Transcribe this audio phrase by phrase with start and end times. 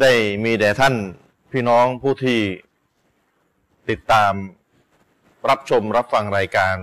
[0.00, 0.12] ได้
[0.44, 0.94] มีแด่ท่าน
[1.52, 2.40] พี่น้องผู้ที่
[3.90, 4.32] ติดตาม
[5.50, 6.74] รับชมรับฟังรายการ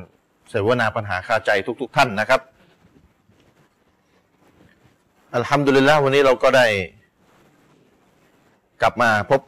[0.49, 2.41] เสวนาปัญหาคาใจทุกๆท่านนะครับ
[5.35, 6.67] อัลฮัมดุลิลละวันนี้เราก็ได้
[8.81, 9.41] กลับมาพบ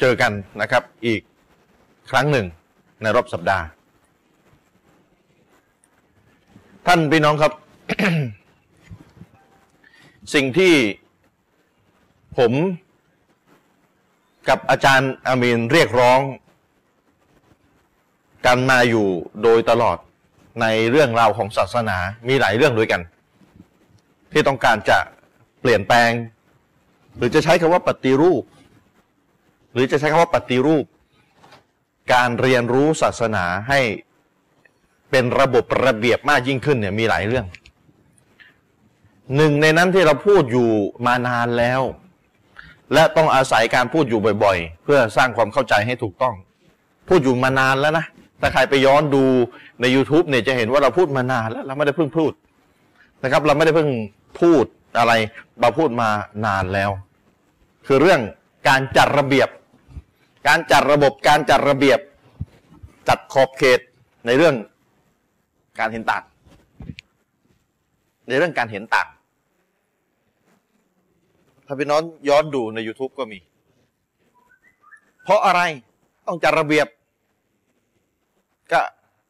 [0.00, 1.20] เจอกันนะครับ อีก
[2.10, 2.46] ครั้งหนึ่ง
[3.02, 3.64] ในรอบสัปดาห์
[6.86, 7.52] ท่านพี่น้องครับ
[10.34, 10.74] สิ่งที่
[12.38, 12.52] ผม
[14.48, 16.20] กับอาจารย์อามีนเรียกร้อง
[18.46, 19.06] กันมาอยู่
[19.42, 19.98] โดยตลอด
[20.60, 23.00] ในเรื่องราวของศาสนามีหลายเรื่องด้วยกัน
[24.32, 24.98] ที่ต้องการจะ
[25.60, 26.10] เปลี่ยนแปลง
[27.16, 28.42] หรือจะใช้คำว่าปฏิรูป
[29.72, 30.84] หรือจะใช้คำว่าปฏิรูป
[32.14, 33.80] การเรียนรู้ศาสนาให้
[35.10, 37.46] เป็นระบบระเบียบมากยิ่งขึ้นเนี่ยมีหลายเรื่อง
[39.36, 40.68] หนึ่งในนั้นที่เราพูดอยู่
[41.06, 41.80] มานานแล้ว
[42.94, 46.34] และต้องอาศัยการพูดอยู่บ่อยๆ เพื่อสร้างความเข้าใจให้ถูกต้อง
[47.08, 48.04] พูดอยู่มานานแล้วนะ
[48.40, 49.24] ถ้าใครไปย้อนดู
[49.80, 52.32] ใน YouTube เนี่ยจะเห็นว่าเราพูดมานานแล้ว เราไม่ได้เพิ่งพูด
[53.22, 53.90] นะครับ เราไม่ได้เพิ่ง
[54.40, 54.64] พูด
[54.98, 55.12] อะไร
[55.60, 56.08] เราพูดมา
[56.46, 56.90] นานแล้ว
[57.86, 58.20] คือเรื่อง
[58.68, 59.48] การจัดระเบียบ
[60.48, 62.00] การจัดระบบการจัดระเบียบ
[63.08, 63.80] จัดขอบเขต
[64.26, 64.54] ในเรื่อง
[65.78, 66.24] การเห็นต่าง
[68.28, 69.08] ในเรื่องการเห็นต่าง
[71.66, 73.38] ถ้าพี่น้องย้อนดูใน YouTube ก็มี
[75.24, 75.60] เพราะอะไร
[76.26, 76.86] ต้องจัดระเบียบ
[78.72, 78.80] ก็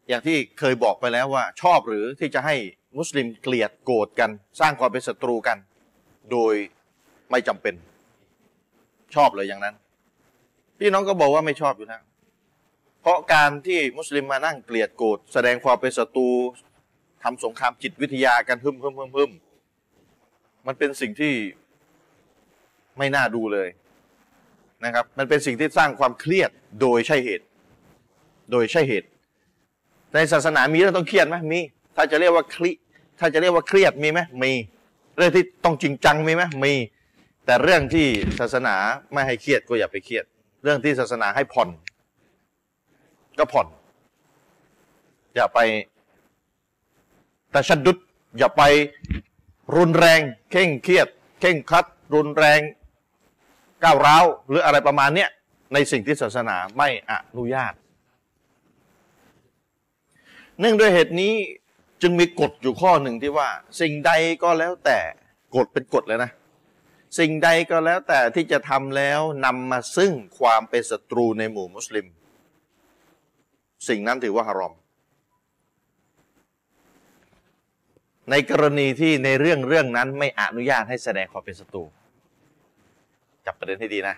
[0.08, 2.54] อย่างที่เคยบอกไปแล้วว่า ชอบหรือที่จะให้
[2.98, 5.58] มุสลิมเกลียดโกรธกัน สร้างความเป็นศัตรูกัน
[6.32, 6.54] โดย
[7.30, 7.74] ไม่จำเป็น
[9.14, 9.74] ชอบเลยอย่างนั้น
[10.78, 12.02] พี่น้องก็บอกว่าไม่ชอบอยู่แล้ว
[13.02, 16.30] เพราะการที่มุสลิมมานั่งเกลียดโกรธแสดงความเป็นศัตรู
[17.22, 19.30] ทำสงครามจิตวิทยากันพึ่มพึ่มพึ่มพึ่ม
[20.66, 21.34] มันเป็นสิ่งที่
[22.98, 23.68] ไม่น่าดูเลย
[24.84, 27.46] นะครับ มันเป็นสิ่งที่สร้างความเครียดโดยใช่เหตุ
[28.50, 29.08] โดยใช่เหตุ
[30.14, 31.60] ในศาสนามีเรื่องต้องเครียดไหมมี
[31.96, 32.70] ถ้าจะเรียกว่าคลิ
[33.18, 34.52] ถ้าจะเรียกว่าเครียดมีไหมมี
[35.16, 36.74] เรื่องที่ต้องจริงจังมีไหมมี
[37.46, 38.06] แต่เรื่องที่
[38.38, 38.74] ศาสนา
[39.12, 40.24] ไม่ให้เครียดก็อย่าไปเครียด
[40.62, 41.68] เรื่องที่ศาสนาให้ผ่อน
[43.38, 43.66] ก็ผ่อน
[45.34, 45.58] อย่าไป
[47.50, 47.98] แต่ชัดดุด
[48.38, 48.62] อย่าไป
[49.76, 50.20] รุนแรง
[50.50, 51.08] เข่งเครียด
[51.40, 51.84] เข่งคัด
[52.14, 52.60] รุนแรง
[53.84, 55.30] ก้าวร้าวหรืออะไรประมาณเนี้ย
[55.74, 57.74] ในสิ่งที่ศาสนาไม่อนุญาต
[60.60, 61.34] เนื่องด้วยเหตุนี้
[62.02, 63.48] จึงมีกฎอยู่ข้อหนึ่งที่ว่า
[63.80, 64.98] สิ่งใดก็แล้วแต่
[65.56, 66.30] กฎเป็นกฎเลยนะ
[67.18, 72.06] สิ่งใดก็แล้วแต่ที่จะทำแล้วนำมาซึ่งความเป็นศัตรูในหมู่มุสลิม
[73.88, 74.74] สิ่งนั้นถือว่าฮารอม
[78.30, 81.84] ในกรณีที่ในเรื่องเรื่องนั้นไม่อนุญาตให้แสดงความเป็นศัตรู
[83.46, 84.16] จับประเด็นให้ดีนะ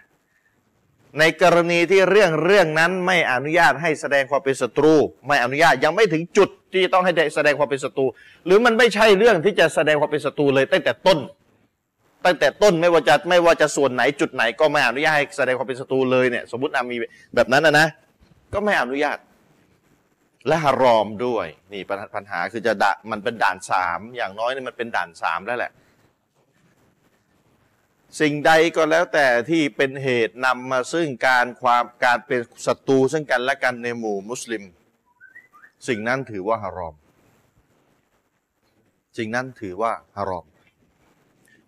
[1.19, 4.95] ในกรณีที่เรื่องเรื่องนั้นไม่อนุญาตให้แสดงความเป็นศัตรู
[5.27, 8.07] ไม่อนุญาตยังไม่ถึงจุดที่ต้องให้แสดงความเป็นศัตรู
[8.47, 11.19] หรือมันไม่ใช่เรื่องที่จะแสดงความเป็นศัตรูเลยตั้งแต่ต้น
[12.25, 16.97] ตั้งแต่ต้นไม่ว่าจะไม่ว่าจะส่วนไหนจุดไหน ก็ไม่อนุญาตให้แสดงความเป็นศัตรูเลยเนี่ยสมมติมี
[17.35, 17.87] แบบนั้นนะนะ
[18.53, 19.19] ก็ไม่อนุญาต
[20.49, 21.83] และฮารอมด้วย นี่
[22.15, 25.71] ปัญหาคือจะดะมันเป็นด่านสามอย่างน้อยนี่มันเป็นด่านสามแล้วแหละ
[28.21, 34.63] สิ่งใดก็แล้วแต่ที่เป็นเหตุนำมาซึ่งการความการเป็นศัตรูซึ่งกันและกันในหมู่มุสลิม
[35.89, 36.95] สิ่งนั้นถือว่าฮารอม
[39.19, 40.45] สิ่งนั้นถือว่าฮารอม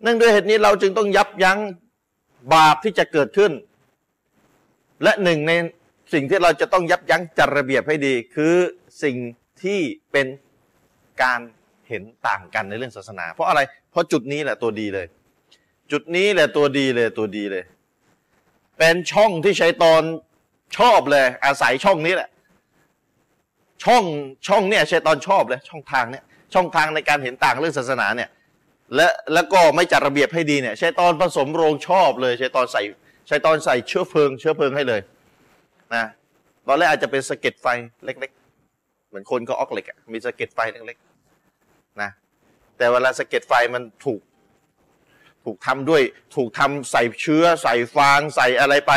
[0.01, 1.59] เนื่องด้วยเหตุนี้เราจึงต้องยับยั้ง
[2.53, 3.51] บาปที่จะเกิดขึ้น
[5.03, 5.51] และหนึ่งใน
[6.13, 8.55] สิ่งที่เราจะต้องยับยั้งจัดระเบียบให้ดี คือ
[9.03, 9.17] สิ่ง
[9.63, 9.79] ที่
[10.11, 10.27] เป็น
[11.23, 11.39] การ
[11.87, 13.59] เห็นต่างกันในเรื่องศาสนา เพราะอะไร
[13.91, 15.07] เพราะจุดนี้แหละตัวดีเลย
[15.91, 17.63] จุดนี้แหละตัวดีเลยตัวดีเลย
[18.77, 20.03] เป็นช่องที่ชัยตอน
[20.77, 22.29] ชอบเลย อาศัยช่องนี้แหละ
[23.83, 24.03] ช่อง
[24.47, 26.23] ช่องเนี่ยชัยตอนชอบเลย ช่องทางเนี่ย
[26.53, 28.29] ช่องทางในการเห็นต่างเรื่องศาสนาเนี่ย
[28.95, 32.81] และแล้วก็ไม่จัดระเบียบให้ดีเนี่ยชัยตอนผสมโรงชอบเลยชัยตอนใส่
[33.29, 35.01] ชัยตอนใส่เชื้อเพลิง เชื้อเพลิงให้เลย
[35.95, 36.05] นะ
[36.67, 37.67] ตอนแรกอาจจะเป็นสะเก็ดไฟ
[38.05, 38.31] เล็ก
[38.69, 42.09] ๆ เหมือนคนก็ออกเหล็กมีสะเก็ดไฟเล็กๆนะ
[42.77, 44.21] แต่เวลาสะเก็ดไฟมันถูก
[45.45, 46.01] ถูกทำด้วย
[46.35, 48.93] ถูกทำใส่เชื้อ ใส่ฟางใส่อะไรไป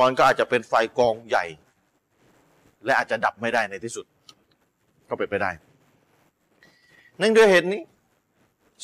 [0.00, 1.44] มันก็อาจจะเป็นไฟกองใหญ่
[2.84, 4.06] และอาจจะดับไม่ได้ในที่สุด
[5.08, 5.50] ก็เป็นไปได้
[7.20, 7.82] นั่นด้วยเหตุนี้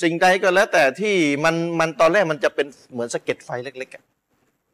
[0.03, 3.91] สิ่งใดก็แล้ว แต่ที่มันมันตอนแรกมันจะเป็นเหมือนสะเก็ดไฟเล็ก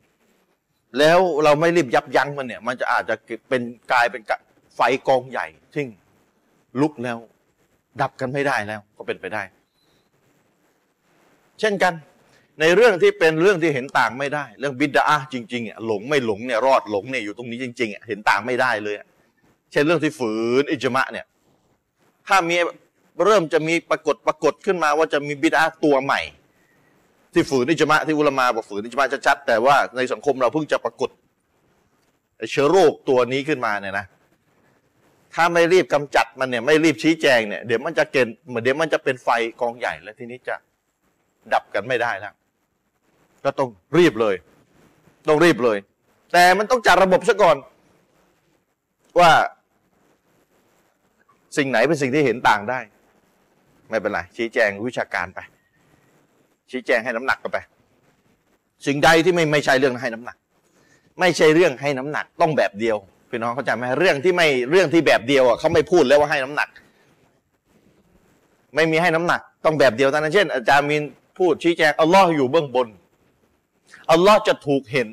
[0.02, 3.14] ๆแล้วเราไม่รีบยับยั้งมันเนี่ย มันจะอาจจะ
[3.48, 3.62] เป็น
[3.92, 4.22] กลายเป็น
[4.76, 5.84] ไฟกองใหญ่ที่
[6.80, 7.18] ลุกแล้ว
[8.00, 9.42] ดับกันไม่ได้แล้ว ก็เป็นไปได้
[11.62, 11.94] เช่นกัน
[12.60, 18.94] ในเรื่องที่เป็นเรื่องที่เห็นต่างไม่ได้ เรื่องบิดาจริงๆอะหลงไม่หลงเนี่ยรอดหลงเนี่ยอยู่ตรงนี้จริงๆอะเห็นต่างไม่ได้เลย
[19.72, 21.26] เช่นเรื่องที่ฝืนอิจมะเนี่ย
[22.28, 22.56] ถ้ามี
[23.24, 26.20] เริ่มจะมีปรากฏปรากฏขึ้นมาว่าจะมีบิดาตัวใหม่
[27.32, 31.10] ที่ฝืนอิจมะที่อุลมาบอกฝืนอิจมะชัดๆแต่ว่าในสังคมเราเพิ่งจะปรากฏ
[32.50, 34.06] เชื้อโรคตัวนี้ขึ้นมาเนี่ยนะ
[35.34, 39.28] ถ้าไม่รีบกำจัดมันเนี่ยไม่รีบชี้แจงเนี่ยเดี๋ยวมันจะเกินเหมือนเดี๋ยวมันจะเป็นไฟ
[39.60, 40.56] กองใหญ่แล้วทีนี้จะ
[41.54, 42.34] ดับกันไม่ได้แล้ว
[43.44, 43.68] ก็ต้อง
[43.98, 44.34] รีบเลย
[45.28, 45.78] ต้องรีบเลย
[46.32, 47.56] แต่มันต้องจัดระบบซะก่อน
[49.18, 49.30] ว่า
[51.56, 52.78] สิ่งไหนเป็นสิ่งที่เห็นต่างได้
[53.90, 55.40] ไม่เป็นไรชี้แจงวิชาการไป
[56.70, 57.58] ชี้แจงให้น้ำหนักกันไป
[58.86, 60.36] สิ่งใดที่ไม่ไม่ใช่เรื่องให้น้ำหนัก
[61.20, 62.96] ไม่ใช่เรื่องให้น้ำหนัก ต้องแบบเดียว
[63.30, 66.68] พี่น้องเข้าใจไหมเรื่องที่ไม่เรื่องที่แบบเดียวอะเขาไม่พูดแล้วว่าให้น้ำหนัก
[68.74, 71.02] ไม่มีให้น้ำหนัก ต้องแบบเดียวเท่านั้นเช่น อาจารย์มิน
[71.38, 72.88] พูดชี้แจงอัลลอฮ์อยู่เบื้องบน
[74.12, 75.08] อัลลอฮ์จะถูกเห็น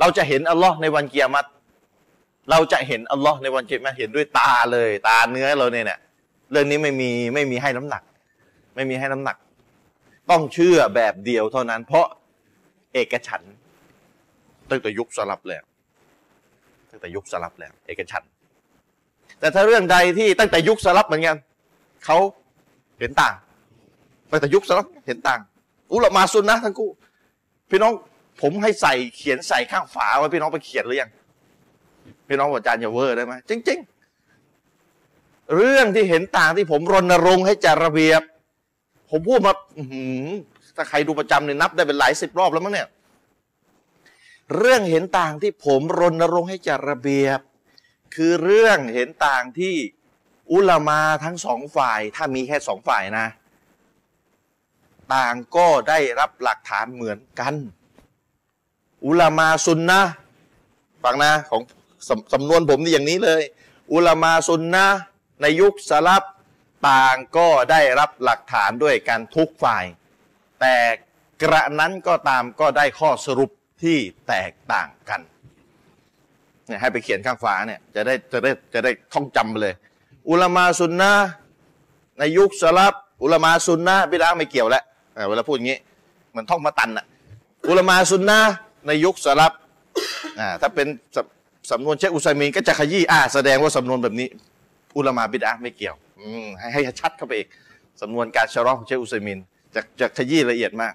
[0.00, 1.48] เราจะเห็นอัลลอฮ์ในวันเกียรติ
[2.50, 5.98] เราจะเห็นอัลลอฮ์ในวันเกียรติเห็นด้วยตาเลย ตาเนื้อเราเนี่ยเนี่ย
[6.50, 8.02] เรื่องนี้ไม่มีไม่มีให้น้ำหนัก
[8.74, 9.36] ไม่มีให้น้ำหนัก
[10.30, 12.06] ต้องเชื่อแบบเดียวเท่านั้น เพราะ
[12.94, 13.42] เอกฉัน
[14.70, 15.64] ตั้งแต่ยุคสลับแล้ว
[16.90, 18.22] ตั้งแต่ยุคสลับแล้ว เอกฉัน
[19.40, 21.36] แต่ถ้าเรื่องใดที่ตั้งแต่ยุคสลับเหมือนกัน
[22.04, 22.16] เขา
[22.98, 23.34] เห็นต่าง
[24.30, 25.40] ตั้งแต่ยุคสลับเห็นต่าง
[25.92, 26.90] อุลมาซุนนะทั้งคู่
[27.70, 27.92] พี่น้อง
[28.40, 31.10] ผมให้ใส่เขียนใส่ข้างฝาไว้พี่น้องไปเขียนหรือยัง
[32.28, 33.78] พี่น้องอาจารย์อย่าเวอร์ได้ไหมจริง
[34.66, 38.22] ๆ เรื่องที่เห็นต่างที่ผมรณรงค์ให้จัดระเบียบ
[39.10, 39.52] ผมพูดมา
[40.76, 42.88] ถ้าใครดูประจำเนี่ยนับได้เป็นหลายสิบรอบแล้วมั้งเนี่ย
[44.56, 47.40] เรื่องเห็นต่างที่ผมรณรงค์ให้จัดระเบียบ
[48.14, 49.74] คือเรื่องเห็นต่างที่
[50.52, 53.26] อุลามาทั้งสองฝ่าย ถ้ามีแค่สองฝ่ายนะ
[55.14, 57.54] ต่างก็ได้รับหลักฐานเหมือนกัน
[59.06, 60.00] อุลามาซุนนะ
[61.04, 61.62] ฟังนะของ
[62.08, 63.42] สสำนวนผมนี่อย่างนี้เลย
[63.92, 64.86] อุลามาซุนนะ
[65.40, 66.24] ในยุคสลับ
[66.88, 69.84] ต่างก็ได้รับหลักฐานด้วยกันทุกฝ่าย
[70.60, 70.76] แต่
[71.42, 73.50] กระนั้นก็ตามก็ได้ข้อสรุป
[73.82, 73.98] ที่
[74.28, 75.20] แตกต่างกัน
[76.66, 79.74] เนี่ยให้ไปเขียนข้างฝาเนี่ยจะได้จะได้จะได้ท่องจำไปเลย
[80.30, 81.12] อุลามาซุนนะ
[82.18, 84.84] ในยุคสลับอุลามาซุนนะบิดาไม่เกี่ยวแล้ว
[85.28, 85.78] เวลาพูดอย่างนี้
[86.30, 87.04] เหมือนท่องมาตันอะ
[87.68, 88.40] อุลมาซุนนะ
[88.86, 89.52] ในยุคสลับ
[90.40, 90.86] อ่าถ้าเป็น
[91.70, 94.28] สำนวนเชคอุซัยมีนก็จะขยี้อ่าแสดงว่าสำนวนแบบนี้
[94.96, 97.48] อุลมาบิดาไม่เกี่ยวอืมให้ให้ชัดเข้าไปอีก
[98.00, 99.38] สำนวนการชะรอของเชคอุซัยมีน
[99.74, 100.94] จะจะขยี้ละเอียดมาก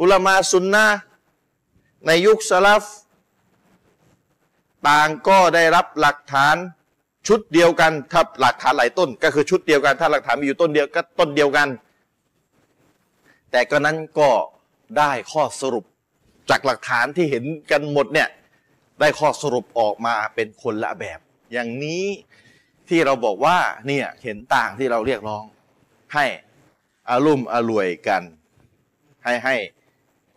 [0.00, 0.86] อุลมาซุนนะ
[2.06, 2.82] ในยุคสลับ
[4.88, 6.56] ต่างก็ได้รับหลักฐาน
[7.28, 11.68] ชุดเดียวกันถ้าหลักฐานหลายต้น ก็คือชุดเดียวกัน ถ้าหลักฐานมีอยู่ต้นเดียวก็ต้นเดียวกัน
[13.52, 14.30] แต่ก็นั้นก็
[14.98, 15.84] ได้ข้อสรุป
[16.50, 18.28] จากหลักฐานที่เห็นกันหมดเนี่ย
[19.00, 21.20] ได้ข้อสรุปออกมาเป็นคนละแบบ
[21.52, 22.04] อย่างนี้
[22.88, 25.44] ที่เราบอกว่าเนี่ยเห็นต่างที่เราเรียกร้อง
[26.14, 26.26] ให้
[27.10, 28.22] อารุ่มอรวยกัน
[29.24, 29.56] ให้ให้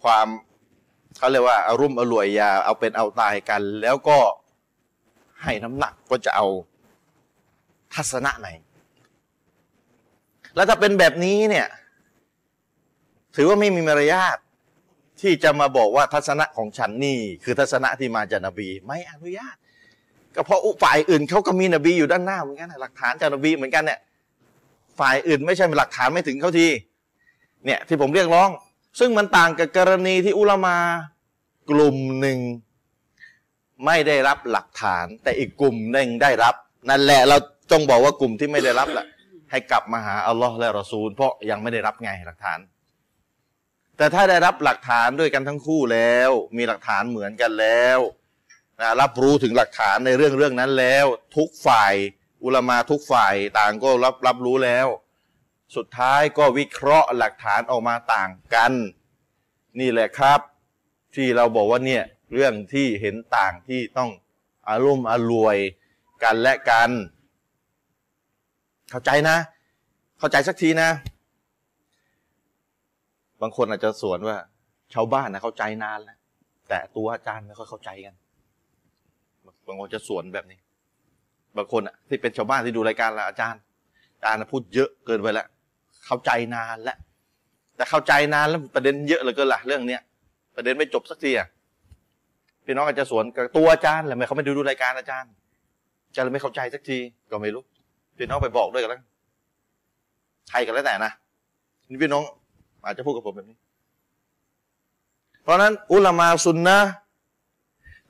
[0.03, 0.27] ความ
[1.17, 4.17] เขาเรียกว่าอารุ่มอรวยยาเอาเป็นเอาตายกัน แล้วก็
[5.43, 6.47] ให้น้ำหนักก็จะเอา
[7.93, 8.49] ทัศนะไหน
[10.55, 11.67] แล้วถ้าเป็นแบบนี้เนี่ย
[13.35, 14.37] ถือว่าไม่มีมารยาท
[15.21, 19.55] ที่จะมาบอกว่าทัศนะของฉันนี่ คือทัศนะที่มาจากนบี ไม่อนุญาต
[20.35, 23.99] ก็เพราะฝ่ายอื่นเขาก็มีนบีอยู่ด้านหน้าเหมือนกันหลักฐานจากนบีเหมือนกันเนี่ย
[24.99, 26.67] ฝ่ายอื่นไม่ใช่เป็นหลักฐานไม่ถึงเขาที
[27.65, 28.49] เนี่ยที่ผมเรียกร้อง
[28.99, 30.77] ซึ่งมันต่างกับกรณีที่อุลามา
[31.69, 32.39] กลุ่มหนึ่ง
[33.85, 36.55] ไม่ได้รับหลักฐาน แต่อีกกลุ่มหนึ่งได้รับ
[36.89, 37.37] นั่นแหละเรา
[37.71, 39.05] ต้องบอกว่ากลุ่มที่ไม่ได้รับแหละ
[39.51, 42.59] ให้กลับมาหาอัลลอฮ์และรอซูล เพราะยังไม่ได้รับไงหลักฐาน
[43.97, 47.99] แต่ถ้าได้รับหลักฐานด้วยกันทั้งคู่แล้ว มีหลักฐานเหมือนกันแล้ว
[48.79, 51.05] นะรับรู้ถึงหลักฐานในเรื่องเรื่องนั้นแล้ว
[51.37, 51.93] ทุกฝ่าย
[52.43, 54.87] อุลมาทุกฝ่ายต่างก็รับรับรู้แล้ว
[55.75, 58.71] สุดท้ายก็วิเคราะห์หลักฐานออกมาต่างกัน
[59.79, 60.39] นี่แหละครับ
[61.15, 64.09] ที่เราบอกว่าเนี่ยเรื่องที่เห็นต่างที่ต้อง
[64.69, 65.57] อารมณ์อรวย
[66.23, 66.89] กันและกัน
[68.89, 69.37] เข้าใจนะ
[70.19, 70.89] เข้าใจสักทีนะ
[73.41, 74.37] บางคนอาจจะสวนว่า
[74.93, 76.17] ชาวบ้านนะเข้าใจนานแล้ว
[76.69, 78.15] แต่ตัวอาจารย์ไม่ค่อยเข้าใจกัน
[79.67, 80.59] บางคนจะสวนแบบนี้
[81.57, 83.61] บางคนอะ ที่เป็นชาวบ้านที่ดูรายการละอาจารย์
[84.15, 85.47] อาจารย์พูดเยอะเกินไปแล้ว
[86.05, 86.97] เข้าใจนานแล้ว
[87.75, 90.01] แต่เข้าใจนานแล้วประเด็นเยอะเหลือเกินละเรื่องเนี้ย
[90.55, 91.47] ประเด็นไม่จบสักทีอะ
[92.65, 95.31] พี่น้องอาจจะสวนกับตัวอาจารย์แหละไม่เขาไม่ดูดูรายการอาจารย์
[96.15, 96.97] จะเลยไม่เข้าใจสักที
[97.31, 97.63] ก็ไม่รู้
[98.17, 98.99] พี่น้องไปบอกด้วยกันแล้ว
[100.49, 101.11] ใครกันแล้วแต่นะ
[101.89, 102.23] นี่พี่น้อง
[102.85, 103.57] อาจจะพูดกับผมแบบนี้
[105.41, 106.79] เพราะนั้นอุลามาสุนนะ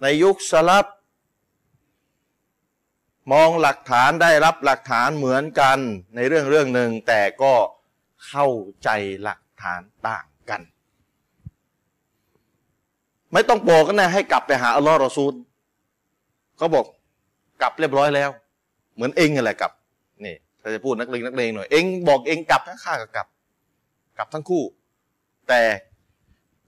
[0.01, 0.85] ในยุคสลับ
[3.31, 5.77] มองหลักฐานได้รับหลักฐานเหมือนกัน
[6.15, 7.53] ในเรื่องเรื่องหนึ่งแต่ก็
[8.27, 8.47] เข้า
[8.83, 8.89] ใจ
[9.23, 10.61] หลักฐานต่างกัน
[13.33, 15.33] ไม่ต้องบอกกันนะให้กลับไปหาอัลลอฮ์รอซูล
[16.57, 16.85] เขาบอก
[17.61, 18.29] กลับเรียบร้อยแล้ว
[18.95, 19.71] เหมือนเองอะไรกลับ
[20.25, 23.27] นี่ถ้าจะพูดนักเลงนักเลงหน่อยเองบอกเองกลับข้าก็กลับ
[24.17, 24.63] กับทั้งคู่
[25.47, 25.61] แต่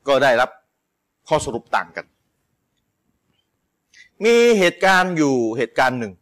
[0.08, 0.50] ก็ได้รับ
[1.28, 2.06] ข้อสรุปต่างกัน
[4.24, 6.14] มีเหตุการณ์อยู่เหตุการณ์หนึ่ง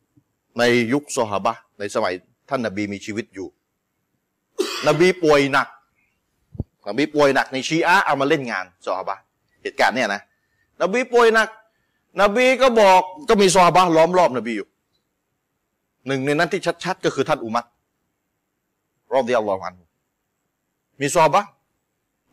[0.60, 0.64] ใน
[0.94, 2.14] ยุคโซฮาบะในสมัย
[2.50, 3.48] ท่านนบีมีชีวิตอยู่
[4.88, 5.68] นบีป่วยหนัก
[6.88, 9.16] นบีป่วยหนักในชีอะเอามาเล่นงานโซฮาบะ
[9.64, 10.22] เหตุการณ์เนี่ยนะ
[10.82, 11.50] นบีป่วยหนัก
[12.22, 14.68] นบีก็บอกก็มีโซฮาบะล้อมรอบนบีอยู่
[16.08, 17.66] หนึ่งในนั้นที่ชัดๆ ก็คือท่านอุมัต
[19.14, 19.74] รอบเดิยัลลอฮุอัน
[21.00, 21.46] มีซอบะ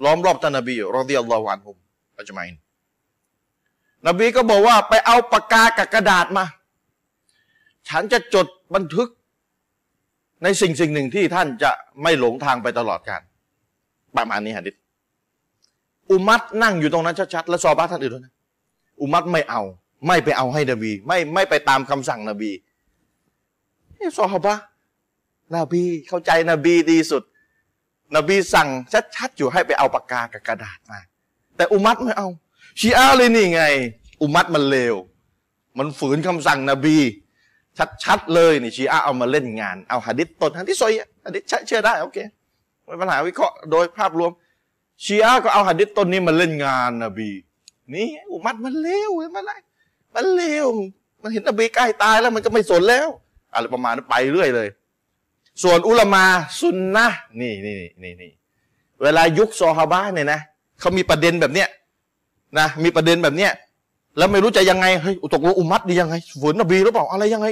[0.04, 1.70] ล้อมรอบท่านนบีรอดิยัลลอฮุอันฮุ
[2.18, 2.56] อัจมัยน
[4.06, 6.44] นบีก็บอกว่าไปเอาปากกากับกระดาษมา
[7.88, 9.08] ฉันจะจดบันทึก
[10.42, 11.70] ในสิ่งสิ่งหนึ่งที่ท่านจะ
[12.02, 13.22] ไม่หลงทางไปตลอดกาล
[14.16, 14.74] ประมาณนี้ฮะดิษ
[16.10, 18.34] อุมัตนั่งอยู่ตรงนั้นชัดๆแล้วซอบะท่านอื่นด้วยนะ
[19.00, 19.62] อุมัตไม่เอา
[20.06, 22.50] ไม่ไปเอาให้นบี ไม่ไม่ไปตามคำสั่งนบี
[23.98, 24.54] นี่ซอฮาบะ
[25.56, 27.22] นบีเข้าใจนบีดีสุด
[28.16, 28.68] นบีสั่ง
[29.16, 31.00] ชัดๆอยู่ให้ไปเอาปากกากับกระดาษมา
[31.56, 32.28] แต่อุมัตไม่เอา
[32.80, 33.62] ชีอาเลยนี่ไง
[34.22, 34.94] อุมัตมันเลว
[35.78, 36.98] มันฝืนคำสั่งนบี
[38.04, 40.92] ชัดๆเลยนี่ชีอาเอามาเล่นงาน เอาหะดิษต้นหะดิษซอย
[41.24, 42.18] หะดิษเชื่อได้โอเค
[42.84, 44.32] ไม่ปัญหาวิเคราะห์โดยภาพรวม
[45.04, 47.30] ชีอาก็เอาหะดิษต้นนี้มาเล่นงานนบี
[47.94, 49.52] นี่อุมัตมันเลวมันอะไร
[50.14, 50.68] มันเลว
[51.22, 53.08] มันเห็นนบีใกล้ตายแล้วมันก็ไม่สนแล้ว
[53.52, 54.68] อะไรประมาณนั้นไปเรื่อยเลย
[55.62, 56.24] ส่วนอุลามา
[56.60, 57.06] ซุนนะ
[57.40, 58.30] นี่นี่นี่นี่
[59.02, 60.40] เวลายุคซอฮาบะเนี่ยนะ
[60.80, 61.68] เขามีประเด็นแบบเนี้ย
[62.58, 63.52] นะมีประเด็นแบบเนี้ย
[64.18, 67.46] แล้วไม่รู้จะยังไงเฮ้ยตกลงอุมัดดียังไงฝืนนบีหรือเปล่าอะไรยังไง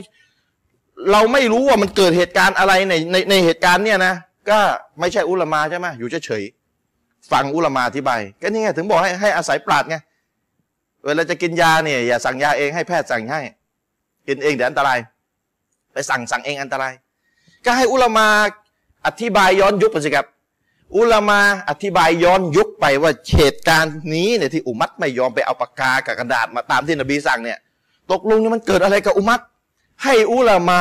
[1.12, 4.14] เราไม่รู้ว่ามันเกิดเหตุการณ์อะไรในในในเหตุการณ์เนี่ยนะ
[4.50, 4.58] ก็
[5.00, 9.96] ไม่ใช่อุลามาใช่ไหมอยู่เฉยๆฟังอุลามาอธิบายก็นี่ไงถึงบอกให้ให้อาศัยปราดไง
[11.04, 13.40] เวลาจะกินยาเนี่ยอย่าสั่งยาเองให้แพทย์สั่งให้
[14.28, 14.98] กินเองเดี๋ยวอันตราย
[15.92, 16.92] ไปสั่งสั่งเองอันตราย
[17.64, 18.26] ก็ให้อุลามา
[19.06, 20.26] อธิบายย้อนยุคไปสิครับ
[20.96, 21.40] อุลามา
[21.70, 27.58] อธิบายย้อนยุคไปว่าเหตุการณ์นี้เนี่ยที่อุมัตไม่ยอมไปเอาปากกากับกระดาษมาตามที่นบีสั่งเนี่ย
[28.10, 29.40] ตกลงนี่มันเกิดอะไรกับอุมัต
[30.04, 30.80] ให้อุลามา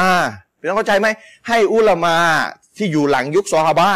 [0.60, 1.08] พี่น้องเข้าใจไหม
[1.48, 2.16] ให้อุลามา
[2.78, 3.90] ที่อยู่หลังยุคซอฮาบะ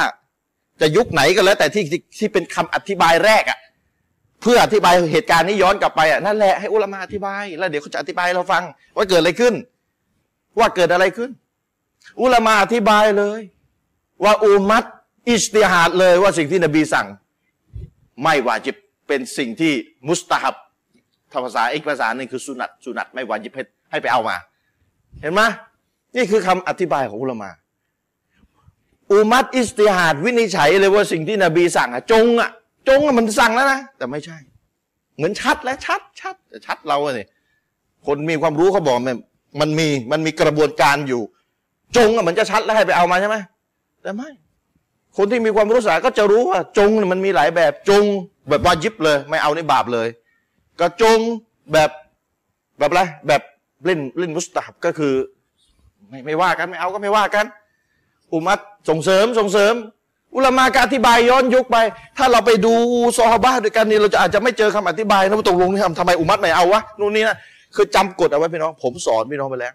[0.81, 1.83] จะยุคไหนก็แล้วแต่ที่
[2.17, 3.59] ที่เป็นคำอธิบายแรกอะ่ะ
[4.41, 8.63] เพื่ออธิบายเหตุการณ์นี้ย้อนกลับไปอะนั่นแหละให้อุลามาอธิบาย แล้วเดี๋ยวเขาจะอธิบายเราฟัง
[8.95, 9.53] ว่าเกิดอะไรขึ้น
[10.59, 11.29] ว่าเกิดอะไรขึ้น
[12.22, 13.41] อุลามาอธิบายเลย
[14.24, 14.83] ว่าอุมัร
[15.29, 17.08] อิจติฮาดเลยว่าสิ่งที่นบีสั่ง
[18.24, 18.75] ไม่วาจิบ
[19.08, 19.74] เป็นสิ่งที่
[20.08, 23.53] มุสตาฮับภาษาอีกภาษาหนึ่งคือสุนัตสุนัตไม่วาจิบ
[23.91, 24.36] ให้ไปเอามา
[25.22, 25.41] เห็นไหม
[26.15, 27.50] นี่คือคำอธิบายของอุลามา
[29.12, 32.50] อุมัรอิจติฮาดวินิจฉัยเลยว่าสิ่งที่นบีสั่งอะจงอะ
[32.88, 34.38] จงอะมันสั่งแล้วนะแต่ไม่ใช่
[35.15, 37.27] เหมือนชัดแล้วชัดชัดชัดเราเนี่ย
[38.05, 39.17] คนมีความรู้เขาบอกมัน
[39.60, 41.22] มันมีมันมีกระบวนการอยู่
[41.97, 43.35] จงอะมันจะชัดแล้วให้ไปเอามาใช่ไหม
[44.01, 44.29] แต่ไม่
[45.17, 48.03] คนที่มีความรู้สาก็จะรู้ว่า จงมันมีหลายแบบ จง
[48.50, 50.07] แบบวาจิบเลย ไม่เอาในบาปเลย
[50.79, 51.19] ก็จง
[51.73, 51.89] แบบ
[52.79, 53.41] แบบอะไรแบบ
[53.85, 55.13] เล่นเล่นมุสตาบก็คือ
[56.09, 57.45] ไม่ไม่ว่ากันไม่เอาก็ไม่ว่ากัน
[58.33, 58.59] อุมัต
[58.89, 59.73] ส่งเสริมส่งเสริม
[60.35, 61.77] อุลามากอธิบายย้อนยุคไป
[62.17, 62.73] ถ้าเราไปดู
[63.17, 67.38] ซอฮาบะด้วยกันนี่เราจะอาจจะไม่เจอคำอธิบายนะว่าตกลงทำทำไมอุมัตไม่เอาวะนู่นนี่นะ
[67.75, 69.73] คือจำกฎเอาไว้พี่น้อง ผมสอนพี่น้องไปแล้ว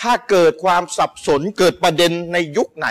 [0.00, 2.88] ถ้าเกิดความสับสนเกิดประเด็นในยุคไหน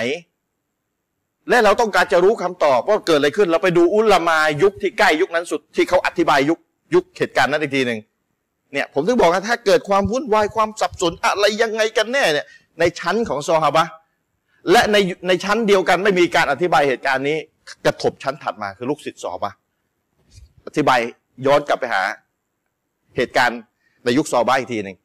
[1.50, 6.60] และเราต้องการจะรู้คำตอบว่าเกิดอะไรขึ้น เราไปดูอุลามายุคที่ใกล้ยุคนั้นสุดที่เขาอธิบายยุค
[6.94, 8.00] ยุคเหตุการณ์นั้นอีกทีหนึ่ง
[8.74, 12.46] เนี่ยผมถึงบอกว่าถ้าเกิดความวุ่นวายความสับสนอะไรยังไงกันแน่เนี่ย
[12.80, 13.86] ในชั้นของซอฮาบะ
[14.72, 17.38] และในในชั้นเดียวกันไม่มีการอธิบายเหตุการณ์นี้
[17.86, 19.52] กระทบชั้นถัดมาคือลูกศิษย์ซอฮาบะ
[20.68, 21.00] อธิบาย
[21.46, 22.04] ย้อนกลับไปหา
[23.18, 23.60] เหตุการณ์
[24.04, 24.98] ในยุคซอฮาบะอีกทีหนึ่ง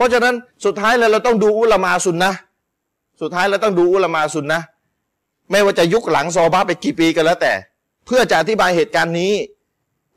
[0.00, 2.32] เพราะฉะนั้นสุดท้ายเลยเราต้องดูอุลามาสุนนะ
[3.20, 4.60] สุดท้ายเราต้องดูอุลามาสุนนะ
[5.50, 7.52] ไม่ว่าจะยุคหลังซอบาไปกี่ปีก็แล้วแต่
[8.06, 9.32] เพื่อจะอธิบายเหตุการณ์นี้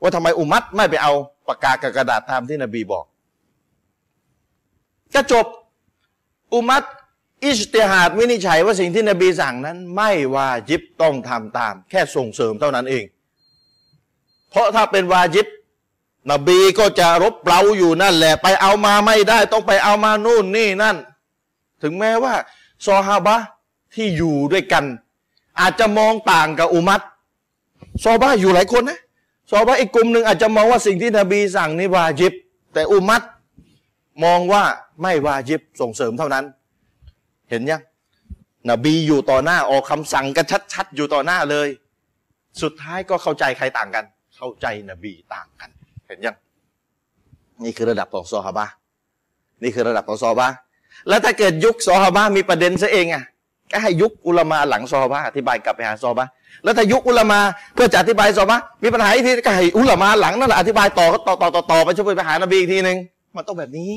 [0.02, 1.12] ว่าทำไมอุมัตไม่ไปเอา
[1.48, 3.06] ปากกากระดาษตามที่นบีบอก
[5.13, 5.46] ก็จบ
[6.54, 6.84] อุมัต
[7.44, 13.04] อิสติฮาดวินิจฉัยว่าสิ่งที่นบีสั่งนั้น ไม่วาจิบต้องทำตาม แค่ส่งเสริมเท่านั้นเอง
[14.50, 15.48] เพราะถ้าเป็นวาจิบ
[16.32, 20.96] นบีก็จะรบเร้าอยู่นั่นแหละ ไปเอามาไม่ได้ ต้องไปเอามานู่นนี่นั่น
[21.82, 22.34] ถึงแม้ว่า
[22.86, 23.36] ซอฮาบะ
[23.94, 24.86] ที่อยู่ด้วยกัน
[25.60, 27.01] อาจจะมองต่างกับอุมัต
[28.03, 29.00] ซอบะอยู่หลายคนนะ
[29.51, 32.34] ซอบะอีกกลุ่มหนึ่งอาจจะมองว่าสิ่งที่นบีสั่งนี่วาจิบ
[32.74, 33.22] แต่อุมัต
[34.24, 34.63] มองว่า
[35.01, 36.46] ไม่วาจิบส่งเสริมเท่านั้น
[37.50, 37.82] เห็นยัง
[38.70, 41.68] นบีอยู่ต่อหน้าออกคำสั่งกันชัด ๆ อยู่ต่อหน้าเลย
[42.62, 45.70] สุดท้ายก็เข้าใจใครต่างกัน เข้าใจนบีต่างกัน
[46.13, 46.36] ห็นยัง
[47.63, 48.65] นี่คือระดับของซอฮาบะ
[49.63, 50.48] นี่คือระดับของซอฮาบะ
[51.10, 53.24] แล้วถ้าเกิดยุคซอฮาบะมีประเด็นซะเองอะ
[53.72, 56.25] ก็ให้ยุคอุลามาหลังซอฮาบะอธิบายกลับไปหาซอฮาบะ
[56.63, 57.39] แล้วถ้ายุคอุลามา
[57.74, 62.98] เพื่อจะอธิบายซอฮาบะมีปัญหาอีกทีก็ให้อุลามาหลังนั่นแหละอธิบายต่อก็ต่อต่อต่อต่อไปช่วยไปหานบีอีกทีหนึ่ง
[63.36, 63.93] มันต้องแบบนี้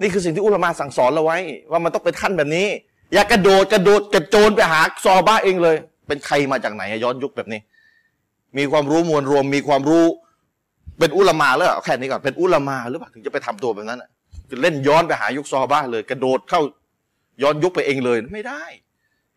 [0.00, 1.38] นี่คือสิ่งที่อุลามาสั่งสอนเราไว้
[1.70, 2.66] ว่ามันต้องเป็นขั้นแบบนี้
[3.12, 5.76] อย่ากระโดดกระโดดกระโจนไปหาซอฮาบะเองเลย
[6.06, 7.60] เป็นใครมาจากไหนย้อนยุคแบบนี้
[8.58, 10.06] มีความรู้มวลรวมมีความรู้
[11.00, 14.04] เป็นอุลามาแล้วแค่นี้ก่อนเป็นอุลามาหรือเปล่าถึงจะไปทำตัวแบบนั้น
[14.62, 16.60] เล่นย้อนไปหายุคซอบ้าเลย กระโดดเข้า
[17.42, 18.62] ย้อนยุคไปเองเลยไม่ได้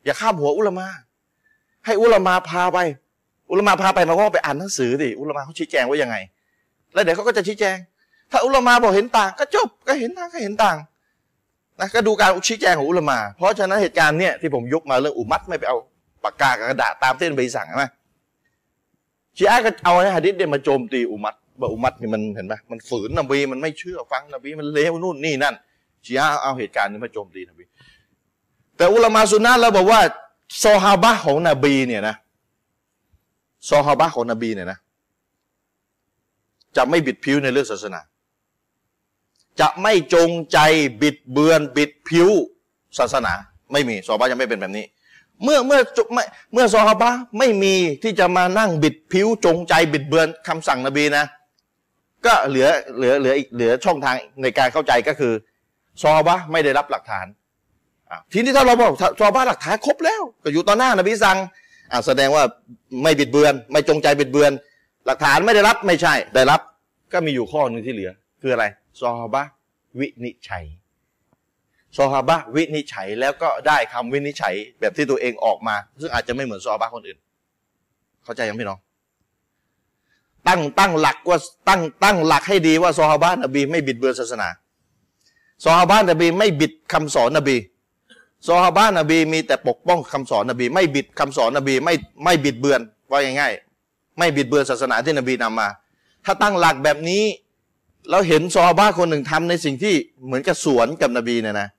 [0.06, 0.88] อย่าข้ามหัวอุลามา
[1.86, 2.80] ให้อุลามาพาไป
[3.52, 6.16] อุลามาพาไปมาก็ไปอ่านหนังสือดิอุลามาเขาชี้แจงว่ายังไง
[6.94, 7.78] แล้วเดี๋ยวเขาก็จะชี้แจง
[8.32, 10.78] ถ้าอุลามาบอกเห็นต่าง ก็จบก็เห็นต่างก็เห็นต่าง
[11.80, 15.78] นะก็ดูการชี้แจงของอุลามา เพราะฉะนั้นเหตุการณ์เนี่ยที่ผมยกมาเรื่องอุมัตไม่ไปเอา
[16.24, 17.86] ปากกากระดาษตามที่นใบสั่งใช่ไหม
[19.38, 25.56] ชีอะก็เอาฮะดิษเนี่ยมาโจมตีอุมัต ว่าอุมัตนี่มันเห็นไหมมันฝืนนบีมันไม่เชื่อฟังนบีมันเลวนู่นนี่นั่น
[26.06, 27.64] ชีอะเอาเหตุการณ์นี้มาโจมตีนบี
[28.78, 30.02] แต่อุลามาสุนนะเราบอกว่า
[30.64, 32.16] ซอฮาบะของนบีเนี่ยนะ
[33.70, 34.80] ซอฮาบะของนบีเนี่ยนะ
[36.76, 38.00] จะไม่บิดผิวในเรื่องศาสนา
[39.60, 40.60] จะไม่จงใจ
[41.02, 42.30] บิดเบือนบิดผิว
[42.98, 43.34] ศาสนา
[43.72, 44.86] ไม่มีซอฮาบะจะไม่เป็นแบบนี้
[45.44, 45.80] เมื่อเมื่อ
[46.14, 51.26] ไม่เมื่อซอฮาบะไม่มีที่จะมานั่งบิดผิวจงใจบิดเบือนคำสั่งนบีนะ
[52.26, 55.34] ก็เหลือเหลือเหลือเหลือช่องทางในการเข้าใจก็คือ
[56.02, 57.26] ซอบะไม่ได้รับหลักฐาน
[58.34, 61.38] ทีนี้ถ้าเราบอกชาวบ้าหลักฐานครบแล้ว ก็อยู่ต่อหน้านบีสั่ง
[62.06, 62.44] แสดงว่า
[63.04, 64.52] ไม่บิดเบือน ไม่จงใจบิดเบือน
[65.06, 66.62] หลักฐานไม่ได้รับไม่ใช่ ได้รับ
[67.14, 68.66] ก็มีอยู่ข้อหนึ่งที่เหลือ คืออะไร
[69.00, 69.44] ซอบะ
[70.00, 70.66] วินิจฉัย
[71.98, 77.18] ซอฮาบะวินิจฉัยแล้วก็ได้คำวินิจฉัยแบบที่ตัวเองออกมา ซึ่งอาจจะไม่เหมือนซอฮาบะคนอื่น
[78.24, 78.80] เข้าใจยังพี่น้อง
[80.48, 84.50] ตั้งตั้งหลักว่าตั้งตั้งหลักให้ดีว่าซอฮาบะนบี ไม่บิดเบือนศาสนา
[85.64, 87.58] ซอฮาบะนบีไม่บิดคำสอนนบี
[88.48, 95.70] ซอฮาบะนบีมีแต่ปกป้องคำสอนนบี ไม่บิดคำสอนนบีไม่ไม่บิดเบือนว่าง่ายๆไม่บิดเบือนศาสนาที่นบีนำมา
[96.26, 97.24] ถ้าตั้งหลักแบบนี้
[98.12, 101.70] เราเห็นซอฮาบะคนหนึ่งทำในสิ่งที่เหมือนกับสวนกับนบีเนี่ยนะ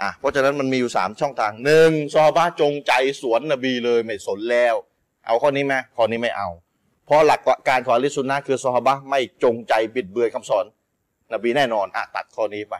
[0.00, 4.74] อะเพราะฉะนั้นมันมีอยู่สามช่องทางหนึ่งซอฮาบะจงใจสวนนบีเลยไม่สนแล้ว
[5.26, 6.48] เอาข้อนี้ไหมข้อนี้ไม่เอา
[7.12, 10.64] ราะหลักการของลิสุนนะคือซอฮาบะไม่จงใจบิดเบือนคำสอน
[11.32, 12.76] นบีแน่นอนอะตัดข้อนี้ไป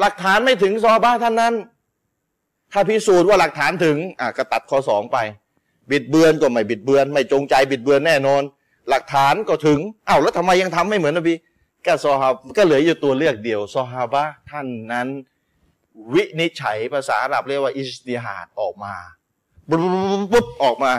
[0.00, 1.54] หลักฐานไม่ถึงซอฮาบ้าท่านนั้น
[2.72, 5.18] ถ้าพิสูจน์ว่าหลักฐานถึงอะก็ตัดข้อสองไป
[5.90, 8.42] บิดเบือนก็ไม่บิดเบือน ไม่จงใจบิดเบือนแน่นอน
[8.90, 11.34] หลักฐานก็ถึงอ้าวแล้วทำไมยังทำไม่เหมือนนบี
[11.86, 15.08] ก็ซอฮาบก็เหลืออยู่ตัวเลือกเดียวซอฮาบะท่านนั้น
[16.12, 18.94] วินิจฉัยภาษาอาหรับเรียกว่าอิสติฮาดออกมา
[19.70, 19.72] บ
[20.32, 20.92] ปุ๊บออกมา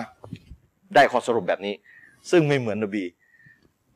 [0.95, 1.73] ได้ข้อสรุปแบบนี้
[2.31, 3.03] ซึ่งไม่เหมือนนบี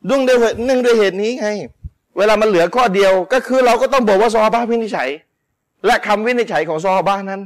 [0.10, 1.48] ด้วยด้วยเนื่องด้วยเหตุนี้ไง
[2.18, 5.10] เวลามันเหลือข้อเดียวก็คือเราก็ต้องบอกว่าซอฮาบะวินิจฉัย
[5.86, 7.42] และคำวินิจฉัยของซอฮาบะนั้น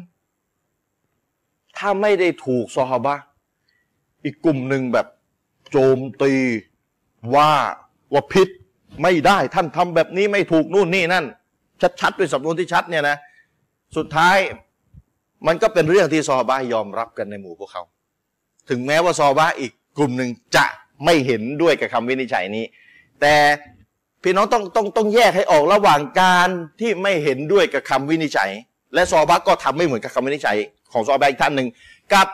[1.78, 3.16] ถ้าไม่ได้ถูกซอฮาบะ
[4.24, 5.08] อีกกลุ่มหนึ่งแบบ
[5.72, 6.34] โจมตี
[7.36, 7.52] ว่า
[8.14, 8.50] ว่าผิด
[9.02, 11.26] ไม่ได้ท่านทำแบบนี้ไม่ถูกนู่นนี่นั่น
[12.02, 13.18] ชัดๆด้วยสำนวนที่ชัดเนี่ยนะ
[13.98, 14.38] สุดท้าย
[15.48, 17.84] มันก็เป็นเรื่องที่ซอฮาบะยอมรับกันในหมู่พวกเขา
[18.70, 20.66] ถึงแม้ว่าซอฮาบะอีกกลุ่มหนึ่งจะ
[21.06, 22.66] ไม่เห็นด้วยกับคำวินิจฉัยนี้
[23.22, 23.36] แต่
[24.24, 26.48] พี่น้องต้องต้องต้องแยกให้ออกระหว่างการ
[26.80, 28.52] ที่ไม่เห็นด้วยกับคำวินิจฉัย
[28.94, 30.58] และซอบักก็ทำไม่เหมือนกับคำวินิจฉัย
[30.92, 31.70] ของซอบักอีกท่านหนึ่ง
[32.14, 32.28] กับ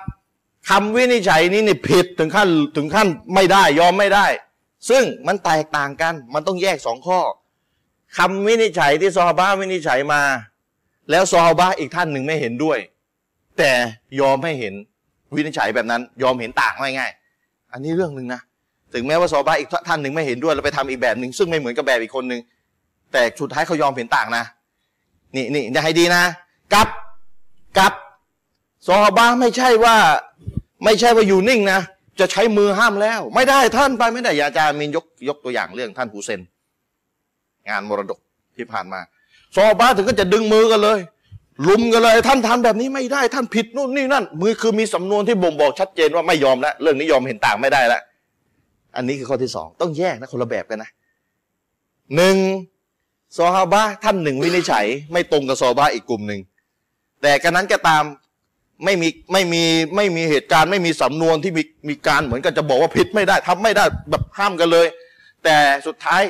[0.69, 4.28] คำวินิจฉัยนี้นี่ผิดถึงขั้นถึงขั้นไม่ได้ยอมไม่ได้
[4.89, 7.19] ซึ่งมันแตกต่างกัน มันต้องแยกสองข้อ
[8.17, 10.22] คำวินิจฉัยที่ซอบ้าวินิจฉัยมา
[11.10, 12.80] แล้วซอบ้าอีกท่านหนึ่งไม่เห็นด้วย
[13.58, 13.72] แต่
[14.19, 14.74] ยอมให้เห็น
[15.36, 18.41] วินิจฉัยแบบนั้น ยอมเห็นต่างง่ายๆอันนี้เรื่องหนึ่งนะ
[18.93, 22.41] ถึงแม้ว่าซอบาอีกท่านหนึ่งไม่เห็นด้วยแล้วไปทำอีกแบบหนึ่งซึ่งไม่เหมือนกับแบบอีกคนหนึ่ง
[23.12, 24.43] แต่สุดท้ายเขายอมเห็นต่างนะ
[25.36, 26.24] นี่นี่จะให้ดีนะ
[26.74, 26.88] กับ
[27.78, 27.93] กับ
[28.88, 29.96] ซอบ้าไม่ใช่ว่า
[30.84, 31.80] ไม่ใช่ว่าอยู่นิ่งนะ
[32.19, 36.41] จะใช้มือห้ามแล้ว ไม่ได้ท่านไปไม่ได้อย่าจารย์มีนยกยกตัวอย่างเรื่องท่านฮูเซน
[37.69, 38.19] งานมรดก
[38.58, 39.00] ที่ผ่านมา
[39.56, 41.00] ซอบ้าถึงก็จะดึงมือกันเลย
[41.67, 48.02] ลุมกันเลยท่านทำแบบนี้ไม่ได้ ท่านผิดนู่นนี่นั่นมือคือมีสำนวนที่บ่งบอกชัดเจนว่าไม่ยอมแล้วเรื่องนี้ยอมเห็นต่างไม่ได้แล้ว
[48.95, 50.89] อันนี้คือข้อที่สองต้องแยกนะคนละแบบกันนะ
[52.15, 52.38] หนึ่ง
[53.38, 56.41] ซอฮาบะท่านหนึ่งวินิจฉัย ไม่ตรงกับซอฮาบะอีกกลุ่มหนึ่ง
[57.21, 58.04] แต่กันนั้นก็ตาม
[58.86, 59.63] ไม่มีไม่มี
[59.95, 64.88] ไม่มีเหตุการณ์ไม่มีสำนวนที่มีมีการเหมือนกันจะบอกว่าผิดไม่ได้ทำไม่ได้แบบห้ามกันเลย
[65.43, 66.21] แต่สุดท้าย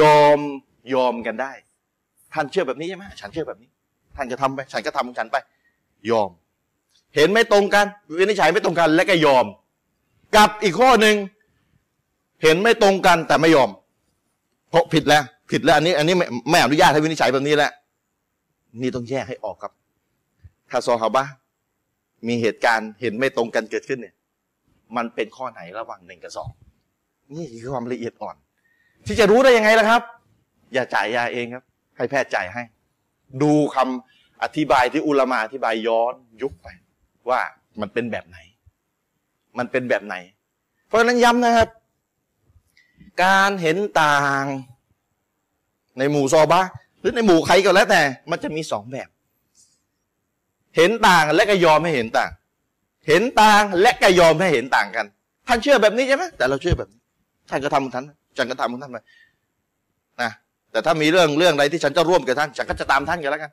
[0.00, 0.38] ยอม
[0.94, 1.52] ยอมกันได้
[2.32, 3.70] ท่านเชื่อแบบนี้ใช่ไหมฉันเชื่อแบบนี้
[4.16, 5.36] ท่านจะทำไป ฉันก็ทำของฉันไป
[6.10, 6.30] ยอม
[7.16, 7.86] เห็นไม่ตรงกัน
[8.18, 9.46] วินิจฉัยไม่ตรงกัน และก็ยอม
[10.36, 11.16] กับอีกข้อหนึ่ง
[12.42, 13.70] เห็นไม่ตรงกันแต่ไม่ยอม
[14.70, 17.72] เพราะผิดแล้ว ผิดแล้ว อันนี้ อันนี้ไม่ไม่อนุญาตให้วินิจฉัยแบบนี้แล้ว
[18.82, 19.72] นี่ต้องแยกให้ออกครับ
[20.70, 21.24] ถ้าซอฮาบะ
[22.28, 24.14] มีเหตุการณ์เห็นไม่ตรงกันเกิดขึ้นเนี่ย
[24.96, 26.50] มันเป็นข้อไหนระหว่างหนึ่งกับสอง
[27.34, 28.36] นี่คือความละเอียดอ่อน
[29.06, 30.02] ที่จะรู้ได้ยังไงล่ะครับ
[30.74, 31.64] อย่าจ่ายยาเองครับ
[31.96, 32.62] ให้แพทย์จ่ายให้
[33.42, 36.68] ดูคำอธิบายที่อุลามาอธิบายย้อนยุคไป
[37.28, 37.40] ว่า
[37.80, 38.38] มันเป็นแบบไหน
[39.58, 40.14] มันเป็นแบบไหน
[40.86, 41.68] เพราะฉะนั้นย้ำนะครับ
[43.24, 44.44] การเห็นต่าง
[45.98, 46.62] ในหมู่ซอบะ
[47.00, 49.08] หรือในหมู่ใครก็แล้วแต่ มันจะมีสองแบบ
[50.76, 52.30] เห็นต่างและก็ยอมให้เห็นต่าง
[53.08, 55.06] เห็นต่างและก็ยอมให้เห็นต่างกัน
[55.46, 57.00] ท่านเชื่อแบบนี้ใช่ไหมแต่เราเชื่อแบบนี้
[57.50, 58.04] ท่านก็ทำของท่าน
[58.36, 58.98] ฉันก็ทำของท่านไป
[60.22, 60.30] นะ
[60.72, 63.50] แต่ถ้ามีเรื่องเรื่องอะไรที่ฉันจะร่วมกับท่านฉันก็จะตามท่านกันแล้วกัน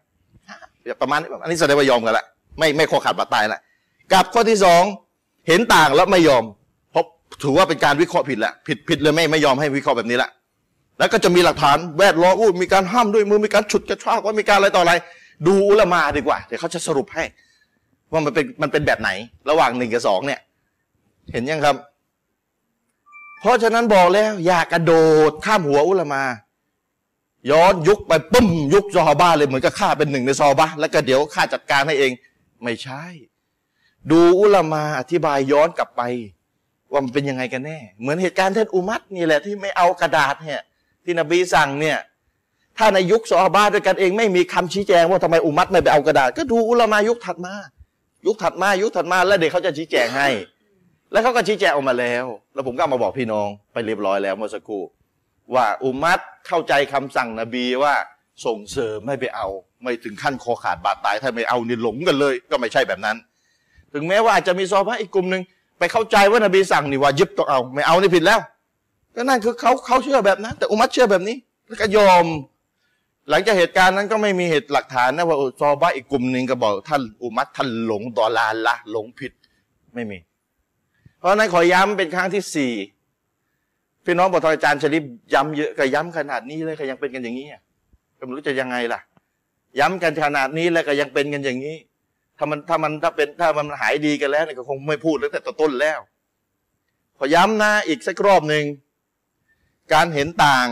[1.02, 2.26] ประมาณนี้อันนี้แสดงว่ายอมกันละ
[2.60, 3.60] ไม่ไม่ข้อขาดบาดตายละ
[4.14, 4.84] กับข้อที่สอง
[5.48, 6.44] เห็นต่างแล้วไม่ยอม
[6.92, 7.06] เพราะ
[7.44, 10.30] ถือว่าเป็นการวิเคราะห์ผิดแหละผิดผิดเลยไม่ไม่ยอมให้วิเคราะห์แบบนี้ละ
[11.00, 14.94] แล้วก็จะมีหลักฐานแวดล้อมอู้มีการห้ามด้วยมือมีการฉุดกระชากว่ามีการอะไรต่ออะไร
[15.48, 17.24] ดูอุลามาดีกว่าเดี๋ยวเขาจะสรุปให้
[18.12, 19.10] ว่ามันเป็นมันเป็นแบบไหน
[19.50, 20.40] ระหว่างหนึ่งกับสองเนี่ย
[21.32, 21.76] เห็นยังครับ
[23.40, 24.94] เพราะฉะนั้นบอกแล้ว อย่ากระโด
[25.30, 26.22] ดข้ามหัวอุลามา
[27.52, 32.12] ย้อนยุคไปปุ้มยุคซอฮาบะเลยเหมือนกับข้าเป็นหนึ่งในซอฮาบะแล้วก็เดี๋ยวข้าจัดการให้เอง
[32.64, 33.04] ไม่ใช่
[34.12, 36.02] ดูอุลามาอธิบายย้อนกลับไป
[36.92, 40.62] ว่ามันเป็นยังไงกันแน่ เหมือนเหตุการณ์ท่านอุมัตนี่แหละที่ไม่เอากระดาษเนี่ย
[41.04, 41.98] ที่นบีสั่งเนี่ย
[42.78, 47.54] ถ้าในยุคซอฮาบะด้วยกันเองไม่มีคำชี้แจงว่าทำไมอุมัตไม่ไปเอากระดาษ ก็ดูอุลามายุคถัดมา
[48.26, 50.30] ยุคถัดมายุคถัดมาแล้วเด็กเขาจะชี้แจงให้
[51.12, 54.84] แล้วเขาก็ชี้แจงออกมาแล้ว แล้วผมก็มาบอกพี่น้องไปเรียบร้อยแล้วเมื่อสักครู่
[55.56, 57.94] ว่าอุมัตเข้าใจคำสั่งนบีว่า
[58.46, 59.48] ส่งเสริมไม่ไปเอา
[59.82, 63.18] ไม่ถึงขั้นคอขาดบาดตายถ้าไม่เอานี่หลงกันเลย ก็ไม่ใช่แบบนั้น
[63.94, 65.42] ถึงแม้ว่าอาจจะมีซอพระอีกกลุ่มหนึ่ง
[65.80, 68.40] ไปเข้าใจว่านบีสั่งนี่ว่ายึบต้องเอา ไม่เอานี่ผิดแล้ว
[69.16, 72.26] ก็นั่นคือเขาเขาเชื่อแบบนั้น แต่อุมัตเชื่อแบบนี้แล้วก็ยอม
[73.30, 79.32] หลังจากเหตุการณ์นั้นก็ไม่มีเหตุหลักฐานนะว่าซอบะอีกกลุ่มหนึ่งก็บอกท่านอุมัตท่านหลงดอลาละหลงผิด
[79.94, 80.18] ไม่มี
[81.20, 82.72] เพราะนั้นขอย้ำเป็นครั้งที่สี่
[84.10, 87.48] พี่น้องบอกทอาจารย์ชลิปย้ำเยอะก็ย้ำขนาดนี้เลยก็ยังเป็นกันอย่างนี้
[88.18, 89.00] ก็ไม่รู้จะยังไงล่ะ
[89.80, 91.78] ย้ำกันขนาดนี้แล้วก็ยังเป็นกันอย่างนี้
[92.38, 96.00] ถ้ามันถ้ามันถ้าเป็นถ้ามันหายดีกันแล้วเนี่ยก็คงไม่พูดตั้งแต่ต้นแล้ว
[97.18, 98.64] ขอย้ำนะอีกสักรอบหนึ่ง
[99.94, 100.68] การเห็นต่าง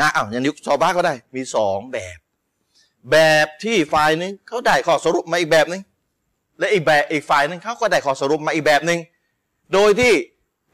[0.00, 2.18] นะอ้าวอย่างยุคชาวบ้านก็ได้ มีสองแบบ
[3.10, 5.82] แบบที่ฝ่ายหนึ่งเขาได้ข้อสรุปมาอีกแบบหนึ่ง
[6.58, 9.00] และอีกแบบอีกฝ่ายหนึ่งเขาก็ได้ข้อสรุปมาอีกแบบหนึ่ง
[9.72, 10.12] โดยที่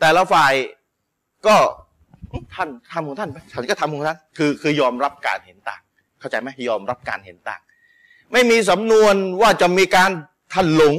[0.00, 0.54] แต่ละฝ่าย
[1.46, 1.56] ก็
[2.54, 5.80] ท่านทำของท่านฉันก็ทำของท่านคือคือยอมรับการเห็นต่าง
[6.18, 7.60] เข้าใจไหมยอมรับการเห็นต่าง
[8.32, 10.10] ไม่มีสำนวนว่าจะมีการ
[10.52, 10.94] ท่านหลง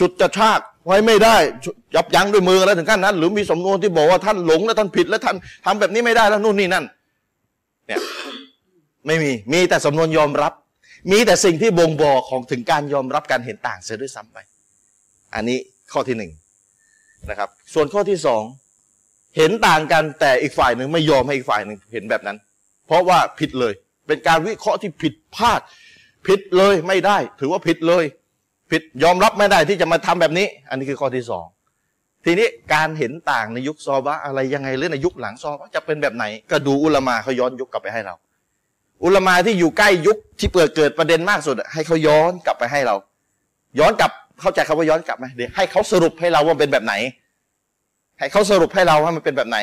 [0.00, 1.36] จุดจะชากไว้ไม่ได้
[1.94, 6.84] ยับยั้งด้วยมือแล้วถึงขั้นนั้น หรือมีสำนวนที่บอกว่าท่านหลงและท่านผิดและท่านทำแบบนี้ไม่ได้แล้วนู่นนี่นั่น
[7.86, 8.00] เนี่ย
[9.06, 10.52] ไม่มีมีแต่สำนวนยอมรับ
[11.10, 14.38] มีแต่สิ่งที่บ่งบอกของถึงการยอมรับการเห็นต่างเสียด้วยซ้ำไป
[15.34, 15.58] อันนี้
[15.92, 16.32] ข้อที่หนึ่ง
[17.30, 18.42] นะครับ ส่วนข้อที่สอง
[19.36, 22.36] เห็นต่างกันแต่อีกฝ่ายหนึ่งไม่ยอมให้อีกฝ่ายหนึ่งเห็นแบบนั้น
[22.86, 23.72] เพราะว่าผิดเลย
[24.06, 25.60] เป็นการวิเคราะห์ที่ผิดพลาด
[26.26, 28.04] ผิดเลยไม่ได้ ถือว่าผิดเลย
[28.70, 31.46] ผิดยอมรับไม่ได้ที่จะมาทำแบบนี้ อันนี้คือข้อที่สอง
[32.24, 38.14] ทีนี้การเห็นต่างในยุคซอบะอะไรยังไงหรือในยุคหลังซอบะจะเป็นแบบไหน ก็ดูอุลมาเขาย้อนยุคกลับไปให้เรา
[39.04, 42.96] อุลมาที่อยู่ใกล้ยุคที่เปิดเกิดประเด็นมากสุด ให้เขาย้อนกลับไปให้เรา
[43.78, 46.94] ย้อนกลับเข้าใจคำว่าย้อนกลับไหมเดี๋ยวให้เขาสรุปให้เราว่าเป็นแบบไหน
[48.22, 49.58] ให้เขาสรุปให้เราว่ามันเป็นแบบไหน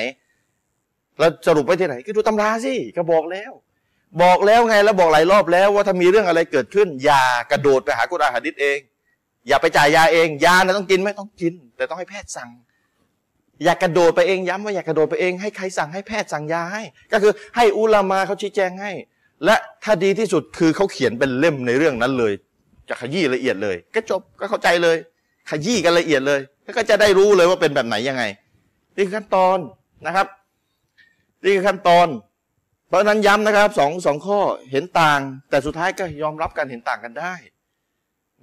[1.19, 3.51] แล้วสรุปไว้ที่ไหนก็ดูตำราสิก็บอกแล้ว
[4.21, 8.79] บอกแล้วไงแล้วบอกหลายรอบแล้วว่าถ้ามีเรื่องอะไรเกิดขึ้น อย่ากระโดดไปหากุรอานหะดิษเอง
[9.47, 12.49] อย่าไปจ่ายยาเองยานะต้องกินไหมต้องกิน แต่ต้องให้แพทย์สั่ง
[13.63, 18.91] อย่ากระโดดไปเองย้ำว่าอย่ากระโดดไปเองให้ใครสั่งให้แพทย์สั่งยาให้ ก็คือให้อุลามาเขาชี้แจงให้
[19.45, 22.33] และถ้าดีที่สุดคือเขาเขียนเป็นเล่มในเรื่องนั้นเลย
[22.89, 24.97] จะขยี้ละเอียดเลย ก็จบก็เข้าใจเลย
[25.49, 26.39] ขยี้กันละเอียดเลย
[26.77, 28.23] ก็จะได้รู้เลยว่าเป็นแบบไหนยังไง
[28.99, 29.57] นี่คือขั้นตอน
[30.05, 30.27] นะครับ
[31.43, 32.07] นี่คือขั้นตอน
[32.87, 34.39] เพราะนั้นย้ำนะครับสองสองข้อ
[34.71, 37.33] เห็นต่าง แต่สุดท้ายก็ยอมรับการเห็นต่างกันได้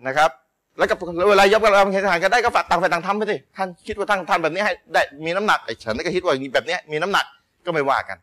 [0.07, 0.31] นะครับ
[0.79, 0.95] แล้วก็
[1.31, 7.27] เวลายอมรับการเห็นต่างกันได้ก็ฝากต่างฝ่ายต่างทำไปสิท่านคิดว่าท่านท่านแบบนี้ให้ได้มีน้ำหนักไอ้ฉันก็คิดว่าแบบนี้มีน้ำหนัก
[7.67, 8.19] ก็ไม่ว่ากัน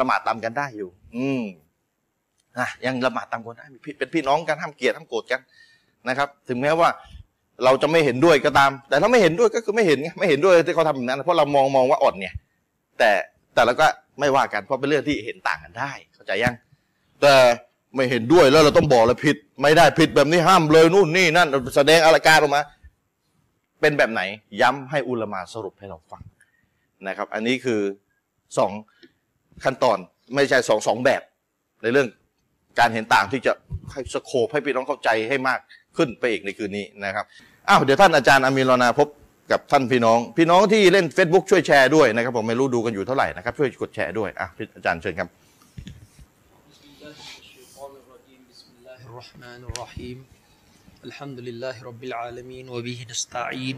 [0.00, 1.44] ละหมาดตามกันได้อยู่ อืม
[2.58, 3.64] นะยังละหมาดตามกันได้
[3.98, 5.40] เป็นพี่น้องกันห้ามเกลียดห้ามโกรธกัน
[6.08, 6.88] นะครับ ถึงแม้ว่า
[7.64, 12.34] เราจะไม่เห็นด้วยก็ตาม แต่ถ้าไม่เห็นด้วยก็คือไม่เห็นไงไม่เห็นด้วยที่เขาทำแบบนั้น เพราะเรามองมองว่าอ่อนเนี่ย
[12.98, 13.10] แต่
[13.54, 13.86] แต่เราก็
[14.20, 16.54] ไม่ว่ากันเพราะเป็นเรื่องที่เห็นต่างกันได้ เข้าใจยัง
[17.22, 17.34] แต่
[17.94, 22.62] ไม่เห็นด้วยแล้วเราต้องบอกเลยผิด ไม่ได้ผิดแบบนี้ห้ามเลยนู่นนี่นั่นแสดงอะไรการออกมา
[23.80, 24.22] เป็นแบบไหน
[24.60, 26.22] ย้ำให้อุลามาสรุปให้เราฟัง
[27.08, 27.80] นะครับ อันนี้คือ
[28.58, 28.72] สอง
[29.64, 29.98] ขั้นตอน
[30.34, 31.22] ไม่ใช่สองสองแบบ
[31.82, 32.08] ในเรื่อง
[32.78, 33.52] การเห็นต่างที่จะ
[33.92, 35.60] ให้สโคปให้พี่น้องเข้าใจให้มาก
[35.96, 37.24] ขึ้นไปอีกในคืนนี้นะครับ
[37.68, 39.08] อ้าวเดี๋ยวท่านอาจารย์อามีรนาพบ
[39.52, 45.28] กับท่านพี่น้อง พี่น้องที่เล่น Facebook ช่วยแชร์ด้วยนะครับ ผมไม่รู้ดูกันอยู่เท่าไหร่นะครับช่วยกดแชร์ด้วยอะอาจารย์เชิญครับ
[49.14, 50.18] الرحمن الرحيم
[51.08, 53.76] الحمد لله رب العالمين وبه نستعين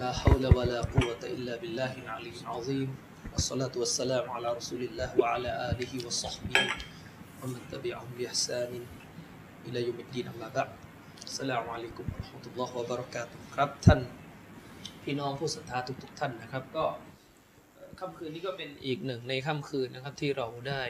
[0.00, 2.88] لا حول ولا قوة إلا بالله العلي العظيم
[3.32, 6.64] والصلاة والسلام على رسول الله وعلى آله وصحبه
[7.42, 8.72] ومن تبعهم بإحسان
[9.66, 10.70] إلى يوم الدين أما بعد
[11.38, 14.00] สลามุอะลัยกุมฮุตุลลอฮฺวะบารักาตุครับท่าน
[15.04, 16.84] พี่น้องผู้ศรัทธาทุกๆ ท่านนะครับ ก็
[18.00, 20.82] ค่ำคืนนี้ก็เป็นอีกหนึ่งในค่ำคืนนะครับที่เราได้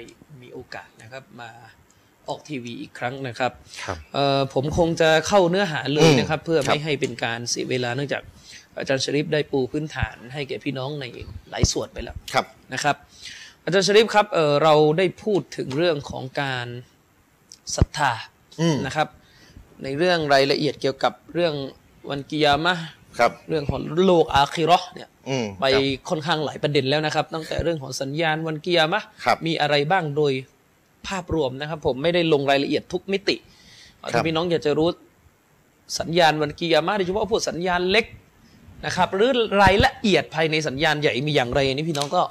[0.42, 1.50] มีโอกาสนะครับมา
[2.28, 3.52] ออกทีวีอีกครั้งนะครับ
[3.88, 3.98] รบ
[4.54, 8.22] ผมคงจะเข้าเนื้อหาเลยนะครับ เพื่อไม่ให้เป็นการเสียเวลาเนื่องจาก
[8.78, 11.04] อาจารย์ชริปได้ปูพื้นฐานให้แก่พี่น้องใน
[11.50, 12.96] หลายส่วนไปแล้วครับนะครับ
[13.64, 16.66] อาจารย์ชริปครับเเราได้พูดถึงเรื่องของการ
[17.76, 18.12] ศรัทธา
[18.86, 19.08] นะครับ
[19.84, 21.54] ในเรื่องรายละเอียดเกี่ยวกับเรื่อง
[22.10, 22.84] วันกิยามะห์
[23.18, 25.66] ครับ เรื่องของโลกอาคิเราะห์เนี่ยอืมไป
[26.08, 30.32] ค่อนข้างหลายประเด็นแล้วนะครับ ตั้งแต่เรื่องของสัญญาณวันกิยามะห์ครับมีอะไรบ้างโดย
[31.06, 33.36] ภาพรวมนะครับ ผมไม่ได้ลงรายละเอียดทุกมิติ
[34.00, 34.88] ครัถ้าบพี่น้องอยากจะรู้
[36.00, 38.06] สัญญาณวันกิยามะห์โดยเฉพาะพวกสัญญาณเล็ก
[38.86, 39.30] นะครับหรือ
[39.62, 42.22] รายละเอียดภายในสัญญาณใหญ่มีอย่างไรอันนี่พี่น้องก็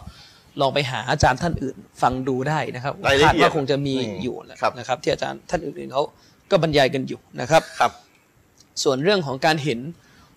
[0.62, 6.04] ลองไปหาอาจารย์ท่านอื่น ฟังดูได้นะครับรายละเอียดคาดว่าคงจะมีอืมอยู่แหละครับนะครับที่อาจารย์ท่านอื่นๆเขา
[6.52, 7.92] ก็บรรยายกันอยู่นะครับครับ
[8.84, 9.80] ส่วนเรื่องของการเห็น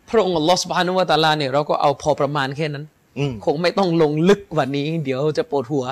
[0.08, 2.84] พระองค์อัลลอฮฺสุบฮานุวะตะอาลาเนี่ยเราก็เอาพอประมาณแค่นั้น
[3.18, 5.84] อืมคงไม่ต้องลงลึกกว่านี้ เดี๋ยวจะปวดหัว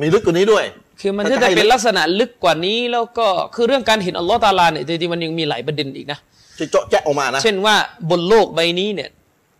[0.00, 0.64] มีลึกกว่านี้ด้วย
[1.00, 6.18] คือมันถ้าก็จะจะให้เป็นลักษณะลึกกว่านี้แล้วก็คือเรื่องการเห็นอัลลอฮฺตะอาลาเนี่ยจริงๆมันยังมีหลายประเด็นอีกนะ
[6.58, 7.76] ที่เจาะแจ๊ะออกมานะเช่นว่า
[8.10, 9.10] บนโลกใบนี้เนี่ย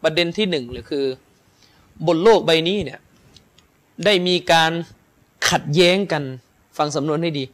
[0.02, 1.04] ประเด็นที่หนึ่งเลยคือ
[2.06, 2.98] บนโลกใบนี้เนี่ย
[4.04, 4.72] ได้มีการ
[5.50, 6.22] ขัดแย้งกัน
[6.78, 7.44] ฟังสำนวนให้ดี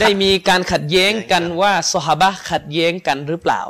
[0.00, 3.62] ได้มีการขัดแย้งกันว่าสหบะห์ขัดแย้งกันหรือเปล่า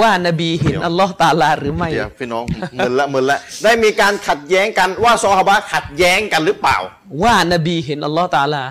[0.00, 6.76] ว่านบีเห็นเดี๋ยวอัลลอฮฺตะอาลาหรือไม่เดี๋ยวพี่น้องเหมือนละเหมือนละได้มีการขัดแย้งกันว่าซอฮาบะห์ขัดแย้งกันหรือเปล่า
[7.22, 8.64] ว่านบีเห็นอัลลอฮฺตะอาลา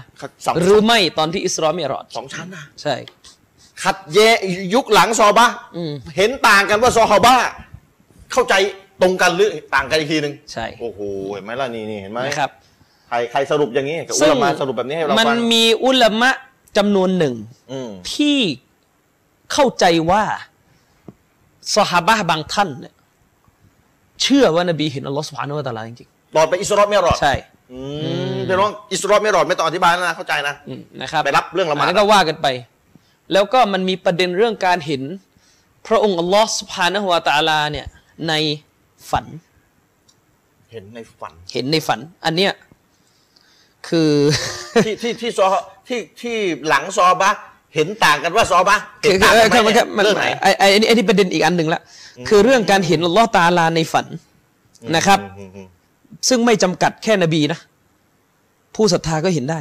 [0.46, 2.96] สองหรือไม่ตอนที่อิสรามิรอดสองชั้นนะใช่
[3.84, 4.36] ขัดแย้ง
[4.76, 7.44] ยุคหลังซอฮาบะห์อืมเห็นต่างกันว่าซอฮาบะห์
[8.32, 8.54] เข้าใจ
[9.02, 11.00] ตรงกันหรือต่างกันอีกทีหนึ่งใช่โอ้โห
[11.34, 12.52] เห็นไหมล่ะนี่นี่เห็นไหมนะครับ
[13.10, 16.32] ใครใครสรุปอย่างนี้กับอุซึ่งลามาสรุปแบบนี้ให้เรามันฟังมีอุลามะ
[16.78, 17.36] จำนวนหนึ่ง
[17.72, 18.40] อืมที่
[19.52, 20.24] เข้าใจว่า
[21.76, 22.94] สหาบะห์บางท่านเนี่ย
[24.22, 27.34] เชื่อว่านบีเห็นอัลลอฮฺสุบฮานุวะตะอาลาจริงตอนไปอิสรอมิรอดๆใช่
[27.72, 27.80] อื
[28.34, 32.48] มพี่น้องอิสรอมิรอดไม่ต้องอธิบายแล้วนะเข้าใจนะอืมนะครับไปรับเรื่องละหมาดนนั้นก็ว่ากันไป
[33.34, 35.02] แล้วก็มันมีประเด็นเรื่องการเห็น
[35.88, 37.88] พระองค์อัลลอฮฺสุบฮานะฮุวาตะอาลาเนี่ย
[38.28, 38.34] ใน
[39.10, 39.26] ฝัน
[40.72, 42.54] เห็นในฝัน เห็นในฝัน อันเนี้ย
[43.88, 44.12] คือ
[44.86, 45.46] ที่ที่ที่ซอ
[45.88, 46.36] ที่ที่
[46.68, 47.40] หลังซอฮาบะห์
[47.76, 51.82] เห็นต่างกันว่าซอฮาบะห์เห็คืนอต่างคือกันไหมคือมันเนี่ยเรื่องไหนไอ้ไอ้ไอ้นี่ไอ้นี่ประเด็นอีกอันหนึ่งละ
[52.28, 54.06] คือเรื่องการเห็นอัลลอฮ์ตาอาลาในฝัน
[54.96, 55.68] นะครับอืมอืม
[56.30, 57.60] ซึ่งไม่จำกัดแค่นบีนะ
[58.76, 59.60] ผู้ศรัทธาก็เห็นได้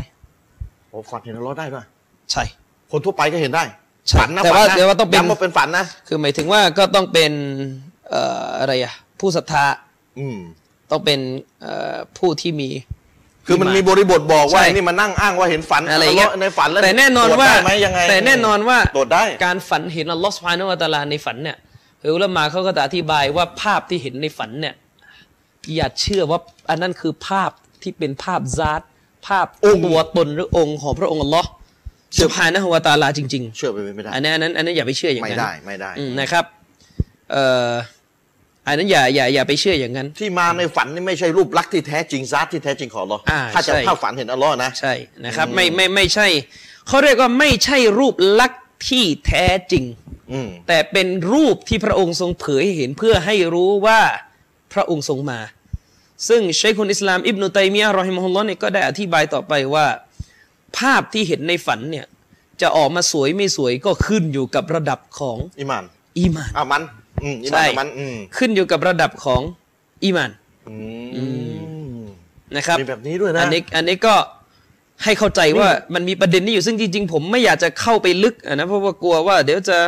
[0.91, 1.85] โอ้ฝันเห็นอัลลอฮ์ได้ด้วย
[2.33, 2.43] ใช่
[2.91, 3.65] คนทั่วไปก็เห็นได้
[4.09, 7.33] ใช่ฝันนะแต่ว่าฝันนะแต่ว่าต้องเป็นย้ำว่าเป็นฝันนะคือหมายถึงว่าก็ต้องเป็น
[8.11, 9.65] เอ่ออะไรอะผู้ศรัทธา
[10.19, 10.39] อืม
[10.91, 11.21] ต้องเป็น
[11.61, 12.69] เอ่อผู้ที่มี
[13.47, 21.57] คือมันมีบริบทบอกว่าใช่ไอ้นี่มานั่งอ้างว่าเห็นฝันอะไรเงี้ยลลฮ์ในฝันแล้วแต่แน่นอนตรจว่าได้ไหมยังไงแต่แน่นอนว่าตรวจได้ การฝันเห็นอัลลอฮ์สุบฮานุวะตะอาลาในฝันเนี่ย
[22.01, 24.75] เฮอุลามาเขาก็จะอธิบายว่าภาพที่เห็นในฝันเนี่ย
[25.77, 27.51] อย่าเชื่อว่าอันนั้นคือภาพ
[27.83, 28.83] ที่เป็นภาพซาต
[29.27, 31.49] ภาพองค์ ตัวตนหรือองค์ของพระองค์อัลลอฮ์
[32.23, 36.45] สุบฮานะฮุวะตะอาลาจริงเชื่อไปไม่ได้ๆอันนั้นอันนั้นอันนั้นอย่าไปเชื่ออย่างไม่นั้นได้ไม่ได้ อืมนะครับ
[37.33, 37.71] เอ่อ
[38.67, 44.95] อันนั้นอย่าอย่าอย่าไปเชื่ออย่างนั้น ที่มาในฝันนี่ไม่ใช่รูปลักษณ์ที่แท้จริงซาตที่แท้จริงของอัลลอฮ์อ่าถ้าจะใช่เข้าฝันเห็นอัลลอฮ์นะใช่
[45.25, 46.27] นะครับไม่ไม่ไม่ใช่
[46.89, 49.85] เขาเรียกว่าไม่ใช่รูปลักษณ์ที่แท้จริง
[50.33, 54.01] อืมแต่เป็นรูปที่พระองค์ทรงเผยให้เห็นเพื่อให้รู้ว่า
[54.73, 55.41] พระองค์ทรงมา
[56.29, 59.87] ซึ่งเชคคุนอิสลามอิบนุตัยมียะห์รอฮิมะฮุลลอฮ์เนี่ยก็ได้อธิบายต่อไปว่า
[60.79, 62.07] ภาพที่เห็นในฝันเนี่ย
[62.61, 65.85] จะออกมาสวยไม่สวยก็ขึ้นอยู่กับระดับของอิมาน
[66.19, 66.83] อีหมานอะมัน
[67.23, 69.41] อืมอิใช่มานกับมันอืมขึ้นอยู่กับระดับของ
[70.05, 70.31] อีหมาน
[70.69, 70.77] อื
[72.01, 72.03] ม
[72.57, 74.15] นะครับมีแบบนี้ด้วยนะอันนี้อันนี้ก็
[75.05, 79.79] ให้เข้าใจว่ามันมีประเด็นนี้อยู่ซึ่งจริงๆผมไม่อยากจะเข้าไปลึกอะนะเพราะว่ากลัวว่า เดี๋ยวจะ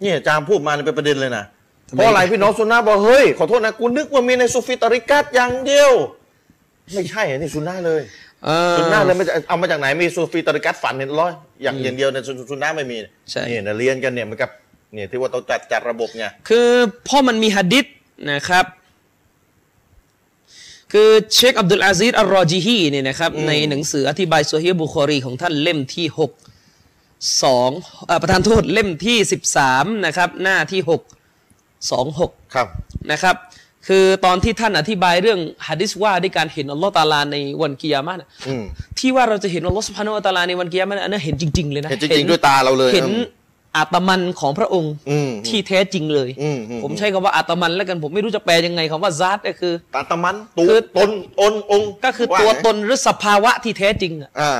[0.00, 1.44] เนี่ยอาจารย์พูดมาเนี่ยเป็นประเด็นเลยนะ
[1.88, 5.92] ทำไมเพราะอะไรพี่น้องซุนนะห์บอกเฮ้ยขอโทษนะกูนึกว่ามีในซูฟิตาริกัตอย่างเดียว
[6.92, 8.02] ไม่ใช่อันนี้ซุนนะห์เลย
[8.44, 12.96] เอ่อซุนนะห์เลยไม่จะเอามาจากไหนมีซูฟิตาริกัตฝันเห็นร้อยอย่างอย่างเดียวในซุนซุนนะห์ไม่มี
[13.30, 14.50] ใช่เนี่ยนะเรียนกันเนี่ยเหมันกับ
[14.94, 16.68] เนี่ยที่ว่าต้องจัดจัดระบบไงคือ
[17.04, 17.86] เพ่อมันมีหะดิษ
[18.32, 18.64] นะครับ
[20.92, 26.32] คือเชคอับดุลอาซีซอัรรอญิฮีเนี่ยนะครับในหนังสืออธิบายโซฮีฮ์บุคอรีของท่านเล่มที่หก
[27.42, 27.70] สอง
[28.06, 31.02] เอ่อประทานโทษเล่มที่สิบสามนะครับหน้าที่หก
[31.90, 32.68] สองหกครับ
[33.12, 33.36] นะครับ
[33.88, 38.64] คือตอนที่ท่านอธิบายเรื่องฮะดิษว่าด้วยการเห็นอัลลอฮ์ตาลาในวันกิยามะห์น่ะอืม
[38.98, 43.10] ที่ว่าเราจะเห็นอัลลอฮ์สุบฮานาอะฮูวะตะอาลาในวันกิยามะห์น่ะอันนั้นเห็นจริงๆเลยนะเห็นจริงๆด้วยตาเราเลยเห็น
[43.74, 54.52] อืมอาตมันของพระองค์อืมที่แท้จริงเลยอืมอืมผมใช้คำว่าอาตมันแล้วกันผมไม่รู้จะแปลยังไงคำว่าซาตก็คือตาตะมันตูคือตนอนองค์ก็คือว่าตัวไงตนหรือสภาวะที่แท้จริงอะอ่า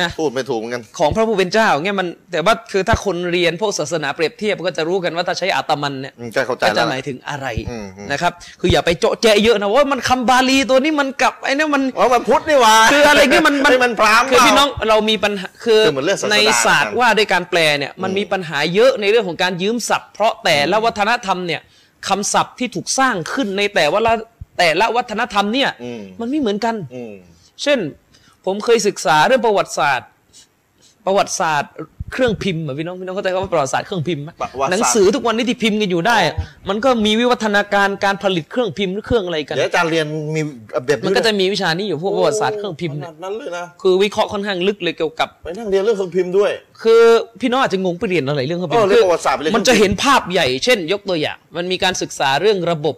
[0.00, 21.60] นะพูดไม่ถูกเหมือนกันของพระผู้เป็นเจ้าเนี่ยมันแต่ว่าคือถ้าคนเรียนพวกศาสนาเปรียบเทียบก็จะรู้กันว่าถ้าใช้อาตมันเนี่ยอืมก็เข้าใจก็แล้จะวหมายถึงอะไรอืมอืมนะครับ คืออย่าไปโจะแจะเยอะนะว่ามันคำบาลีตัวนี้มันกลับไอ้เนี่ยมันอ๋อมันพุทธนี่หว่าคืออะไรเนี่ยมันให้มันพรามคือเปล่าพี่น้องเรามีปัญหาคือคือเหมือนเรื่องศาสนาในศาสตร์ว่าด้วยการแปลเนี่ยมันมีปัญหาเยอะในเรื่องของการยืมศัพท์เพราะแต่ละวัฒนธรรมเนี่ย
[22.08, 24.14] คำศัพท์ที่ถูกสร้างขึ้นในแต่ว่าละ
[24.58, 27.14] แต่ละวัฒนธรรมเนี่ยอืมมันไม่เหมือนกันอืม
[27.62, 27.78] เช่น
[28.46, 30.08] ผมเคยศึกษาเรื่องประวัติศาสตร์
[31.06, 31.72] ประวัติศาสตร์
[32.12, 36.34] เครื่องพิมพ์อะพี่น้องพี่น้องเข้าใจคำว่าประวัติศาสตร์เครื่องพิมพ์ไหมประวัติศาสตร์หนังสือทุกวันนี้ที่พิมพ์กันอยู่ได้อะ
[36.68, 40.40] มันก็มีวิวัฒนาการการผลิตเครื่องพิมพ์หรือเครื่องอะไรกันเดี๋ยวอาจารย์เรียนมี
[40.86, 46.50] แบบมันก็จะมีวิชานี้อยู่พวกประวัติศาสตร์เครื่องพิมพ์ขนาดนั้นเลยนะเนี่ยคือวิเคราะห์ค่อนข้างลึกเลยเกี่ยวกับไปนั่งเรียนเรื่องเครื่องพิมพ์ด้วย
[46.82, 47.02] คือ
[47.40, 52.96] พี่น้องอาจจะงงไปเรียนอะไรเรื่องเครื่องพิมพ์เออเรื่องคือประวัติศาสตร์ไปเรียนมันจะเห็นภาพใหญ่เช่น ยกตัวอย่าง มันมีการศึกษาเรื่องระบบ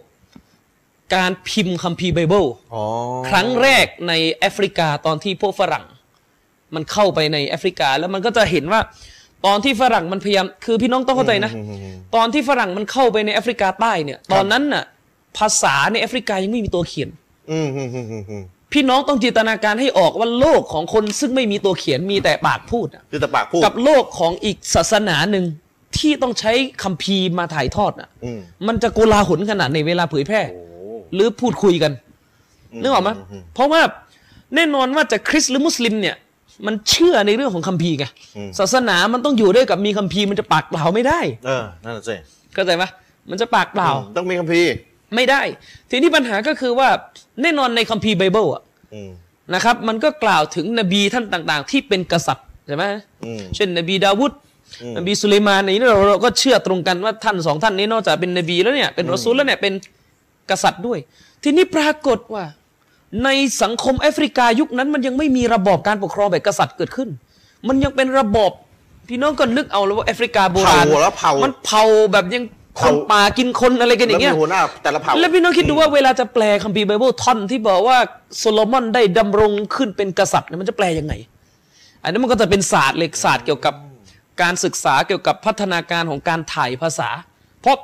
[1.15, 2.83] การพิมพ์คัมภีร์ไบเบิลอ๋อ
[3.29, 5.85] ครั้งแรกในแอฟริกาตอนที่พวกฝรั่ง
[6.75, 8.81] มันเข้าไปในแอฟริกา แล้วมันก็จะเห็นว่า
[9.45, 11.51] ตอนที่ฝรั่งมันพยายามคือพี่น้องต้องเข้าใจนะ
[12.15, 14.83] ตอนที่ฝรั่งมันเข้าไปในแอฟริกาใต้เนี่ย ตอนนั้นน่ะ
[15.37, 17.09] ภาษาในแอฟริกายังไม่มีตัวเขียน
[17.51, 18.43] อืมอืมอืมอืมอืม
[18.73, 25.45] พี่น้องต้องจินตนาการให้ออกว่าโลกของคนซึ่งไม่มีตัวเขียนมีแต่ปากพูดอะคือแต่ปากพูดกับโลกของอีกศาสนาหนึ่ง
[25.97, 30.63] ที่ต้องใช้คัมภีร์มาถ่ายทอดอะอืมมันจะโกลาหลขนาดในเวลาเผยแพร่โอ้
[31.13, 31.91] หรือพูดคุยกัน
[32.81, 33.09] นึกออกไหม
[33.53, 33.81] เพราะว่า
[34.55, 36.15] แน่นอนว่าจะคริสต์หรือมุสลิมเนี่ย
[36.65, 38.05] มันเชื่อในเรื่องของคัมภีร์ไง
[38.59, 42.15] ศาสนามันต้องอยู่ด้วยกับมีคัมภีร์มันจะปากเปล่าไม่ได้ เออนั่นนะสิ
[42.53, 42.83] เข้าใจไหม
[43.29, 44.71] มันจะปากเปล่าต้องมีคัมภีร์
[45.15, 45.41] ไม่ได้
[45.89, 46.89] ทีนี้ปัญหาก็คือว่า
[47.41, 49.09] แน่นอนในคัมภีร์ไบเบิลอะอืม
[49.53, 52.83] นะครับ มันก็กล่าวถึงนบีท่านต่าง ๆ ที่เป็นกษัตริย์ใช่ไหม
[53.25, 54.31] อืมเช่น นบีดาวุฒ
[54.97, 59.73] นบีสุลัยมานในนี้เราเราก็เชื่อตรงกันว่าท่านสองท่านนี้นอกจากเป็นนบีแล้วเนี่ยเป็นรอซูลแล้วเนี่ยเป็น
[60.51, 60.99] กษัตริย์ด้วย
[61.43, 62.43] ทีนี้ปรากฏว่า
[63.23, 63.29] ใน
[63.61, 67.09] สังคมแอฟริกายุคนั้น มันยังไม่มีระบอบการปกครองแบบกษัตริย์เกิดขึ้น
[67.67, 68.51] มันยังเป็นระบอบ
[69.09, 72.43] พี่น้องก็นึกเอาแล้วว่าแอฟริกาโบราณเผาแล้วเผามันเผาแบบยัง
[72.81, 77.97] คนเผาป่ากินคนอะไรกันอแล้วย่างมีเงี้ยหัวหน้าแต่ละเผ่าแล้วพี่น้องคิดดูว่าเวลาจะแปลคัมภีร์ไบเบิลท่อนที่บอกว่า
[78.37, 81.13] โซโลมอนได้ดำรงขึ้นเป็นกษัตริย์เนี่ยมันจะแปลยังไง
[82.03, 83.75] อันนี้มันก็จะเป็นศาสตร์เหล็กศาสตร์เกี่ยวกับ
[84.41, 87.09] การศึกษาเกี่ยวกับพัฒนาการของการถ่ายภาษา
[87.61, 87.77] เพราะ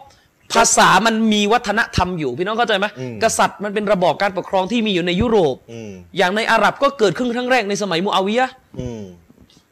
[0.55, 2.85] ภาษามันมีวัฒนธรรมอยู่พี่น้องเข้าใจไหม
[3.23, 9.03] กษัตริย์มันเป็นระบอบการปกครองที่มีอยู่ในยุโรปอืมอย่างในอาหรับก็เกิดขึ้นครั้งแรกในสมัยมูอาวิยะห์อืม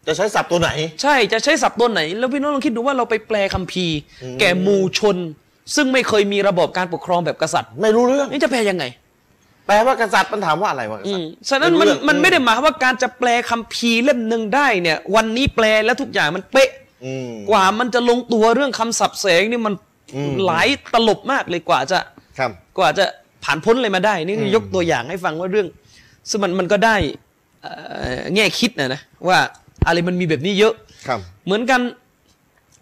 [0.07, 0.69] จะใช้ศัพท์ตัวไหน
[1.01, 3.97] ใช่จะใช้ศัพท์ตัวไหน แล้วพี่น้องลองคิดดูว่าเราไปแปลคัมภีร์
[4.39, 5.17] แก่หมู่ชน
[5.75, 8.83] ซึ่งไม่เคยมีระบอบการปกครองแบบกษัตริย์ ไม่รู้เรื่องนี่จะแปลยังไง
[9.67, 16.69] แปลว่ากษัตริย์มันถามว่าอะไรวะกอืษัตมริย์ฉะนั้นมันไรู้เรื่องมันไม่ได้หมายความว่าการจะแปลคัมภีร์เล่มหนึ่งได้เนี่ย วันนี้แปลแล้วทุกอย่างมันเป๊ะ
[17.05, 19.90] อืมกว่ามันจะลงตัวเรื่องคำศัพท์แสงนี่มันอืม
[20.45, 21.99] หลายตลบมากเลยกว่าจะ
[22.39, 23.05] ครับกว่าจะ
[23.43, 25.67] ผ่านพ้นอะไรมาได้ นี่คือยกตัวอย่างให้ฟังว่าเรื่อง
[26.29, 26.95] ซึ่งมันมันก็ได้
[27.61, 27.71] เอ่
[28.17, 29.39] อแง่คิดนะนะว่า
[29.85, 30.73] อะไรมันมีแบบนี้เยอะ
[31.07, 31.81] ครับเหมือนกัน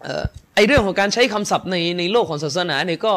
[0.02, 0.24] เอ่อ
[0.54, 3.14] ไอเรื่องของการใช้คำศัพท์ในในโลกของศาสนาเนี่ยก็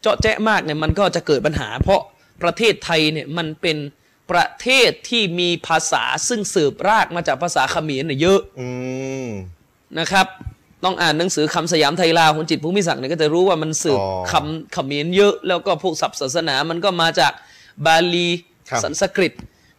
[0.00, 2.00] เจาะแจ๊ะมากเนี่ยมันก็จะเกิดปัญหา เพราะ
[2.42, 3.76] ประเทศไทยเนี่ยมันเป็น
[4.30, 8.68] ประเทศที่มีภาษาซึ่งสืบรากมาจากภาษาเขมรเนี่ยเยอะอื
[9.26, 9.28] ม
[9.98, 10.26] นะครับ
[10.84, 17.32] ต้องอ่านหนังสือคำสยามไทยลาวของจิตรภูมิศักดิ์เนี่ยก็จะรู้ว่ามันสืบอ๋อคำเขมรเยอะ แล้วก็พวกศัพท์ศาสนามันก็มาจาก
[17.86, 18.28] บาลี
[18.70, 19.32] ครับสันสกฤต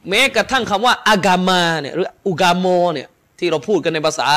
[0.09, 3.07] แม้กระทั่งคำว่าอากามาเนี่ยหรืออุกาโมเนี่ย
[3.39, 4.27] ที่เราพูดกันในภาษา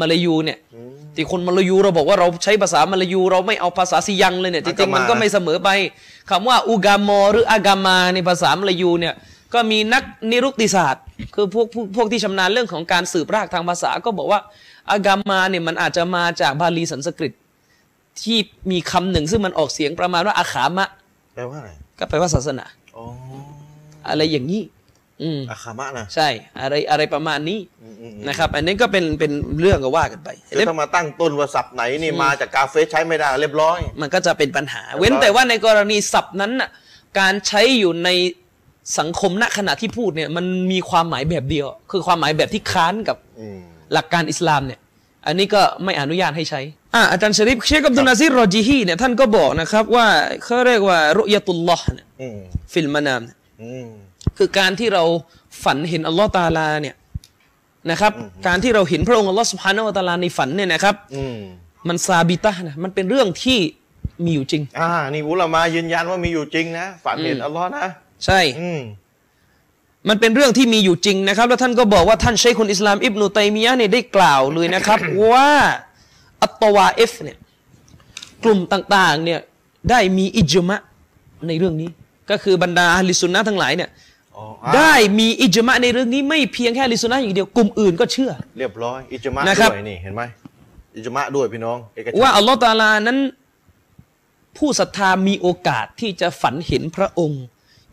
[0.00, 0.58] มาลายูเนี่ย
[1.16, 5.68] ที่คนมาลายูเราบอกว่าเราใช้ภาษามาลายู เราไม่เอาภาษาซียังเลยเนี่ยจริงๆมันก็ไม่เสมอไป
[6.30, 9.14] คำว่าอุกามอหรืออากามาในภาษามลายูเนี่ย
[9.54, 11.02] ก็มีนักนิรุกติศาสตร์
[11.34, 14.40] คือพวกพวกพวกที่ชำนาญเรื่องของการสืบรากทางภาษาก็บอกว่า
[14.90, 17.32] อากามาเนี่ยมันอาจจะมาจากบาลีสันสกฤต
[18.22, 18.38] ที่
[18.70, 20.88] มีคำหนึ่งซึ่งมันออกเสียงประมาณว่าอาขามะ
[21.34, 22.64] แปลว่าอะไรก็แปลว่าศาสนา
[22.96, 23.04] อ๋อ
[24.08, 24.62] อะไรอย่างนี้
[25.22, 26.28] อืมอาคามะนะใช่
[26.60, 36.70] อะไรอะไรประมาณนี้อืมอืมนะครับ อันนี้ก็เป็นเป็นเรื่องก็ว่ากันไปคือถ้ามาตั้งต้นว่าศัพท์ไหนนี่มาจากกาเฟสใช้ไม่ได้เรียบร้อย มันก็จะเป็นปัญหา เว้นแต่ว่าในกรณีศัพท์นั้นน่ะ
[37.18, 38.08] การใช้อยู่ใน
[38.98, 43.58] สังคมณขณะที่พูดเนี่ย มันมีความหมายแบบเดียว คือความหมายแบบที่ค้านกับอืม
[43.92, 44.80] หลักการอิสลามเนี่ย
[45.26, 46.60] อันนี้ก็ไม่อนุญาตให้ใช้
[46.94, 50.06] อ่าอาจารย์ชริฟเชคอับดุลอาซีซอัรรอญิฮีเนี่ยท่านก็บอกนะครับว่า
[50.44, 52.38] เขาเรียกว่ารุยะตุลลอฮ์เนี่ยอืม
[52.72, 53.88] في المنام เนี่ยอืม
[54.38, 55.04] คือการที่เรา
[55.64, 56.96] ฝันเห็นอัลลอฮ์ตาอาลาเนี่ย
[57.90, 58.12] นะครับ
[58.46, 61.38] การที่เราเห็นพระองค์อัลลอฮ์สุบฮานาอัลตะอาลาในฝันเนี่ยนะครับอืม
[61.88, 63.58] มัน ثابتة นะมันเป็นเรื่องที่
[64.24, 67.86] มีอยู่จริง อ่า นี่อุลามายืนยันว่ามีอยู่จริงนะ ฝันเห็นอัลลอฮ์นะ
[68.26, 68.70] ใช่อื
[70.04, 74.98] มมันเป็นเรื่องที่มีอยู่จริงนะครับ แล้วท่านก็บอกว่าท่านเชคคนอิสลามอิบนุตัยมียะห์เนี่ยได้กล่าวเลยนะครับ
[75.30, 75.50] ว่า
[76.42, 77.36] อัตตวาเอฟเนี่ย
[78.44, 79.40] กลุ่มต่างๆเนี่ย
[79.90, 80.76] ได้มีอิจมะ
[81.48, 81.88] ในเรื่องนี้
[82.30, 83.90] ก็คือบรรดาอะห์ลิสุนนะห์ทั้งหลายเนี่ย
[84.36, 90.22] อ๋ออะได้มีอิจมะในเรื่องนี้ไม่เพียงแค่อะห์ลิสุนนะห์อย่างเดียวกลุ่มอื่นก็เชื่อ เรียบร้อยอิจมะนะครับด้วยนี่เห็นไหม
[90.96, 93.18] อิจมะด้วยพี่น้องเอกชนว่าอัลลอฮ์ตะอาลานั้น
[94.58, 97.44] ผู้ศรัทธามีโอกาสที่จะฝันเห็นพระองค์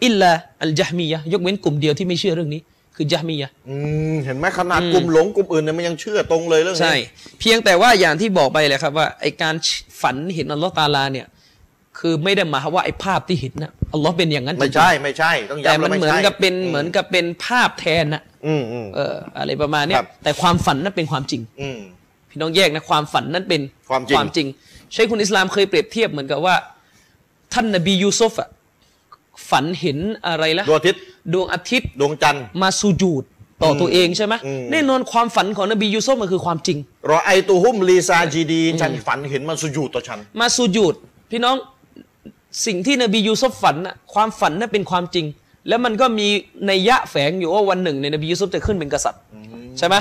[0.04, 0.32] อิลลา
[0.64, 2.62] อัลจาฮมียะห์ยกเว้นกลุ่มเดียวที่ไม่เชื่อเรื่องนี้
[2.96, 3.76] คือจาฮมียะห์อื
[4.14, 6.96] มเห็นไหมขนาดกลุ่มหลงกลุ่มอื่นเนี่ยมันยังเชื่อตรงเลยเรื่องนี้ใช่
[7.40, 9.56] เพียงแต่ว่าอย่างที่บอกไปเลยครับว่าไอการ
[10.02, 11.28] ฝันเห็นอัลลอฮ์ตะอาลาเนี่ย
[12.00, 21.80] คือไม่ได้หมายความว่าไอภาพที่เห็นนะอัลลอฮ์เป็นอย่างนั้นไม่ใช่ไม่ใช่ต้องแต่ย้ำมัแล้วนไม่เหมือนใช่กับเป็นเหมือนกับเป็นภาพแทนนะอืมอืมเอออะไรประมาณเนี้ยครับแต่ความฝันนั้นเป็นความจริง อืม
[22.30, 24.48] พี่น้องแยกนะความฝันนั้นเป็นความจริงจริง
[24.94, 26.56] ใช้คุณอิสลามเคยเปรียบเทียบเหมือนกับว่า
[27.54, 28.50] ท่านนบียูซุฟอะ
[29.50, 31.02] ฝันเห็นอะไรละดวงอาทิตย์
[31.34, 33.24] ดวงอาทิตย์ดวงจันทร์มาสูญูด
[33.64, 36.78] ต่อตัวเองใช่ไหมอืมแน่นอนความฝันของนบียูซุฟมันคือความจริง
[37.10, 40.96] รอไอตูฮุมลีซาจีดีนฉันฝันเห็นมันสุญูดต่อฉัน มาสูญูด
[41.32, 41.56] พี่น้อง
[42.66, 45.26] สิ่งที่นบียูซุฟฝันน่ะความฝันนั้นเป็นความจริง
[45.68, 46.28] แล้วมันก็มี
[46.68, 49.22] ในยยะแฝงอยู่ว่าวันหนึ่งในยนบียูซุฟจะขึ้นเป็นกษัตริย์
[49.78, 49.96] ใช่ไหม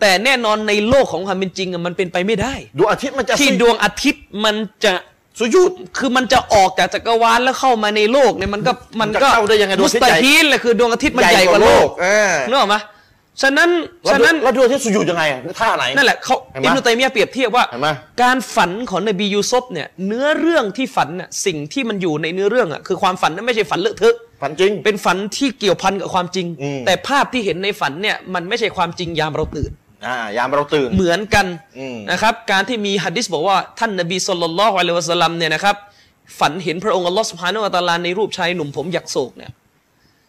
[0.00, 4.92] แต่แน่นอนในโลกของความเป็นจริงอะมันเป็นไปไม่ได้ ดวงอาทิตย์มันจะที่ดวงอาทิตย์มันจะ
[5.38, 12.76] สุญูดคือมันจะออกจากจักรวาลแล้วเข้ามาในโลกเนี่ยมันก็มันก็จะเข้าได้ยังไงดวงอาทิตย์มุสใหญ่ตาฮีลเลยคือดวงอาทิตย์มันใหญ่กว่าโลกเออนึกออกไหม
[13.42, 13.70] ฉะนั้น
[14.04, 17.88] แล้วฉะนั้นแล้วดวงอาทิตย์สุญูดยังไงอะท่าไหน นั่นแหละเขาเห็นไหมอิบนุตัยมียะห์เปรียบเทียบว่า เห็นไหม
[18.22, 29.87] การฝันของนบียูซุฟเนี่ยเนื้อเรื่องที่ฝันน่ะสิ่งที่มันอยู่ในเนื้อเรื่องอะคือความฝันนั้นไม่ใช่ฝันเลอะเทอะ ฝันจริง เป็นฝันที่เกี่ยวพันกับความจริง อืม แต่ภาพที่เห็นในฝันเนี่ยมันไม่ใช่ความจริงยามเราตื่นอ่า
[30.36, 31.46] ยามเราตื่นเหมือนกัน
[31.78, 35.76] อืมนะครับ การที่มีฮัดดิสบอกว่าท่านนบีสุลต่านละฮ์อะลัยฮิวะสัลลัมเนี่ยนะครับ
[36.38, 39.50] ฝันเห็นพระองค์อัลลอฮ์สุบฮานะฮูวะตะอาลาในรูปชายหนุ่มผมหยักโศกเนี่ย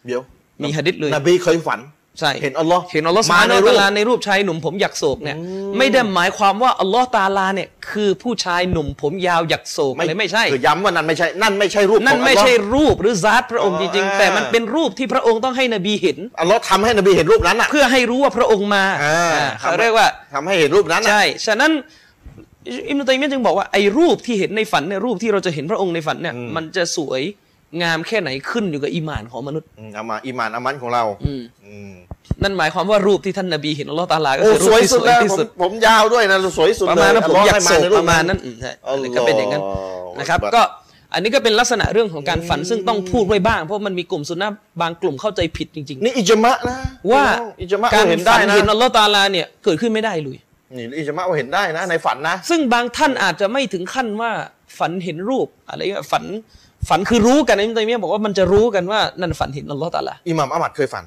[0.06, 0.20] เดี๋ยว
[0.62, 1.80] มีหะดีษเลย นบีเคยฝัน
[2.20, 5.36] ใช่เห็นอัลลอฮ์เห็นอัลลอฮ์สุบมาฮานะในฮูวะรูปตะอาลาในรูปชายหนุ่มผมหยักโศกเนี่ย
[5.78, 21.72] ไม่ได้หมายความว่าอัลลอฮ์ตะอาลาเนี่ยคือผู้ชายหนุ่มผมยาวหยักโศกอะไรไม่ใช่คือย้ำว่านั่นไม่ใช่นั่นไม่ใช่รูปนั่นของไม่อัลลอฮ์ใช่รูปหรือซาตพระองค์จริงอ่าๆแต่มันเป็นรูปที่พระองค์ต้องให้นบีเห็นอัลลอฮ์ทำให้นบีเห็นรูปนั้นอะเพื่อให้รู้ว่าพระองค์มาอ่าอ่าเขาเรียกว่าทำให้เห็นรูปนั้นอะใช่ฉะนั้น
[22.88, 27.22] อิมนุตัยมียะห์จึงบอกว่าไอ้รูปที่เห็นในฝันเนี่ยรูปที่เราจะเห็นพระองค์ในฝันเนี่ยมันจะสวย
[27.82, 31.92] งามแค่ไหนขึ้นอยู่กับอีหมานของมนุษย์อืมเอามาอีหมานอามันของเรา อืมอืม
[32.42, 39.62] นั่นหมายความว่ารูปที่ท่านนบีเห็นอัลลอฮ์ตะอาลาก็โอ้คือรูสปวยที่สุสดวยแล้วที่ผมสุดผมยาวด้วยนะสวยสุดประเลยมาณนั้นผมอัลลอยากให้โศกในประมาณนั้นอืมใช่อัลลอฮ์ก็เป็นอย่างนั้น
[40.20, 40.62] นะครับ ก็
[41.14, 44.48] อันนี้ก็เป็นลักษณะเรื่องของการฝันซึ่งต้องพูดไว้บ้าง เพราะมันมีกลุ่มสุนนะ
[44.80, 47.24] บางกลุ่มเข้าใจผิดจริงนี่อิจมะนะๆว่า
[47.62, 50.38] อิจมะการเห็นฝัได้นนะเห็นอัลลอฮ์ตะอาลาเนี่ยเกิดขึ้นไม่ได้เลย
[50.76, 54.30] นี่อิจมะว่าเห็นได้นะ ในฝันนะ ซึ่งบางท่านอาจจะไม่ถึงขั้นว่า
[54.78, 56.24] ฝันเห็นรูปอะไรเงี้ยฝัน
[56.88, 61.04] ฝันคือรู้กันนะอิมตัยมียะห์บอกว่ามันจะรู้กันว่านั่นฝันเห็นอัลลอฮ์ตะอาลาอิหม่ามอามัดเคยฝัน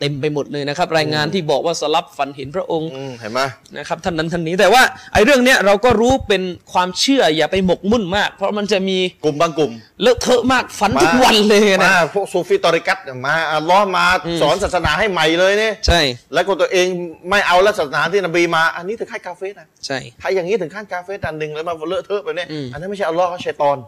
[0.00, 3.40] เต็มไปหมดเลยนะครับ รายงานที่บอกว่าสลับฝันเห็นพระองค์อืมเห็นไหม
[3.76, 4.82] นะครับท่านนั้นท่านนี้แต่ว่า
[5.12, 6.42] ไอ้เรื่องเนี้ยเราก็รู้เป็น
[6.72, 9.72] ความเชื่ออย่าไปหมกมุ่นมาก เพราะมันจะมีกลุ่มบางกลุ่ม
[10.02, 14.04] เลอะเทอะมากฝันทุกวันเลยนะมาพวกซูฟีตอริกัตเนี่ยมาอัลลอฮ์มา
[14.40, 16.00] สอนศาสนาให้ใหม่เลยเนี่ยใช่
[16.34, 16.86] แล้วก็ตัวเอง
[17.30, 23.78] ไม่เอาแล้วศาสนาที่นบีมา อันนี้ถึงขั้นกาเฟสนะใช่ถ้าอย่างนี้ถึงขั้นกาเฟสอันหนึ่งแล้วมาเลอะเทอะไปเนี่ยอืมอันนั้นไม่ใช่อัลลอฮ์เขาชัยตอน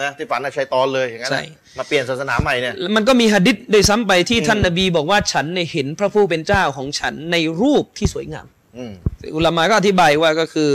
[0.00, 8.92] นะที่ฝันนะชัยตอนเลยอย่างนั้นใช่นะมาเปลี่ยนศาสนาใหม่เนี่ย มันก็มีหะดิษโดวยซ้ำไปที่ท่านนบีบอกว่าฉันเนี่ยเห็นพระผู้เป็นเจ้าของฉันในรูปที่สวยงาม อืม
[9.34, 10.70] อุลามาก็อธิบายว่าก็คือ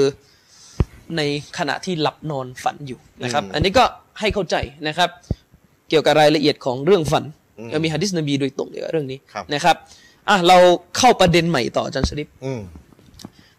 [1.18, 1.22] ใน
[1.58, 3.84] ขณะที่หลับนอนฝันอยู่นะครับอืมอันนี้ก็
[4.20, 4.56] ให้เข้าใจ
[4.88, 5.10] นะครับ
[5.90, 7.24] เกี่ยวกับรายละเอียดของเรื่องฝัน
[7.60, 9.76] อืมก็มีหะดิษนบีโดยตรงเกี่ยวกับเรื่องนี้ครับนะครับ
[10.30, 10.58] อะเรา
[10.98, 12.62] เข้าประเด็นใหม่ต่ออาจารย์ชริปอืม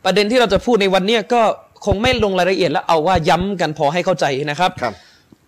[0.04, 1.42] ประเด็นที่เราจะพูดในวันเนี้ยก็
[1.86, 4.94] คงไม่ลงรายละเอียดแล้วเอาว่าย้ำกันพอให้เข้าใจนะครับ ครับ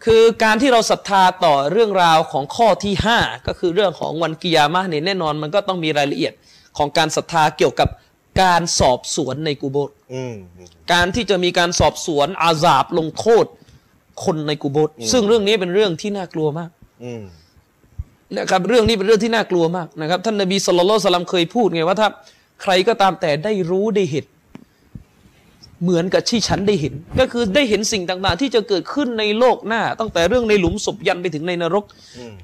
[0.05, 6.33] คือการที่เราศรัทธาต่อเรื่องราวของข้อที่ 5 ก็คือเรื่องของวันกิยามะห์เนี่ยแน่นอนมันก็ต้องมีรายละเอียด
[6.79, 7.89] ของการศรัทธาเกี่ยวกับ
[8.43, 10.35] การสอบสวนในกูโบสอืม
[10.93, 13.45] การที่จะมีการสอบสวนอาซาบลงโทษ
[14.25, 16.71] คนในกูโบสซึ่งเรื่องนี้เป็นเรื่องที่น่ากลัวมาก
[17.05, 17.23] อืม
[18.37, 22.09] นะครับเรื่องนี้เป็นเรื่องที่น่ากลัวมากนะครับ ท่านนบีสุลต่านสลัมเคยพูดไงว่าถ้า
[22.63, 24.25] ใครก็ตามแต่ได้รู้ได้เห็น
[25.83, 31.85] เหมือนกับที่ฉันได้เห็น ก็คือได้เห็นสิ่งต่าง ๆ ที่จะเกิดขึ้นในโลกหน้า ตั้งแต่เรื่องในหลุมศพยันไปถึงในนรก
[32.19, 32.35] อืม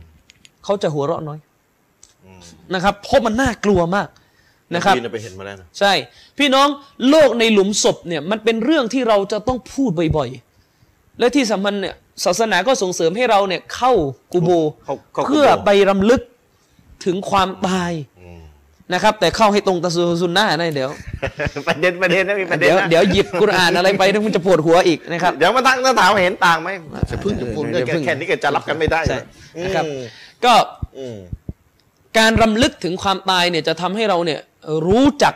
[0.64, 1.38] เขาจะหัวเราะน้อย
[2.24, 2.40] อืม
[2.74, 4.08] นะครับ เพราะมันน่ากลัวมาก
[4.74, 5.92] นะครับพี่เยไปเห็นมาแล้วนะใช่
[6.38, 6.68] พี่น้อง
[7.10, 13.92] โลกในหลุมศพเนี่ย มันเป็นเรื่องที่เราจะต้องพูดบ่อยๆ และที่สำคัญเนี่ยศาสนาก็ส่งเสริมให้เราเนี่ยเข้า
[14.32, 14.50] กูโบ
[14.84, 16.20] เขาเขาเพื่อไปรำลึก
[17.04, 18.17] ถึงความตายอืม
[18.92, 20.90] นะครับ แต่เข้าให้ตรงตะซูซุนนะนะเดี๋ยว
[21.68, 26.68] ประเด็นประเด็นนะมีประเด็นเดี๋ยวนะเดี๋ยวหยิบกุรอานอะไรไปแล้วมันจะปวดหัวอีกนะครับเดี๋ยวมาตั้งคำถามเห็นต่างไหม
[27.10, 29.18] จะพึ่งจะพูดเดี๋ยวพึ่งแค่นี้ก็จะรับกันไม่ได้ใช่
[29.56, 29.84] อืมนะครับ
[30.44, 30.54] ก็
[30.98, 31.16] อืม
[32.18, 34.40] การรำลึกถึงความตายเนี่ยจะทำให้เราเนี่ย
[34.86, 35.34] รู้จัก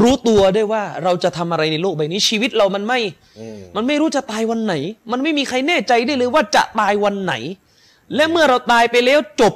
[0.00, 2.98] รู้ตัวได้ว่าเราจะทำอะไรในโลกใบนี้ชีวิตเรามันไม่
[3.38, 4.74] อืมมันไม่รู้จะตายวันไหน
[5.12, 7.34] มันไม่มีใครแน่ใจได้เลยว่าจะตายวันไหน
[8.14, 9.54] และเมื่อเราตายไปแล้วจบ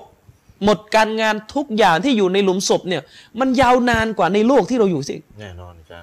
[0.65, 3.03] หมดการงานทุกอย่างที่อยู่ในหลุมศพเนี่ย
[3.41, 6.01] มันยาวนานกว่าในโลกที่เราอยู่สิแน่นอนจ้า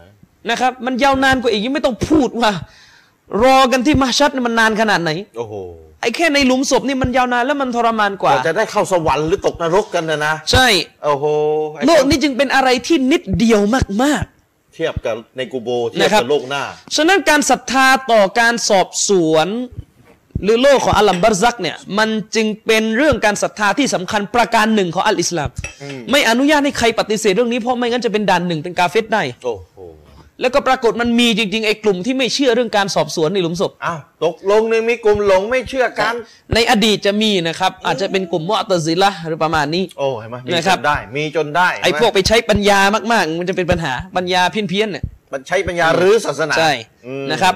[0.49, 2.51] นะครับ มันยาวนานกว่าอีกยังไม่ต้องพูดว่า
[3.43, 5.53] รอกันที่มาชัดเนี่ยมันนานขนาดไหน โอ้โห
[6.01, 10.67] ไอ้แค่ในหลุมศพนี่มันยาวนานแล้วมันทรมานกว่าเราจะได้เข้าสวรรค์หรือตกนรกกันนะนะใช่
[11.03, 11.25] โอ้โห
[11.73, 13.61] ไอ้โลกนี้จึงเป็นอะไรที่นิดเดียว
[14.03, 14.25] มาก
[14.75, 19.47] เทียบกับในกูโบเทียบนะครับกับโลกหน้าๆฉะนั้นการศรัทธาต่อการสอบสวน
[20.43, 25.49] หรือโลกของอัลลัมบัรซักเนี่ยมันจึงเป็นเรื่องการศรัทธาที่สำคัญประการหนึ่งของอัลอิสลาม
[26.11, 29.77] ไม่อนุญาตให้ใครปฏิเสธเรื่องนี้เพราะไม่งั้นจะเป็นด่านหนึ่งเป็นกาเฟตได้โอ้โห
[30.41, 36.13] แล้วก็ปรากฏมันมีจริงๆไอ้กลุ่มที่ไม่เชื่อเรื่องการสอบสวนในหลุมศพอ้าวตกลงหนึ่งมีกลุ่มหลงไม่เชื่อกัน
[36.55, 42.79] ในอดีตจะมีนะครับ อาจจะเป็นกลุ่มมุอ์ตะซิละห์หรือประมาณนี้ โอ้เห็นไหมมีนะคจรับนได้ มีจนได้ ไอ้เห็นหมพวกไปใช้ปัญญา
[43.11, 46.71] มากๆ มันจะเป็นปัญหาปัญญาเพี้ยนๆเนี่ยมันใช้ปัญญาหรือศาสนาใช่
[47.07, 47.53] อืมนะครับ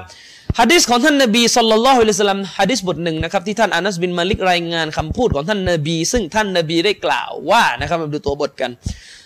[0.59, 8.71] ฮะดิษของท่านนบีสัลลัลลอฮุอะลัยฮิวะสัลลัมฮะดิษบทหนึ่งนะครับที่ท่านอานัสบินมาลิกรายงานคำพูดของท่านนบี ซึ่งท่านนบีได้กล่าวว่านะครับมาดูตัวบทกัน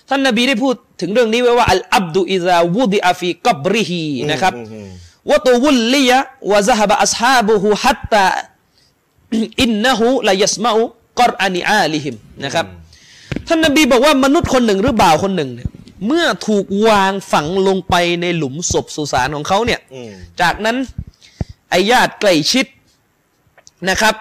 [0.09, 4.89] ท่านนบีได้พูดถึงเรื่องนี้ไว้ว่าอัลอับดุอิซาวุดิอาฟีกับริฮีนะครับอืมอืม
[5.30, 6.17] วะตุวุลลียะ
[6.51, 8.25] วะซะฮบะอัศฮาบุฮุฮัตตา
[9.61, 10.82] อินนะฮูลายัสมาอุ
[11.19, 12.65] กอรอานิอาลิฮิมนะครับ
[13.47, 15.69] ท่านนบีบอกว่ามนุษย์คนหนึ่งหรือบ่าวคนหนึ่งเนี่ย
[16.07, 20.11] เมื่อถูกวางฝังลงไปในหลุมศพสุสานของเขาเนี่ยอืม
[20.41, 20.78] จากนั้น
[21.70, 22.65] ไอญาติใกล้ชิด
[23.89, 24.15] นะครับ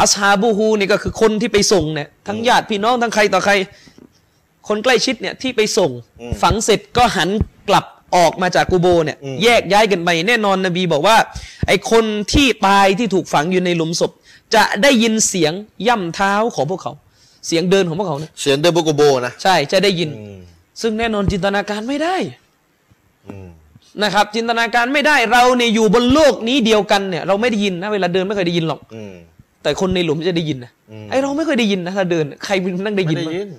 [0.00, 3.52] อัสฮาบูฮูนี่ก็คือคนที่ไปส่งเนี่ยทั้งญาติพี่น้องทั้งใครต่อใคร
[4.68, 5.90] คนใกล้ชิดเนี่ยที่ไปส่ง
[6.42, 7.28] ฝังเสร็จก็หัน
[7.68, 7.84] กลับ
[8.16, 11.16] ออกมาจากกูโบเนี่ย แยกย้ายกันไปแน่นอนนบีบอกว่า
[11.66, 14.10] ไอคนที่ตายที่ถูกฝังอยู่ในหลุมศพ
[14.54, 15.52] จะได้ยินเสียง
[15.88, 16.92] ย่ำเท้าของพวกเขา
[17.46, 20.38] เสียงเดินของพวกเขาเนี่ยเสียงเดบุกโบนะใช่จะได้ยินอืม
[20.80, 22.16] ซึ่งแน่นอนจินตนาการไม่ได้
[23.28, 23.48] อืม
[24.02, 29.14] นะครับ จินตนาการไม่ได้เราเนี่ยอยู่บนโลกนี้เดียวกันเนี่ย เราไม่ได้ยินนะเวลาเดินไม่เคยได้ยินหรอกอืม
[29.62, 33.50] แต่คนในหลุมจะได้ยินนะอืมไอเราไม่เคยได้ยินนะถ้าเดิน ใครเป็นนั่งได้ไม่ยินได้บ้างยิน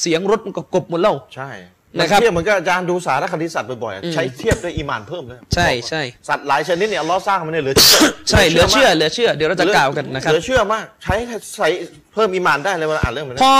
[0.00, 1.50] เสียงรถมันก็กบหมดแล้วใช่
[1.98, 11.14] นะครับมัเทียบเหมือนกับอาจารย์ดูสารคดีสัตว์บ่อยๆใช้เทียบด้วยอีหมานเพิ่มเลยใช่ใช่สัตว์หลายชนิดเนี่ยอัลเลอฮ์สร้างมันเนี่ยเหลือเชื่อใช่เหลือเชื่อมากเหลือเชื่อเดี๋ยวเราจะกล่าวกันนะครับเหลือเชื่อมาก ใช้
[11.56, 11.68] ใส่
[12.12, 13.56] เพิ่มอีหมานได้เลยเวลาอ่านเรื่องแบบพนี้อ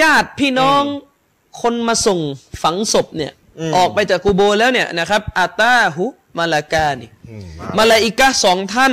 [0.00, 0.82] ญาติพี่น้อง
[1.62, 2.18] คนมาส่ง
[2.62, 6.06] ฝังศพเนี่ย อืมออกไปจากกูโบแล้วเนี่ยนะครับอาตาหุ
[6.38, 7.46] มาลากานี่อืม
[7.78, 8.92] มาลาอิกะห์สองท่าน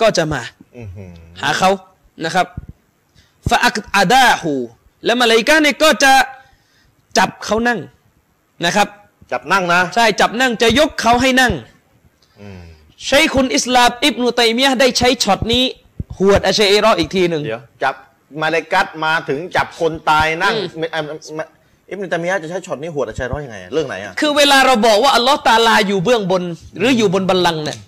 [0.00, 0.42] ก็จะมา
[0.76, 1.70] อืมอืมหาเขา
[2.24, 2.46] นะครับ
[3.48, 4.54] ฟาอักอาดาหู
[5.04, 6.12] และมาลาอิกะห์เนี่ยก็จะ
[7.18, 7.80] จับเขานั่ง
[8.64, 8.88] นะครับ
[9.32, 11.52] จับนั่งนะ ใช่จับนั่งจะยกเขาให้นั่ง
[12.40, 12.60] อืม
[13.06, 15.64] ใช้คุณอิสลามอิบนุตัยมียะห์ได้ใช้ช็อตนี้
[16.18, 17.94] หวดอาเชเอรออีกทีหนึ่งเดี๋ยวจับ
[18.40, 20.54] มาเลกัตมาถึงจับคนตายนั่ง
[21.98, 26.42] อืมไม่อะไม่อิบนุตัยมียะห์จะใช้ช็อตนี้หัวดอาชัยร้อยยังไงอะเรื่องไหนอะคือเวลาเราบอกว่าอัลลอฮ์ตาลาอยู่เบื้องบน
[26.78, 27.78] หรืออยู่บนบัลลังก์เนี่ย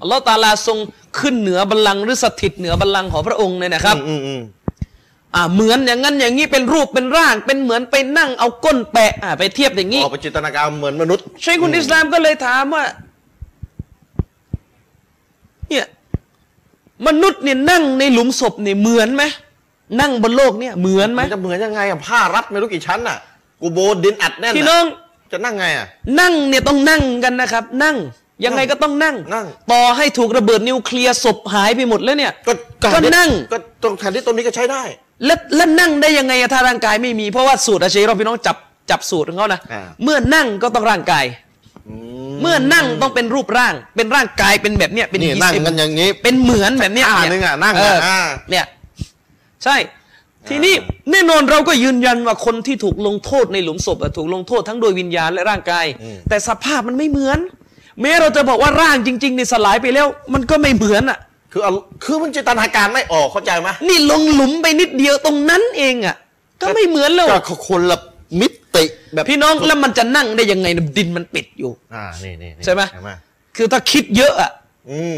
[0.00, 0.78] อัลลอฮ์ตาลาทรง
[1.18, 4.42] ขึ้นเหนือบัลลังก์หรือสถิตเหนือบัลลังก์ของพระองค์เนี่ยนะครับอืมอืม
[5.34, 12.84] อ่าเหมือนอย่างนั้นอย่างนี้เป็นรูปเป็นร่าง เป็นเหมือนไปนั่งเอาก้นแปะอ่าไปเทียบอย่างอืนี้มออกไปจินตนาการเหมือนมนุษย์ใช่คุณอิสลามก็เลยถามว่า
[15.68, 15.86] เนี่ย
[17.06, 19.24] มนุษย์เนี่ยนั่งในหลุมศพเนี่ยเหมือนไหม
[20.00, 23.18] นั่งบนโลกเนี่ยเหมือนไหมมันจะเหมือนยังไงอะผ้ารัดไม่รู้กี่ชั้นอะ
[23.62, 24.84] กูโบดินอัดแน่นพี่น้อะอง
[25.32, 25.86] จะนั่งไงอะ
[26.20, 27.96] นั่งเนี่ยต้องนั่งกันนะครับ นั่ง
[28.44, 32.52] ยังไงก็ต้องนั่ง นั่ง ต่อให้ถูกระเบิดนิวเคลียร์ศพหายไปหมดแล้วเนี่ย ก็
[32.94, 34.82] ก็นั่ง ก็ตรงแทนที่ตรงนี้ก็ใช้ได้
[35.24, 38.56] แล้วแล้วนั่งได้ยังไงอะถ้าร่างกายไม่มีเพราะว่าสูตรอาเชเราพี่น้องจับ
[38.90, 41.24] จับสูตรของเขานะอ่า เมื่อนั่งก็ต้องร่างกาย
[41.88, 41.94] อื
[42.32, 48.18] มเมื่อนั่งต้องเป็นรูปร่าง เป็นร่างกายเป็นแบบเนี้ยเป็นนี่ฮินั่งซิมกันอย่างนี้ เป็นเหมือนแบบเนี้ยอ่าเยนึงอะนั่งเอออ่า
[48.50, 48.64] เนี่ย
[49.64, 49.76] ใช่
[50.48, 50.74] ทีนี้
[51.10, 55.86] แน่นอนเราก็ยืนยันว่าคนที่ถูกลงโทษในหลุมศพอะถูกลงโทษทั้งโดยวิญญาณและร่างกาย
[56.28, 57.38] แต่สภาพมันไม่เหมือน
[58.02, 61.18] แม้เราจะบอกว่าร่างจริงๆเนี่ยสลายไปแล้ว มันก็ไม่เหมือนอะ
[61.52, 61.72] คือเอา
[62.04, 66.16] คือมันจินตนาการไม่ออกเข้าใจไหมนี่ลงหลุมไปนิดเดียวตรงนั้นเองอะ
[66.62, 67.98] ก็ไม่เหมือนแล้วก็คนละ
[68.40, 68.84] มิติ
[69.14, 70.66] แบบพี่น้องแล้วมันจะนั่งได้ยังไง
[70.96, 73.10] ดินมันปิดอยู่อ่านี่นี่นี่ใช่ไหมเห็นไหม
[73.56, 74.65] คือถ้าคิดเยอะอะอื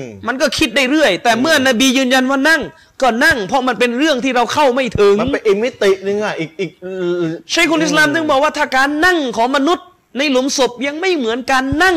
[0.01, 2.61] มมันก็คิดได้เรื่อย แต่เมื่อนบียืนยันว่านั่ง
[3.03, 6.71] ก็นั่ง เพราะมันเป็นเรื่องที่เราเข้าไม่ถึง มันเป็นอีกมิติหนึงอะอีกอีก
[7.53, 9.87] ใช่คุณอิสลามถึงบอกว่าถ้าการนั่งของมนุษย์
[10.19, 11.97] ในหลุมศพยังไม่เหมือนการนั่ง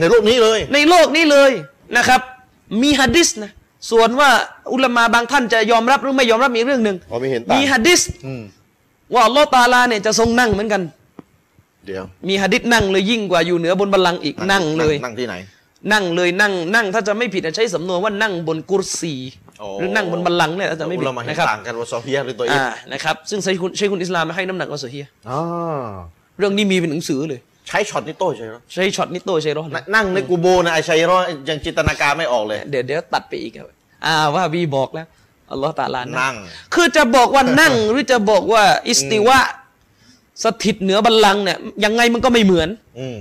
[0.00, 1.50] ในโลกนี้เลย ในโลกนี้เลย
[1.96, 2.20] นะครับ
[2.82, 3.50] มีฮะดิษนะ
[3.90, 4.30] ส่วนว่า
[4.72, 8.42] อุลามาบางท่านจะยอมรับหรือไม่ยอมรับมีเรื่องหนึ่งอ๋อไม่เห็นต่างมีฮะดิษอืม
[9.14, 10.82] ว่าอัลลอฮ์ตาลาเนี่ยจะทรงนั่งเหมือนกัน
[11.86, 15.34] เดี๋ยว มีฮะดิษนั่งเลยยิ่งกว่าอยู่เหนือบนบัลลังก์อีกนั่งเลยนั่งที่ไหน
[15.92, 19.14] นั่งเลยนั่งนั่งถ้าจะไม่ผิดอะใช้สำนวนว่านั่งบนกุรซี
[19.60, 25.40] โอ้หรือนั่งบนบัลลังก์เนี่ยถ้าจะไม่ผิดอุลามาเห็นนะครับต่างกันว่าซอเฮียหรือตัวเองอ่านะครับซึ่งใช้คุณใช้คุณอิสลามมาให้น้ำหนักว่าโซเฮียอ๋อ
[26.38, 33.66] เรื่องนี้มีเป็นหนังสือเลย ใช้ช็อตนี้โต้ใช่ไหมใช้ช็อตนิโต้ใช้รอดนนั่งในกูโบนะไอชัยรอดยังจินตนาการไม่ออกเลย เดี๋ยวเดี๋ยวตัดไปอีกครับ
[34.04, 35.06] อ่าว่าบีบอกแล้ว
[35.50, 36.34] อัลลอฮ์ตาลานั่นั่ง
[36.74, 39.38] คือจะบอกว่านั่งหรือจะบอกว่าอิสติวะ
[40.44, 42.68] สถิตเหนือบัลลังก์เนี่ยยังไงมันก็ไม่เหมือน
[42.98, 43.18] อืม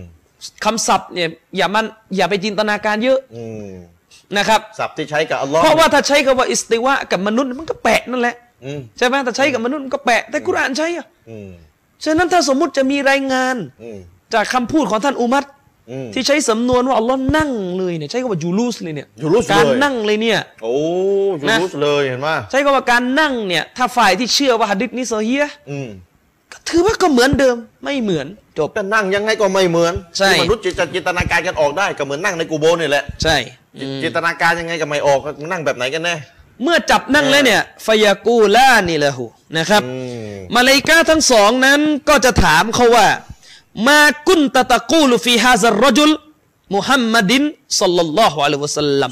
[0.66, 1.86] คำศัพท์เนี่ยอย่ามัน
[2.18, 3.72] อย่าไปจินตนาการเยอะอืม
[4.38, 8.36] นะครับศัพท์ที่ใช้กับอัลลอฮ์เพราะว่าถ้าใช้คำว่าอิสติวะกับมนุษย์มันก็แปะนั่นแหละ
[8.66, 11.50] อืมใช่ไหมแต่ใช้กับมนุษย์มันก็แปะแต่กุรอานใช้อะอืม
[12.04, 14.00] ฉะนั้นถ้าสมมุติจะมีรายงานอืม
[14.34, 15.46] จากคำพูดของท่านอุมัต
[15.92, 20.74] อืมที่ใช้สำนวนว่าอัลลอฮ์นั่งเลยเนี่ยใช้คำว่ายูลูสเลยเนี่ยยูลูสการเลยนั่งเลยเนี่ยโอ้
[21.39, 25.46] ยูนะรุสเลยเห็นไหมใช้คำว่าการนั่งเนี่ยถ้าฝ่ายที่เชื่อว่าหัดดิษนี้โซเฮีย
[26.72, 33.36] ห์อืมก็ถือว่าก็เหมือนเดิมไม่เหมือนจบแต่นั่งยังไงก็ไม่เหมือนใช่ที่มนุษย์จะจินตนาการกันออกได้ก็เหมือนนั่งในกูโบนี่แหละ ใช่
[33.80, 35.20] จิจินตนาการยังไงก็ไม่ออก
[35.52, 36.16] นั่งแบบไหนกันแน่
[36.64, 39.26] เมื่อจับนั่งแล้วเนี่ยฟยากูลานี่แหละหู
[39.58, 39.92] นะครับอื
[40.32, 43.08] มมาเลายกาทั้งสองนั้นก็จะถามเขาว่า
[43.88, 46.12] มากุนตะตะกูลฟีฮาซารรจุล
[46.76, 47.44] มุฮัมมัดิน
[47.82, 49.12] สัลลัลลอฮุอะลัยฮิวะสัลลัม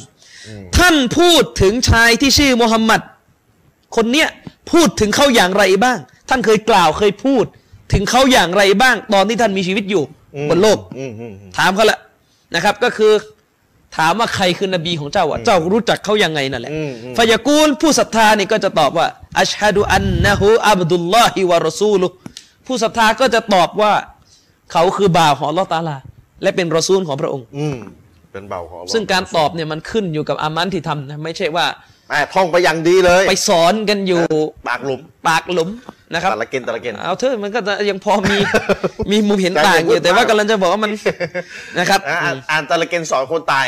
[0.77, 3.01] ท่านพูดถึงชายที่ชื่อมุฮัมมัด
[3.95, 4.29] คนเนี้ย
[4.71, 5.97] พูดถึงเขาอย่างไรบ้าง
[6.29, 7.43] ท่านเคยกล่าวเคยพูด
[7.93, 10.03] ถึงเขาอย่างไรบ้างตอนที่ท่านมีชีวิตอยู่
[10.49, 11.99] บนโลกอืมอืมอืมถามเขาละ
[12.55, 13.13] นะครับ ก็คือ
[13.97, 19.07] ถามว่าใครคือนบีของเจ้าอะเจ้ารู้จักเขายังไงนั่นแหละอืมอืมฟยากูลผู้ศรัทธานี่ก็จะตอบว่า
[19.39, 22.07] อัชฮะดุอันนะฮูอับดุลลอฮิวะรอซูลุ
[22.67, 23.93] ผู้ศรัทธาก็จะตอบว่า
[24.71, 25.97] เขาคือบ่าวของอัลลอฮ์ตะอาลา
[26.43, 27.77] และเป็นรอซูลของพระองค์ อืม
[28.31, 31.65] เป็นเบาของอัลลอฮ์ซึ่งการตอบเนี่ยมันขึ้นอยู่กับอามันที่ทำนะไม่ใช่ว่า
[32.07, 34.21] แม่ท่องไปอย่างดีเลย ไปสอนกันอยู่
[34.67, 35.69] ปากหลุม ปากหลุม
[36.13, 38.37] นะครับแต่ละเกณฑ์แต่ละเกณฑ์เอาเถอะมันก็จะยังพอมี
[39.11, 40.91] มีมุมเห็นแต่ต่างออย่าพูยู่ดแต่ว่ามากกำลังจะบอกว่ามัน
[41.79, 43.67] นะครับอะอ่านอ่านแต่ละเกณฑ์สอนคนตาย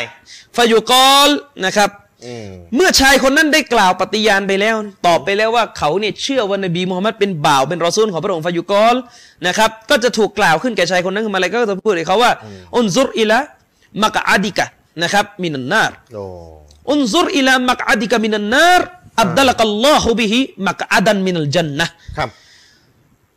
[0.56, 1.28] ฟายุกอล
[1.66, 1.90] นะครับ
[2.26, 4.74] อืมเมื่อชายคนนั้นได้กล่าวปฏิญาณไปแล้ว
[5.06, 8.94] ตอบไปแล้วว่าเขาเนี่ยเชื่อว่านบีมูฮัมมัดเป็นบ่าวเป็นรอซูลของพระองค์ฟายุกอล
[9.46, 12.32] นะครับ ก็จะถูกกล่าวขึ้นแก่ชายคนนั้นขึ้นมาอะไรก็จะพูดกับเขาว่า
[12.76, 13.38] อุนซุรอิละ
[14.02, 14.66] มักอาดิกะ
[15.02, 16.24] นะครับมินันนารโอ้
[16.90, 18.82] อุนซุรอิละมักอาดิกะมินันนาร
[19.20, 22.28] อับดัลกัลลอฮุบิฮิมักอาดันมินัลจันนะห์ครับ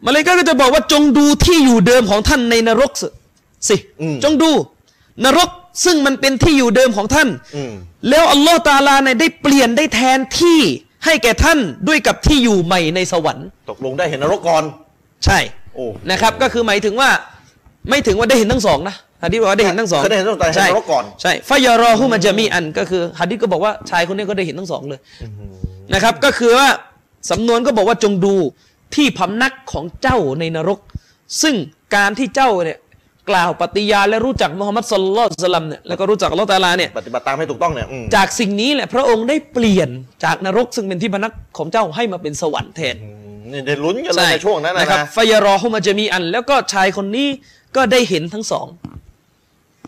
[0.05, 3.07] มาเลย์กาก็จะบอกว่าจงดูที่อยู่เดิมของท่านในนรกสิ
[3.69, 4.51] สิอืมจงดู
[5.26, 5.49] นรก
[5.86, 7.73] ซึ่งมันเป็นที่อยู่เดิมของท่านอืม
[8.09, 10.59] แล้วอัลลอฮ์ตาอาลาเนี่ยได้เปลี่ยนได้แทนที่
[11.05, 14.63] ให้แก่ท่านด้วยกับที่อยู่ใหม่ในสวรรค์ ตกลงได้เห็นนรกก่อน
[15.26, 15.39] ใช่
[15.76, 17.09] โอ้นะครับ ก็คือหมายถึงว่า
[17.89, 24.99] ไม่ถึงว่าได้เห็นทั้งสองนะฮะดิษบอกว่าได้เห็นทั้งสองเคยได้เห็นตั้งแต่เห็นใช่นรกก่อนใช่ฟายารอฮุมาจามีอันก็คือฮะดิษก็บอกว่าชายคนนี้ก็ได้เห็นทั้งสองเลย
[25.93, 26.69] นะครับ ก็คือว่า
[27.31, 28.36] สำนวนก็บอกว่าจงดู
[28.95, 30.79] ที่พำนักของเจ้าในนรก
[31.41, 31.55] ซึ่ง
[31.95, 32.79] การที่เจ้าเนี่ย
[33.29, 39.89] กล่าวปฏิญาณและรู้จักมุฮัมมัดสุลลัลลอฮุอะลัยฮิวะสัลลัมเนี่ยแล้วก็รู้จักอัลลอฮ์ตะอาลาเนี่ยปฏิบัติตามให้ถูกต้องเนี่ยอืมจากสิ่งนี้แหละพระองค์ได้เปลี่ยน
[40.23, 47.27] จากนรกซึ่งเป็นที่พนักของเจ้าให้มาเป็นสวรรค์แทนอืมนี่ได้ลุ้นกันเลยในช่วงนั้นนะนะครับนะفيرا هماจะมีอัน แล้วก็ชายคนนี้
[47.75, 48.67] ก็ได้เห็นทั้งสอง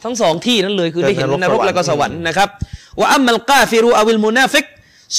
[0.04, 2.50] ทั้งสองที่นั้นเลยคือได้เห็นนรกและก็สวรรค์นะครับ
[3.00, 4.66] وأما الكافر أو المنافق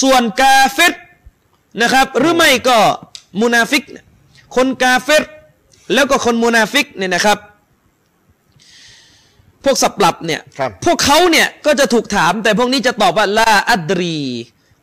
[0.01, 0.93] ส่วนกาเฟร
[1.81, 2.77] นะครับ หรือไม่ก็
[3.41, 4.05] มุนาฟิกเนี่ย
[4.55, 5.23] คนกาเฟร
[5.93, 7.37] แล้วก็คนมุนาฟิกเนี่ยนะครับ
[9.63, 14.19] พวกสับปรับเนี่ยครับพวกเขาเนี่ยก็จะถูกถาม แต่พวกนี้จะตอบว่าلا أدري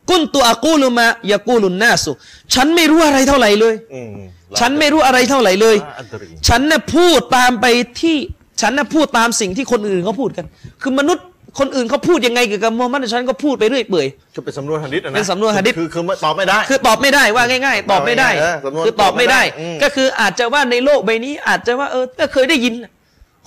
[0.09, 2.11] กุนตัวอากูลุมายากูลุนนาสุ
[2.53, 4.11] ฉันไม่รู้อะไรเท่าไหร่เลยอืม
[4.59, 7.65] ฉันไม่รู้อะไรเท่าไหร่เลยลาอัดรีฉันน่ะพูดตามไป
[8.01, 8.17] ที่
[8.61, 10.45] ฉันน่ะพูดตามสิ่งที่คนอื่นเขาพูดกัน
[10.81, 11.25] คือมนุษย์
[11.59, 22.73] คนอื่นเขาพูดยังไงเกี่ยวกับมูฮัมหมัดฉันก็พูดไปเรื่อยเปื่อยก็เป็นสำนวนหะดิษอะนะเป็นสำนวนหะดีษคือคือคือตอบไม่ได้ คือตอบไม่ได้ว่าง่าย ๆ ตอบไม่ได้เออสำนวนคือตอบไม่ได้ตอบไม่ได้อืมก็คืออาจจะว่าในโลกใบนี้ อาจจะว่าเออก็เคยได้ยิน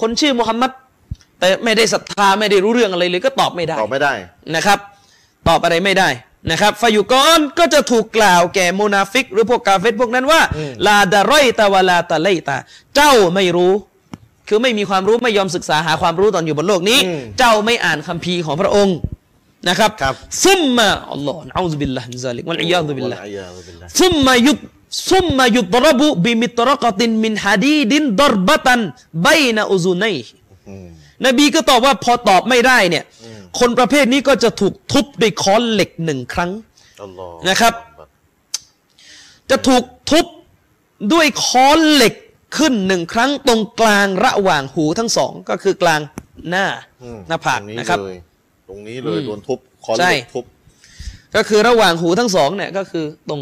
[0.01, 0.71] คนชื่อมูฮัมหมัด
[1.41, 4.13] แต่ไม่ได้ศรัทธาไม่ได้รู้เรื่องอะไรเลยก็ตอบไม่ได้ตอบไม่ได้
[4.55, 4.79] นะครับ
[5.49, 6.09] ตอบอะไรไม่ได้
[6.51, 12.57] นะครับفيقالก็จะถูกกล่าวแก่มุนาฟิก หรือพวกกาเฟรพวกนั้นว่าอืมلا دريت ولا تليت
[12.97, 13.73] เจ้าไม่รู้
[14.53, 16.99] คือไม่มีความรู้ไม่ยอมศึกษาหาความรู้ตอนอยู่บนโลกนี้
[17.39, 18.97] เจ้าไม่อ่านคัมภีร์ของพระองค์
[19.69, 20.15] นะครับครับ
[20.45, 27.27] ثم الله نعوذ بالله من ذلك والعياذ بالله والعياذ بالله ثم يض ثم يضرب بمطرقة من
[27.27, 30.17] حديد ضربة بيนะอุซุนัย
[30.69, 30.89] อืม
[31.27, 33.05] นบีก็ตอบว่าพอตอบไม่ได้เนี่ย
[33.59, 36.51] คนประเภทนี้ก็จะถูกทุบด้วยค้อนเหล็กหนึ่งครั้ง
[37.03, 37.75] อัลลอฮ์นะครับ
[39.51, 40.27] จะถูกทุบ
[41.13, 42.15] ด้วยค้อนเหล็ก
[42.57, 46.01] ขึ้นหนึ่งครั้งตรงกลางระหว่างหูทั้งสองก็คือกลาง
[46.51, 46.67] หน้า
[47.03, 48.17] อืมหน้าผากตงนะครับเลย
[48.69, 50.45] ตรงนี้เลยอืมโดนทุบคอนใช่เหล็กทุบ
[51.35, 53.41] ก็คือระหว่างหูทั้งสองเนี่ยก็คือตรง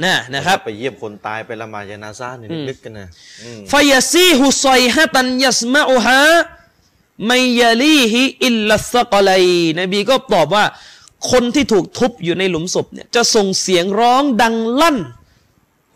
[0.00, 3.08] หน้านะครับ ไปเยี่ยมคนตายไปละหมาดยานาซาเนี่ยอืมนึกกันนะ
[3.42, 6.22] อืมฟยาซีฮุซอยฮะตันยัสมาอุฮะ
[7.26, 9.30] ไมยาลีฮิอิลลัสซะกะไล
[9.80, 10.64] นบีก็ตอบว่า
[11.30, 14.98] คนที่ถูกทุบอยู่ในหลุมศพเนี่ยจะส่งเสียงร้องดังลั่น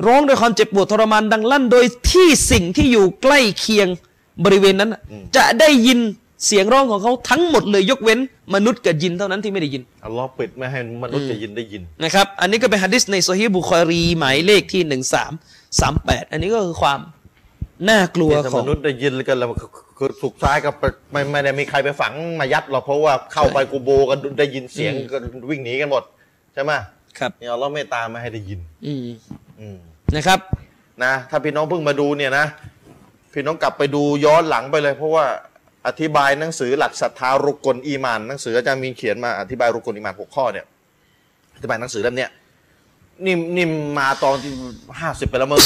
[0.07, 3.89] ร้องด้วยความเจ็บปวดทรมานดังลั่น โดยที่สิ่งที่อยู่ใกล้เคียง
[4.45, 5.01] บริเวณนั้นน่ะ
[5.37, 6.01] จะได้ยิน
[6.47, 8.19] เสียงร้องของเขาทั้งหมดเลยยกเว้น
[8.55, 15.33] มนุษย์กับยินเท่านั้นที่ไม่ได้ยินอัลลอฮ์ปิดไม่ให้มนุษย์จะยินได้ยินนะครับ อันนี้ก็เป็นฮะดิษในโซฮีบุคอรีหมายเลขที่หนึ่งสาม
[15.81, 17.01] สามแปดอันนี้ก็คือความ
[17.89, 20.75] น่ากลัวถ้าขอมงนุษย์ได้ยินกันแล้วคือคือถูกซ้ายกับ
[21.13, 26.03] ไม่ไม่ได้มีใครไปฝังมายัดหรอกเพราะว่าเข้าไปกูโบกันได้ยินเสียงกันวิ่งหนีกันหมด
[26.55, 26.73] ใช่ไหม
[27.19, 29.17] ครับเนี่ยอัลลอฮ์เมตตาไม่ให้ได้ยิน อืมอืม
[30.15, 30.41] นะครับ
[31.05, 32.47] นะถ้าพี่น้องเพิ่งมาดูเนี่ยนะ
[33.35, 35.27] พี่น้องกลับไปดูย้อนหลังไปเลย เพราะว่า
[35.87, 40.67] อธิบายหนังสือหลักศรัทธารุกลอีมานหนังสืออาจารย์มีเขียนมาอธิบายรุกลอีมานหกข้อเนี่ย
[41.57, 42.31] อธิบายหนังสือเล่มเนี้ย
[43.25, 43.67] นี่นี่
[43.99, 44.53] มาตอนที่
[45.01, 45.61] ห้าสิบไปแล้วมึง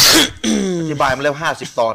[0.81, 1.95] อธิบายมาแล้วห้าสิบตอน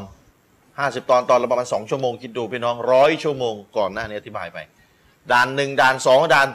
[0.80, 4.58] ห้าสิบตอนตอนละประมาณสองชั่วโมงคิดดูพี่น้องร้อยชั่วโมงก่อนหน้านี้อธิบายไป
[5.32, 6.48] ด่านหนึ่งด่านสองด่าน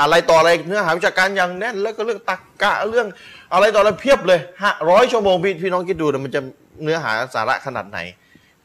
[0.00, 3.06] อะไรต่ออะไรเนื้อหาวิชาการอย่างแน่นแล้วก็เรื่องตรรกะเรื่อง
[3.52, 6.40] อะไรต่ออะไรเพียบเลยฮะร้อยชั่วโมงพี่พี่น้องคิดดูนะมันจะ
[6.82, 7.98] เนื้อหาสาระขนาดไหน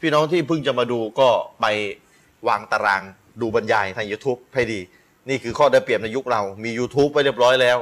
[0.01, 1.29] พี่น้องที่เพิ่งจะมาดูก็
[1.61, 1.65] ไป
[2.47, 3.01] วางตาราง
[3.41, 4.79] ดูบรรยายทาง YouTube ให้ดี
[5.29, 7.77] นี่คือข้อได้เปรียบในยุคเรา มี YouTube ไปเรียบร้อยแล้ว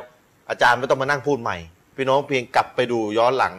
[0.49, 1.57] อาจารย์ไม่ต้องมานั่งพูดใหม่
[1.97, 3.53] พี่น้องเพียงกลับไปดูย้อนหลัง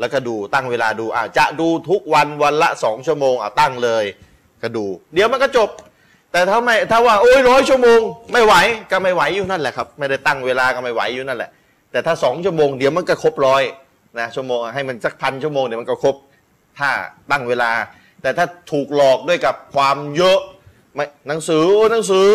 [0.00, 4.04] แล้วก็ดูตั้งเวลาดูอ่าจะดูทุกวันวันละสองชั่วโมงอ่าตั้งเลย
[4.62, 5.70] ก็ดู เดี๋ยวมันก็จบ
[6.32, 8.00] แต่ถ้าไม่ถ้าว่าโอ้ยร้อยชั่วโมง
[8.32, 8.54] ไม่ไหว
[8.90, 11.50] ก็ไม่ไหวอยู่นั่นแหละครับ ไม่ได้ตั้งเวลาก็ไม่ไหวอยู่นั่นแหละ
[11.92, 13.62] แต่ถ้าสองชั่วโมงเดี๋ยวมันก็ครบร้อย
[14.18, 16.16] นะชั่วโมงให้มันสักพันชั่วโมงเดี๋ยวมันก็ครบ
[16.78, 16.90] ถ้า
[17.30, 17.70] ตั้งเวลา
[18.22, 20.38] แต่ถ้าถูกหลอกด้วยกับความเยอะ
[20.94, 22.28] ไม่หนังสือหนังสือ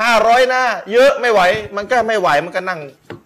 [0.00, 0.62] ห้าร้อยหน้า
[0.92, 1.40] เยอะไม่ไหว
[1.76, 2.80] มันก็ไม่ไหวมันก็นั่ง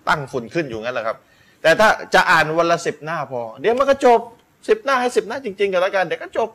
[0.08, 1.16] ตั้งฝุ่นขึ้นอยู่งั้นแหละครับ
[1.62, 4.20] แต่ถ้าจะอ่านวันละสิบหน้าพอ เดี๋ยวมันก็จบ
[4.68, 6.48] สิบหน้าให้สิบหน้าจริงๆกันแล้วกันเดี๋ยวก็จบ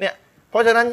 [0.00, 0.14] เนี่ย
[0.50, 0.86] เพราะฉะนั้น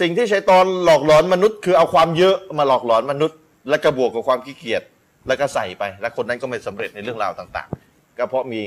[0.00, 4.82] สิ่งที่ใชัยตอนหลอกหลอนมนุษย์ คือเอาความเยอะมาหลอกหลอนมนุษย์ แล้วก็บวกกับความขี้เกียจ
[5.28, 8.60] แล้วก็ใส่ไป แล้วคนนั้นก็ไม่สำเร็จในเรื่องราวต่างๆ ก็เพราะมี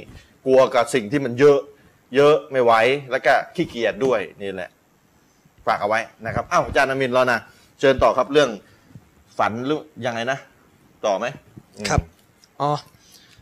[0.45, 1.59] กลัวกับสิ่งที่มันเยอะ
[2.15, 2.73] เยอะไม่ไหว
[3.11, 4.69] แล้วก็ขี้เกียจด้วยนี่แหละ
[5.67, 7.39] ฝากเอาไว้นะครับอ้าวอาจารย์อามินแล้วนะ
[7.79, 8.49] เชิญต่อครับเรื่อง
[9.37, 10.37] ฝันหรือยังไงนะ
[11.05, 11.25] ต่อไหม
[11.77, 12.01] อืมครับ
[12.61, 12.69] อ๋อ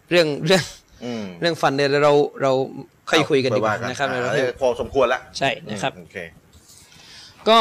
[0.10, 0.64] เรื่องเรื่อง
[1.04, 2.52] อืมเรื่องฟันเนี่ยเราเรา
[3.10, 6.18] ค่อยคุยกันดีกว่าเอนะครับอ่าเราเออพอสมควรแล้วใช่นะครับอืมโอเค
[7.50, 7.58] ก็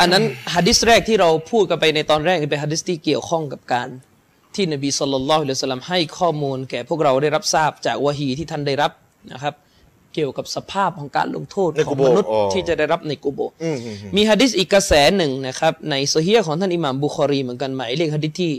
[0.00, 0.24] อันนั้น
[0.54, 3.88] ฮะดิษแรกที่เราพูดกันไปในตอนแรกเป็นฮะดิษที่เกี่ยวข้องกับการ
[4.56, 8.92] ที่นบีสุลต่านละฮ์อัลสลัมให้ข้อมูลแก่พวกเราได้รับทราบจากวะฮีที่ท่านได้รับ
[9.32, 9.54] นะครับ
[10.14, 18.52] เกี่ยวกับสภาพของการลงโทษในขอกุงโบมนุษย์อ๋อที่จะได้รับในกุโบอืมอืมอืมมีฮะดิษอีกกระแสหนึ่งนะครับ ในโซเฮียของท่านอิหม่ามบุคอรีเหมือนกันหมายเลขฮะดิษที่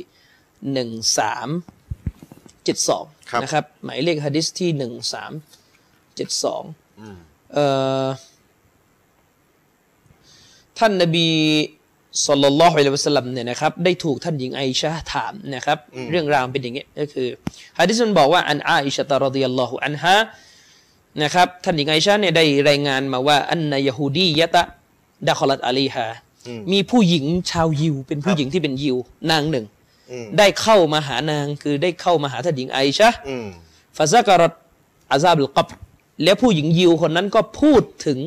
[0.73, 1.47] หนึ่งสาม
[2.63, 3.05] เจ็ดสอง
[3.43, 5.31] นะครับหมายเลขฮะดิษที่หนึ่งสาม
[6.15, 6.63] เจ็ดสอง
[6.99, 7.17] อืม
[7.53, 7.65] เอ่
[8.05, 8.07] อ
[10.79, 11.29] ท่านนบี
[12.27, 15.77] สุลต่านละฮ์อะลัยฮิวะสัลลัมเนี่ยนะครับได้ถูกท่านหญิงไอชะห์ถามนะครับ
[16.11, 17.27] เรื่องราวเป็นอย่างเงี้ยก็คือ
[17.79, 20.15] ฮะดิษมันบอกว่าอันอาอิชะตะรดิยัลลอฮุอันฮา
[21.23, 24.63] นะครับท่านหญิงไอชะห์เนี่ยได้รายงานมาว่าอันนายฮูดียะตะ
[25.27, 26.05] ดะคอลัตอาลีฮา
[26.71, 28.97] มีผู้หญิงชาวยิว เป็นผู้หญิงที่เป็นยิว
[29.31, 29.65] นางหนึ่ง
[30.11, 33.47] อืมได้เข้ามาหานางคือได้เข้ามาหาท่านหญิงไอชะห์อืม
[33.97, 34.53] ฟาซากรต
[35.11, 35.73] อาซาบุลกับร
[36.23, 38.19] แล้วผู้หญิงยิวคนนั้นก็พูดถึง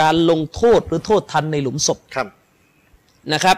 [0.00, 2.28] การลงโทษหรือโทษทันในหลุมศพครับ
[3.32, 3.56] นะครับ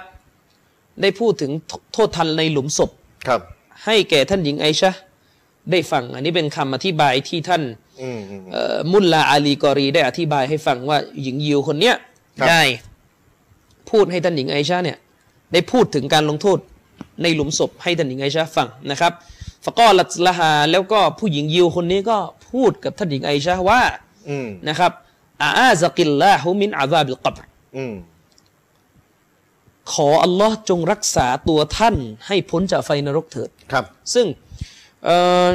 [1.02, 1.50] ได้พูดถึง
[1.92, 2.90] โทษทันในหลุมศพ
[3.28, 3.40] ครับ
[3.84, 5.00] ให้แก่ท่านหญิงไอชะห์
[5.70, 7.62] ได้ฟัง อันนี้เป็นคำอธิบายที่ท่าน
[8.02, 11.94] อืมอืมเอ่อมุลลาอาลีกอรีได้อธิบายให้ฟังว่าหญิงยิวคนเนี้ย
[12.38, 12.62] ครับได้
[13.90, 14.98] พูดให้ท่านหญิงไอชะห์เนี่ย
[15.52, 16.58] ได้พูดถึงการลงโทษ
[17.22, 19.12] ในหลุมศพให้ท่านหญิงไอชะห์ฟังนะครับ
[19.64, 22.18] ฟะกอลัตละฮาแล้วก็ผู้หญิงยิวคนนี้ก็
[22.50, 23.80] พูดกับท่านหญิงไอชะห์ว่า
[24.28, 24.92] อืมนะครับ
[25.42, 27.42] อาอาซะกิลลาฮุมินอาซาบิลกับร
[27.76, 27.94] อืม
[29.92, 33.84] ขออัลลอฮ์จงรักษาตัวท่านให้พ้นจากไฟนรกเถิดครับ
[34.14, 34.26] ซึ่ง
[35.04, 35.46] เอ่อ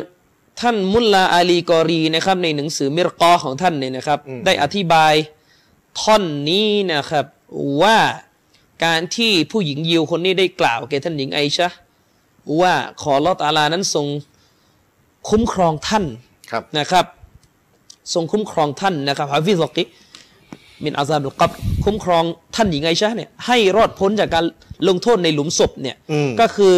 [0.61, 5.13] ท่านมุลลาอาลีกอรีนะครับ ในหนังสือมิรกอของท่านเนี่ยนะครับอืมได้อธิบาย
[6.01, 7.25] ท่อนนี้นะครับ
[7.82, 7.97] ว่า
[8.86, 11.77] การที่ผู้หญิงยิวคนนี้ได้กล่าวแก่ท่านหญิงไอชะห์
[12.61, 14.07] ว่าขออัลลอฮ์ตะอาลานั้นทรง
[15.29, 16.05] คุ้มครองท่าน
[16.51, 17.05] ครับนะครับ
[18.13, 19.84] ทรงคุ้มครองท่านนะครับฮะฟิซอกิ
[20.84, 21.51] มินอาซาบุลกับ
[21.84, 22.23] คุ้มครอง
[22.55, 24.45] ท่านหญิงไอชะห์เนี่ยให้รอดพ้นจากการ
[24.88, 26.73] ลงโทษในหลุมศพเนี่ยอืมก็คือ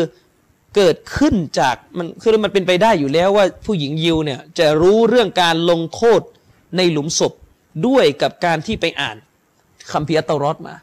[0.75, 6.21] เกิดขึ้นจากมันคือมันเป็นไปได้อยู่แล้วว่าผู้หญิงยิวเนี่ยจะรู้เรื่องการลงโทษ
[6.77, 7.33] ในหลุมศพ
[7.87, 9.17] ด้วยกับการที่ไปอ่าน
[9.91, 10.75] คัมภีร์อัตเตอรอดมา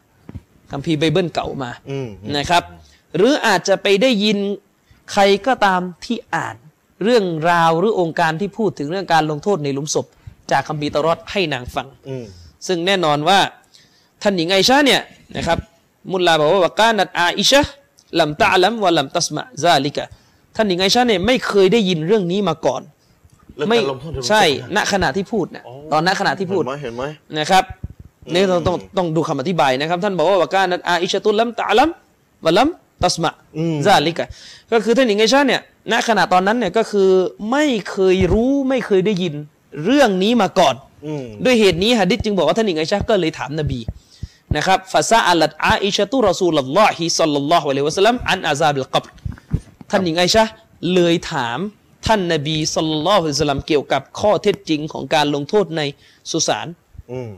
[0.71, 2.63] คัมภีร์ไบเบิลเก่ามาอืมนะครับ
[3.17, 4.37] หรืออาจจะไปได้ยิน
[5.11, 6.55] ใครก็ตามที่อ่าน
[7.03, 10.05] เรื่องราวหรือโองการที่พูดถึงเรื่องการลงโทษในหลุมศพ
[10.51, 12.25] จากคัมภีร์อัตเตารอตให้นางฟังอืม
[12.67, 13.39] ซึ่งแน่นอนว่า
[14.21, 15.01] ท่านหญิงไอชาเนี่ย
[15.37, 15.57] นะครับ
[16.11, 20.05] มุลลาบอกว่าوكانت عائشة لم تعلم ولم تسمع ذلك
[20.55, 22.81] ท่านหญิงไอชาเนี่ยไม่เคยได้ยินเรื่องนี้มาก่อน
[23.55, 24.43] เรื่องไม่การลงโทษในหลุมศพใช่
[24.75, 27.03] นะณขณะที่พูดนะตอนณขณะที่พูดเห็นไหมเห็นไหม
[27.39, 27.63] นะครับ
[28.33, 31.89] นี่ต้องต้องต้องดูคำอธิบายนะครับ ท่านบอกว่าوكانت عائشة لم تعلم
[32.45, 32.69] ولم
[33.03, 34.25] تسمعอืมذلك
[34.71, 37.09] ก็คือท่านหญิงไอชาเนี่ยณขณะตอนนั้นเนี่ยก็คือ
[37.51, 39.33] ไม่เคยรู้ไม่เคยได้ยิน
[39.83, 40.90] เรื่องนี้มาก่อนอืม
[41.45, 43.79] ด้วยเหตุนี้ฮะดิษจึงบอกว่าท่านหญิงไอชาก็เลยถามนบี
[44.55, 49.09] นะครับفسألت عائشة رسول الله صلى الله عليه وسلم عن عذاب القبر
[49.91, 50.43] ท่านหญิงไอชา
[50.93, 51.59] เลยถาม
[52.05, 55.81] ท่านนบีสัลลัลลอฮุอะลัยฮิวะสัลลัมเกี่ยวกับข้อเท็จจริงของการลงโทษใน
[56.31, 56.67] สุสาน
[57.11, 57.29] อืม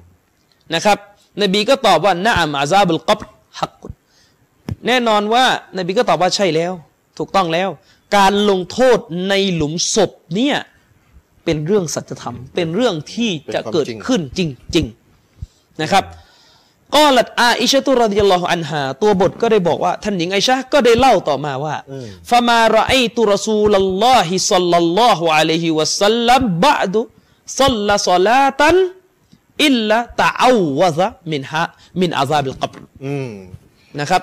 [0.73, 0.97] นะครับ
[1.41, 3.27] นบีก็ตอบว่านะอัมอาซาบิลกับร
[3.59, 3.91] ฮักกุน
[4.87, 5.45] แน่นอนว่า
[5.77, 6.73] นบีก็ตอบว่าใช่แล้ว
[7.17, 7.69] ถูกต้องแล้ว
[8.17, 8.99] การลงโทษ
[9.29, 10.57] ในหลุมศพเนี่ย
[11.45, 14.41] เป็นเรื่องสัจธรรม เป็นเรื่องที่จะเกิดขึ้นจ
[14.75, 14.85] ริง
[15.33, 16.03] ๆนะครับ
[16.95, 21.75] ก็ลัดอาอิชะตุรดิยัลลอฮุอันฮาตัวบทก็ได้บอกว่าท่านหญิงไอชาก็ได้เล่าต่อมาว่า
[22.29, 32.38] فما رأيت رسول الله صلى الله عليه وسلم بعد صلى صلاة إلا تعوذ من من عذاب
[32.38, 33.31] القبرอืม
[33.99, 34.21] นะครับ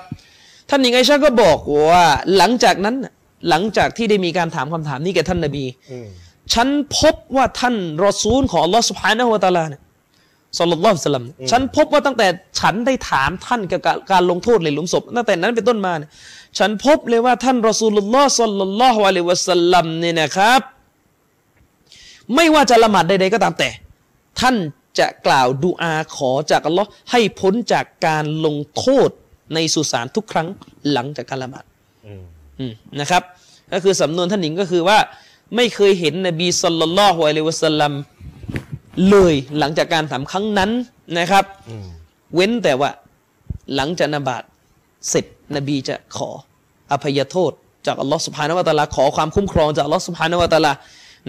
[0.69, 1.59] ท่านหญิงไอชาก็บอก
[1.91, 2.05] ว่า
[2.37, 3.13] หลังจากนั้นน่ะ
[3.49, 6.07] หลังจากที่ได้มีการถามคำถามนี้แก่ท่านนบีอืม
[6.53, 6.67] ฉัน
[6.99, 7.75] พบว่าท่าน
[8.05, 9.81] รอซูลของอัลลอฮ์สุบฮานะฮุวตาลาเนี่ย
[10.59, 12.27] صلى الله سلمฉันพบว่าตั้งแต่
[12.59, 16.09] ฉันได้ถามท่านเกี่ยวกับการลงโทษในหลุมศพตั้งแต่นั้นเป็นต้นมาเนี่ย
[16.59, 20.61] ฉันพบเลยว่าท่านรอซูลุลลอฮ์สลลัลลอฮุอะลัยวะสัลลัมเนี่ยนะครับ
[22.35, 23.69] ไม่ว่าจะละหมาดใดๆก็ตามแต่
[24.39, 24.55] ท่าน
[24.99, 29.09] จะกล่าวดูอาขอจากอัลลอฮ์ให้พ้นจากการลงโทษ
[29.53, 30.47] ในสุสานทุกครั้ง
[30.91, 31.63] หลังจากการละหมาด
[32.99, 33.23] นะครับ
[33.73, 34.97] ก็คือสำนวนท่านหญิงก็คือว่า
[35.55, 37.93] ไม่เคยเห็นนบีสัลลัลลอฮุอะลัยฮิวะสัลลัม
[39.09, 40.71] เลยหลังจากการถามครั้งนั้น
[41.17, 41.85] นะครับอืม
[42.35, 42.89] เว้นแต่ว่า
[43.75, 44.43] หลังจากนบาต
[45.09, 45.25] เสร็จ
[45.55, 46.29] นบีจะขอ
[46.91, 47.51] อภัยโทษ
[47.85, 50.73] จากอัลลอฮ์สุบฮานาวะตะอาลาขอความคุ้มครองจากอัลลอฮ์สุบฮานาวะตะอาลา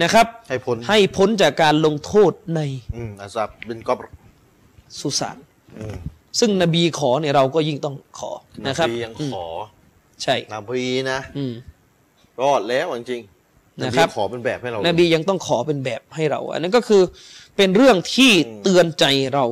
[0.01, 2.59] นะครับ ให้พ้นให้พ้นจากการลงโทษใน
[2.95, 4.05] อืมอาซับบินกอบร
[4.99, 5.37] สุสาน
[5.77, 5.95] อืม
[6.39, 8.31] ซึ่งนบีขอเนี่ยเราก็ยิ่งต้องขอ
[8.67, 9.47] นะครับบียังอืมขอ
[10.23, 11.53] ใช่นบีนะอืม
[12.41, 13.32] รอดแล้วจริงๆ
[13.81, 17.01] นะครับขอเป็นแบบให้เรานบียังต้องขอเป็นแบบให้เรา อันนั้นก็คือ
[17.57, 18.31] เป็นเรื่องที่
[18.63, 19.45] เตือนใจเรา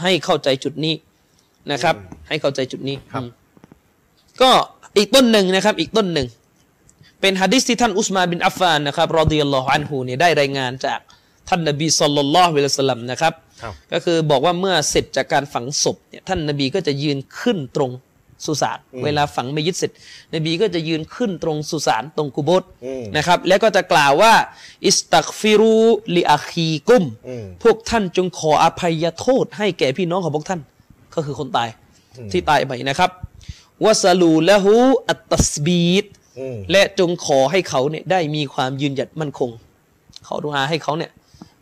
[0.00, 0.94] ให้เข้าใจจุดนี้
[1.72, 1.94] นะครับ
[2.28, 3.28] ให้เข้าใจจุดนี้อืม
[4.42, 4.50] ก็
[4.98, 6.26] อีกต้นหนึ่งนะครับ อีกต้นหนึ่ง
[7.20, 11.00] เป็นฮะดิษที่ท่านอุสมาบินอัฟฟานนะครับรอดิยัลลอฮุอันฮูเนี่ยได้รายงานจาก
[11.48, 17.90] ท่านนบีสัลลัลลอฮุอะลัยฮิวะสัลลัมนะครับครับ ก็คือบอกว่าเมื่อเสร็จจากการฝังศพเนี่ยท่านนบีก็จะยืนขึ้นตรง
[18.46, 19.90] สุสานเวลาฝังไม่ยึดเสร็จ
[20.34, 24.32] นบีก็จะยืนขึ้นตรงสุสานตรงกุโบสอืมนะครับ แล้วก็จะกล่าวว่า
[24.86, 25.76] อิสตักฟิรู
[26.16, 30.60] ลิอาคีกุมอืมพวกท่านจงขออภัยโทษ ให้แก่พี่น้องของพวกท่าน
[31.14, 31.68] ก็คือคนตาย
[32.32, 33.10] ที่ตายไปนะครับ
[33.84, 34.74] วะสลูละหู
[35.08, 36.04] อัตตัสบีด
[36.38, 39.50] อืมและจงขอให้เขาเนี่ยได้มีความยืนหยัดมั่นคง
[40.26, 41.10] ขอดุอาให้เขาเนี่ย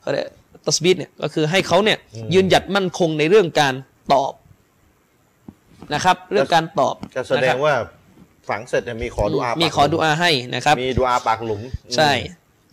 [0.01, 0.27] เขาเรียก
[0.67, 1.99] ตัสบีดเนี่ยก็คือให้เขาเนี่ย
[2.35, 3.75] ยืนหยัดมั่นคงในเรื่องการ
[4.13, 4.33] ตอบ
[5.95, 7.75] นะครับ เรื่องการตอบก็แสดนะคงรับว่า
[8.49, 11.61] ฝังเสร็จเนี่ยมีขอดูอามีมีขอดุอาให้นะครับ มีดูอาปากหลุม
[11.97, 12.11] ใช่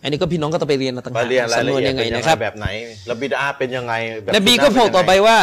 [0.04, 2.68] อันนี้ก็พี่น้องก็ต้องไปเรียนนะต่างไปหากเรียนรายสำนละวนเอียดยังไงเป็นยังนะไงครับแบบไหน
[3.08, 3.94] แล้วบิดาเป็นยังไง
[4.24, 5.38] แบบนบีก็สุบอกต่อไปเนยังงว่า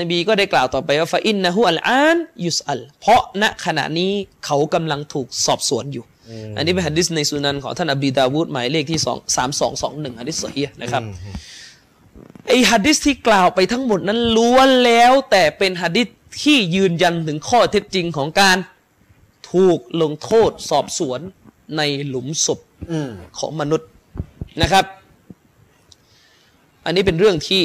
[0.00, 4.12] นบีก็ได้กล่าวต่อไปว่าฟาอินนะฮุอัลอานยุสอัลเพราะณขณะนี้
[4.46, 6.04] เขากำลังถูกสอบสวนอยู่
[6.56, 11.34] อันนี้เป็นฮะดิษในสุนันของท่านอบีดาวูดหมายเลขที่สองสามสองสองหนึ่งฮะดิษสฮียห์นะครับอืม
[12.48, 16.08] ไอฮะดิษที่กล่าวไปทั้งหมดนั้นล้วนแล้วแต่เป็นฮะดิษ
[16.40, 18.56] ที่ยืนยันถึงข้อเท็จจริงของการ
[19.52, 21.20] ถูกลงโทษสอบสวน
[21.76, 22.60] ในหลุมศพ
[22.90, 23.88] อืมของมนุษย์
[24.62, 24.84] นะครับ
[26.84, 27.64] อันนี้เป็นเรื่องที่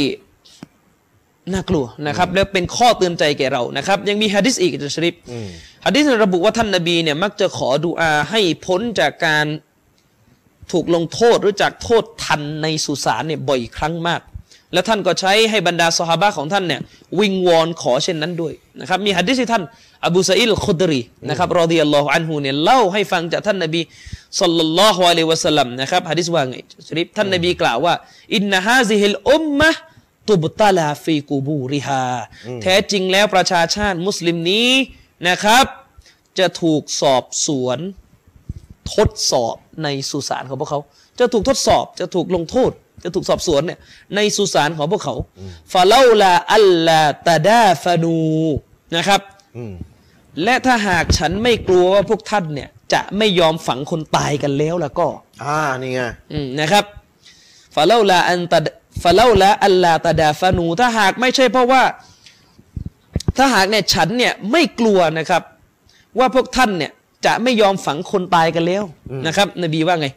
[1.53, 5.47] น่ากลัวนะครับ แล้วเป็นข้อเตือนใจแก่เรานะครับ ยังมีฮะดิษอีกอาจะชริปอืม
[5.86, 9.45] ฮะดิษระบุว่าท่านนบีเนี่ยมักจะขอดุอาให้พ้นจากการ
[10.72, 14.22] ถูกลงโทษหรือจากโทษทันในสุสานเนี่ยบ่อยครั้งมาก
[14.74, 16.82] แล้วท่านก็ใช้ให้บรรดาสหาบะของท่านเนี่ย
[17.20, 19.63] วิงวอนขอเช่นนั้นด้วยนะครับมีฮะดิษที่ท่าน
[20.05, 23.82] อบูซะอีดอัลคุดรีนะครับرضي الله عنهเนี่ยเล่าให้ฟังจากท่านนบี
[24.41, 26.55] صلى الله عليه وسلمนะครับฮะดิษว่าไง
[26.88, 27.93] ชริปท่านนบีกล่าวว่า
[28.36, 32.05] إن هذه الأمة تبتلى في قبورها
[32.61, 34.70] แท้จริงแล้วประชาชาติมุสลิมนี้
[35.28, 35.65] นะครับ
[36.39, 37.80] จะถูกสอบสวน
[38.93, 40.82] ทดสอบในสุสานของพวกเขา
[41.20, 42.72] จะถูกทดสอบจะถูกลงโทษ
[43.04, 43.80] จะถูกสอบสวนเนี่ย
[44.16, 45.16] ในสุสานของพวกเขา
[45.74, 48.20] ฟาเลาลาอัลลาตาดาฟานู
[48.95, 49.22] นะครับ
[49.58, 49.74] อืม
[50.43, 55.08] และถ้าหากฉันไม่กลัวว่าพวกท่านเนี่ย จะไม่ยอมฝังคนตายกันแล้วแล้วก็
[55.43, 56.86] อ่านี่ไงอืมนะครับ
[57.76, 58.60] ฟาเลาลาอันตะ
[59.04, 61.84] ฟาเลาลาอัลลาตาดาฟานู ถ้าหากไม่ใช่เพราะว่า
[63.38, 65.41] ถ้าหากเนี่ยฉันเนี่ยไม่กลัวนะครับ
[66.20, 66.91] ว่าพวกท่านเนี่ย
[67.26, 68.84] จะไม่ยอมฝังคนตายกันแล้ว
[69.28, 70.08] นะครับ นบีว่าไง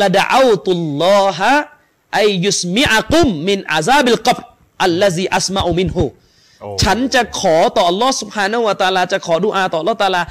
[0.00, 1.52] ละดะเอาตุลลอฮะ
[2.14, 4.42] ไอยุสมิอากุมมินอาซาบิลกับร
[4.84, 6.04] อัลลซีอัสมาอุมินฮู
[6.60, 10.22] โอ้ฉันจะขอต่ออัลลอฮ์สุบฮานาวะตะอาลา จะขอดุอาต่ออัลลอฮ์ตะอาลา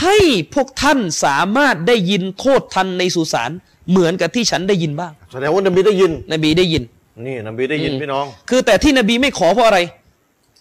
[0.00, 0.16] ให้
[0.54, 3.50] พวกท่านสามารถได้ยินโทษทันในสุสาน
[3.90, 6.82] เหมือนกับที่ฉันได้ยินบ้างแสดงว่านบีได้ยิน นบีได้ยิน
[7.26, 9.78] นี่นบีได้ยินพี่น้อง คือแต่ที่นบีไม่ขอเพราะอะไร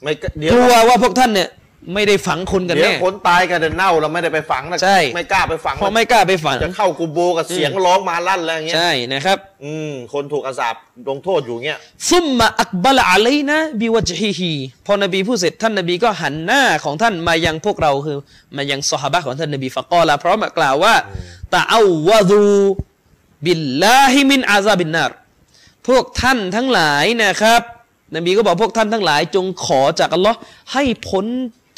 [0.04, 1.50] ไม่กเดี๋ยวกลัวว่าพวกท่านเนี่ย
[1.94, 10.76] ไม่ได้ฝังคนกันเดี๋ยวแน่คนตายกันเดินเน่าเราไม่ได้ไปฝังนะใช่ ไม่กล้าไปฝังเพราะไม่กล้าไปฝัง จะเข้ากูโบกับเสียงร้องมาลั่นอะไรอย่างเงี้ยใช่นะครับ อืมคนถูกอาซาบ
[11.10, 11.80] ลงโทษอยู่เงี้ย
[12.10, 14.54] ثم أقبل علينا بوجهه
[14.86, 18.18] พอนบีพูดเสร็จท่านนบีก็หันหน้าของท่านมายังพวกเราคือ
[18.58, 20.94] มายังซอฮาบะห์ของท่านนบีفقالพร้อมกับกล่าวว่า
[21.54, 25.12] تعوذوا بالله من عذاب النار
[25.88, 27.62] พวกท่านทั้งหลายนะครับ
[28.16, 30.38] นบีก็บอกพวกท่านทั้งหลายจงขอจากอัลลอฮ์
[30.74, 31.26] ให้พ้น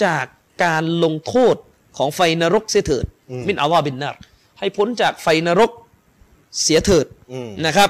[0.06, 0.24] จาก
[0.64, 1.56] การลงโทษ
[1.98, 3.06] ของไฟนรกเสียเถิด
[3.48, 4.16] من عذاب النار
[4.60, 5.72] ให้พ้นจากไฟนรก
[6.62, 7.90] เสียเถิดอืมนะครับ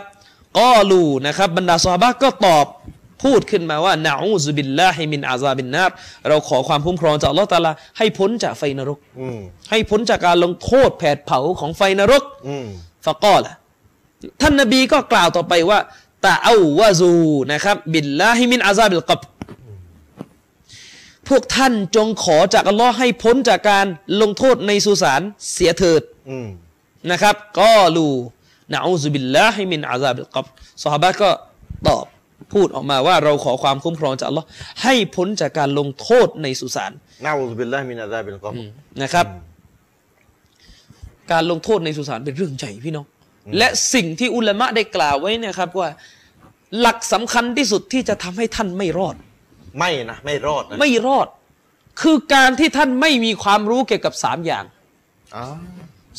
[0.60, 2.66] قالواนะครับบรรดาซอฮาบะห์ก็ตอบ
[3.24, 5.92] พูดขึ้นมาว่าنعوذ بالله من عذاب النار
[6.28, 9.40] เราขอความคุ้มครองจากอัลลอฮ์ตะอาลาให้พ้นจากไฟนรกอืม
[9.70, 12.68] ให้พ้นจากการลงโทษแผดเผาของไฟนรกอืม
[13.06, 13.56] فقال
[14.42, 15.80] ท่านนบีก็กล่าวต่อไปว่า
[16.26, 17.14] تعوذوا
[17.52, 19.20] นะครับ بالله من عذاب القبر
[21.30, 23.86] พวกท่านจงขอจากอัลลอฮ์ให้พ้นจากการ
[24.22, 25.22] ลงโทษในสุสาน
[25.52, 26.48] เสียเถิดอืม
[27.12, 30.46] นะครับ قالوا نعوذ بالله من عذاب القبر
[30.84, 31.30] สหบะห์ก็
[31.88, 32.06] ตอบ
[32.54, 34.48] พูดออกมาว่าเราขอความคุ้มครองจากอัลลอฮ์
[34.84, 36.92] ให้พ้นจากการลงโทษในสุสาน
[37.26, 38.62] نعوذ بالله من عذاب القبر
[39.02, 39.26] นะครับ
[41.32, 43.06] การลงโทษในสุสานเป็นเรื่องใหญ่พี่น้อง
[43.58, 45.90] และสิ่งที่อุลามะได้กล่าวไว้เนะครับว่า
[46.80, 49.16] หลักสำคัญที่สุดที่จะทำให้ท่านไม่รอด
[49.78, 51.28] ไม่นะไม่รอดนะไม่รอด
[52.02, 54.66] คือการที่ท่านไม่มีความรู้เกี่ยวกับสามอย่าง
[55.36, 55.46] อ๋อ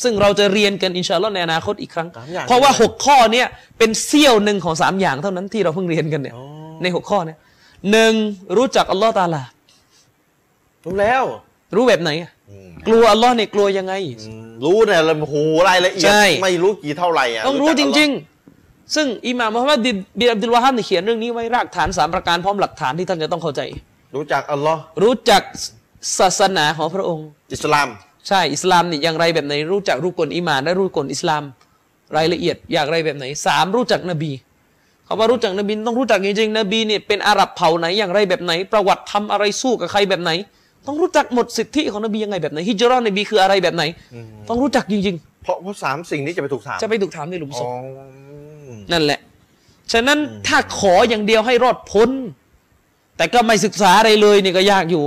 [0.03, 3.47] ซึ่งเราจะเรียนกันอินชาอัลลอฮ์ในอนาคตอีกครั้งสามอย่างเพราะว่าหกข้อเนี้ย
[3.77, 6.45] เป็นเสี้ยวหนึ่งของสามอย่างเท่านั้นที่เราเพิ่งเรียนกันเนี่ยอ๋อ
[6.81, 7.37] ในหกข้อเนี่ย
[7.91, 8.13] หนึ่ง
[8.57, 9.43] รู้จักอัลลอฮ์ตะอาลา
[10.85, 11.23] รู้แล้ว
[11.75, 18.30] รู้แบบไหนอะอืมกลัวอัลลอฮ์เนี่ยกลัวยังไงอืมรู้เนี่ยละหูรายละเอียดใช่ไม่รู้กี่เท่าไหร่อะต้องรู้จักจอัลลอฮ์ริง ๆ
[18.95, 19.79] ซึ่งอิหม่ามมุฮัมมัด
[20.19, 23.61] บินอับดุลวาฮับเนี่ยเขียนเรื่องนี้ไว้รากฐานสามประการพร้อมหลักฐานที่ท่านจะต้องเข้าใจ
[24.15, 25.43] รู้จักอัลลอฮ์รู้จัก
[26.19, 27.87] ศาสนาของพระองค์ อิสลาม
[28.27, 31.43] ใช่อิสลามนี่อย่างไรแบบไหน รู้จักรูปกลอิมานและรูปกลอิสลาม
[32.15, 34.31] รายละเอียดอย่างไรแบบไหนสามรู้จักนบี
[35.05, 40.31] เขาว่ารู้จักนบีต้องรู้จักจริงๆนบีเนี่ยเป็นอาหรับเผ่าไหนอย่างไรแบบไหน ประวัติทำอะไรสู้กับใครแบบไหน
[40.87, 43.83] ต้องรู้จักหมดสิทธิของนบียังไงแบบไหนฮิจรัตนบีคืออะไรแบบไหน
[44.49, 47.69] ต้องรู้จักจริงเพราะเพราะสามสิ่งนี้จะไปถูกถามๆจะไปถูกถามในหลุมศอ๋พอ
[48.91, 49.19] นั่นแหละ
[49.91, 52.09] ฉะนั้นถ้าขออย่างเดียวให้รอดพ้น
[53.17, 55.03] แต่ก็ไม่ศึกษาอะไรเลยนี่ก็ยากอยู่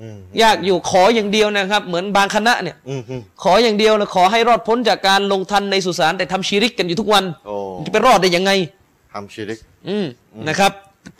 [0.00, 8.50] อืมยากอยู่ขออย่างเดียวนะครับ เหมือนบางคณะเนี่ยอืมอืมขออย่างเดียวนะขอให้รอดพ้นจากการลงทันในสุสานแต่ทำชีริกกันอยู่ทุกวันโอ้จะไปรอดได้ยังไง
[9.12, 10.06] ทำชิริก อืม
[10.48, 10.72] นะครับ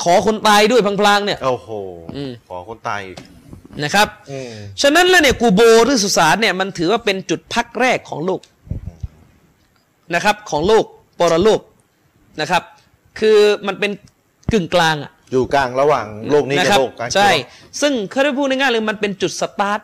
[0.03, 1.69] ขอคนตายด้วยพลางๆเนี่ยโอ้โห
[2.17, 3.17] อืมขอคนตายอีก
[3.85, 4.47] นะครับอืม
[4.83, 8.41] ฉะนั้นแล้วเนี่ยกูโบหรือสุสานเนี่ยมันถือว่าเป็นจุดพักแรกของโลก
[10.15, 10.85] นะครับ ของโลก
[11.19, 11.61] ปรโลก
[12.41, 12.63] นะครับ
[13.19, 13.91] คือมันเป็น
[14.53, 17.31] กึ่งกลางอะอยู่กลางระหว่างโลกนี้นะกับครับโลกกลางใช่
[17.81, 19.81] ซึ่งเขาได้พูดง่ายๆเลยมันเป็นจุดสตาร์ท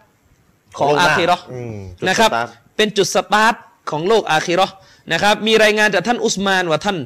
[0.78, 3.55] ของโลกหน้าอาคีเราะห์อืมจุดนะครับสตาร์ทเป็นจุดสตาร์ท
[3.90, 4.74] ของโลกอาคีเราะห์
[5.12, 6.96] นะครับ มีรายงานจากท่านอุสมานว่าท่าน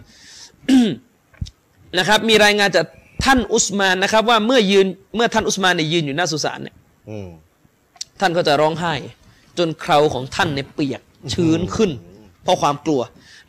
[1.99, 2.87] นะครับ มีรายงานจาก
[3.25, 4.87] ท่านอุสมานนะครับ ว่าเมื่อยืน
[5.17, 6.75] เมื่อท่านอุสมานเนี่ยยืนอยู่หน้าสุสานเนี่ย
[7.11, 7.29] อืม
[8.21, 8.95] ท่านก็จะร้องไห้
[9.59, 11.91] จนเคราของท่านเนี่ยเปียกชื้นขึ้น
[12.43, 13.01] เพราะความกลัว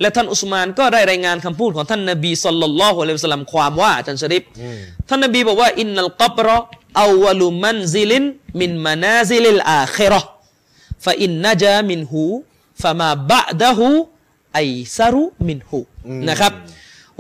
[0.02, 4.80] และท่านอุสมานก็ได้รายงานคำพูดของท่านนบีสุลต่านละฮ์อะลัยฮิวะสัลลัมความว่าอาจารย์ชริฟอืม
[5.10, 6.60] ท่านนบีบอกว่าอินนัลกับรอ
[7.02, 15.80] أول منزل من منازل الآخرة فإن نجا منه فما بعده أيسر منه
[16.30, 16.54] นะครับ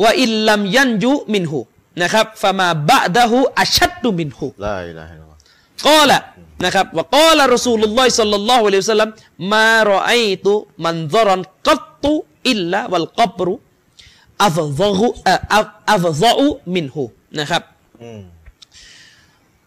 [0.03, 1.60] وإن لم ينج منه
[2.01, 6.24] นะครับ فما بعده أشد منه لا إله إلا الله قال
[6.65, 15.00] นะครับ وقال رسول الله صلى الله عليه وسلم ما رأيت منظرا قط إلا والقبر أفظع
[15.00, 17.04] أ أف أفظعมินหู
[17.40, 17.62] นะครับ
[18.04, 18.22] อืม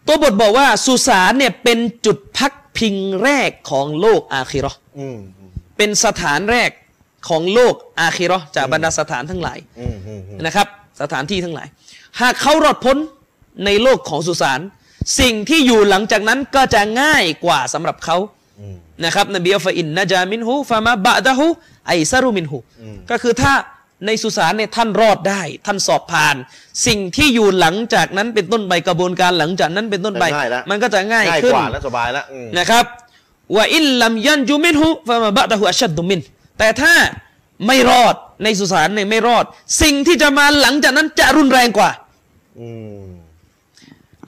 [0.07, 6.69] ตัวบทบอกว่าสุสานเนี่ยเป็นจุดพักพิงแรกของโลกอาคิเราะห์อืมอืมเป็นสถานแรก
[7.29, 10.67] ของโลกอาคิเราะห์จากบรรดาสถานทั้งหลายอืมอืมอืมนะครับ
[11.01, 11.67] สถานที่ทั้งหลาย
[12.21, 12.97] หากเขารอดพ้น
[13.65, 14.59] ในโลกของสุสาน
[15.19, 18.42] สิ่งที่อยู่หลังจากนั้นก็จะง่ายกว่าสำหรับเขาอืม
[19.03, 21.45] นะครับนบีอัลฟาอินนะจามินหูฟามาบะดะฮู
[21.87, 23.53] ไอซารุมินหูอืมก็คือถ้า
[24.05, 26.35] ในสุสานเนี่ยท่านรอดได้ ท่านสอบผ่าน
[26.87, 32.85] สิ่งที่อยู่หลังจากนั้นเป็นต้นไปกระบวนการหลังจากนั้นเป็นต้นไปง่ายแล้วมันก็จะง่ายง่ายขึ้นกว่าและสบายแล้วอืมนะครับ
[33.55, 36.19] ว่าอิลลัมยันจุมินหูฟามาบะดะฮูอัชชัดดุมิน
[36.59, 36.93] แต่ถ้า
[37.67, 39.45] ไม่รอดในสุสานเนี่ยไม่รอด
[39.81, 41.89] สิ่งที่จะมาหลังจากนั้นจะรุนแรงกว่า
[42.59, 42.69] อื
[43.01, 43.03] ม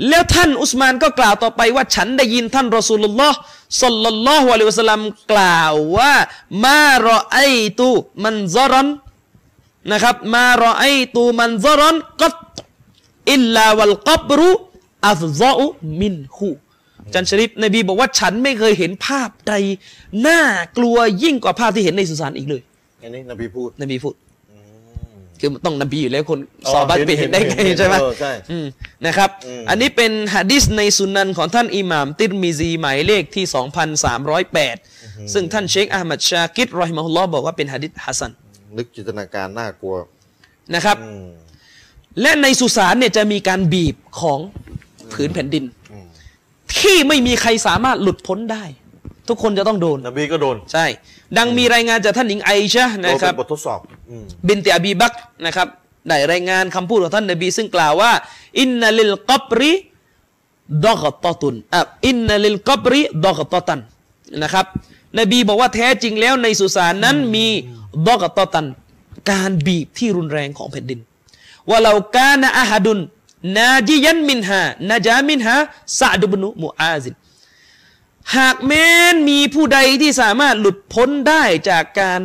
[0.09, 3.37] แล้วท่านอุสมานก็กล่าวต่อไปว่าฉันได้ยินท่านรอสูลุลลอฮ์
[3.81, 5.01] สัลลัลลอฮุอะลัยฮิวะสัลลัม
[5.31, 6.13] กล่าวว่า
[6.65, 7.39] มารอไอ
[7.79, 7.89] ตู
[8.23, 8.87] มันซารัน
[9.91, 12.35] นะครับ มารอไอตูมันซารันกัต
[13.31, 14.51] อิลลาวัลกับรุ
[15.07, 15.65] อัฟซออุ
[15.99, 16.49] มินหู
[17.13, 19.53] จันชริฟนบีบอกว่าฉันไม่เคยเห็นภาพใด
[20.27, 20.41] น่า
[20.77, 22.61] กลัวยิ่งกว่าภาพที่เห็นในสุสานอีกเลย
[23.03, 24.15] อันนี้นบีพูดนบีพูด
[25.39, 28.65] คือต้องนบีอยู่แล้วคนอ๋อซอฮาบัตเห็นไปเห็นได้ไงเห็นใช่ไหมเออใช่อืม
[29.05, 33.45] นะครับอืมอันนี้เป็นหะดิษในสุนันของท่านอิหม่าม ติรมิซีหมายเลขที่
[34.59, 38.31] 2,308 ซึ่งท่านเชคอาหมัดชากิดรอฮิมะฮุลลอฮ์บอกว่าเป็นหะดิษฮัสซัน
[38.77, 39.95] นึกจินตนาการน่ากลัว
[40.75, 41.27] นะครับอืม
[42.21, 44.39] และในสุสานเนี่ยจะมีการบีบของ
[45.13, 46.07] ผืนแผ่นดินอืม
[46.77, 48.63] ที่ไม่มีใครสามารถหลุดพ้นได้
[49.29, 50.85] ทุกคนจะต้องโดน นบีก็โดนใช่
[51.37, 55.67] ดังมีรายงานจากท่านหญิงไอชะห์โดนะนคเป็รับนบททดสอบอืมบินติอบีบักรนะครับ
[56.07, 58.11] ได้รายงานคำพูดของท่านนบีซึ่งกล่าวว่า
[58.59, 59.71] อินนัลิลกับริ
[60.85, 63.79] ดอกตอตุนอะอินนัลิลกับริดอกตอตัน
[64.43, 64.65] นะครับ
[65.19, 67.45] นบีบอกว่าแท้จริงแล้วในสุสานนั้นมี
[68.07, 68.65] ดอกตอตัน
[69.31, 70.99] การบีบที่รุนแรงของแผ่นดิน
[71.69, 72.99] ว่าเรากานะอาฮัดุน
[73.57, 75.55] นาจิยันมินฮานาจามินฮา
[75.99, 77.13] ซาดุบนุมุอาซิน
[78.37, 82.19] หากแม้นมีผู้ใดที่สามารถหลุดพ้นได้จากการ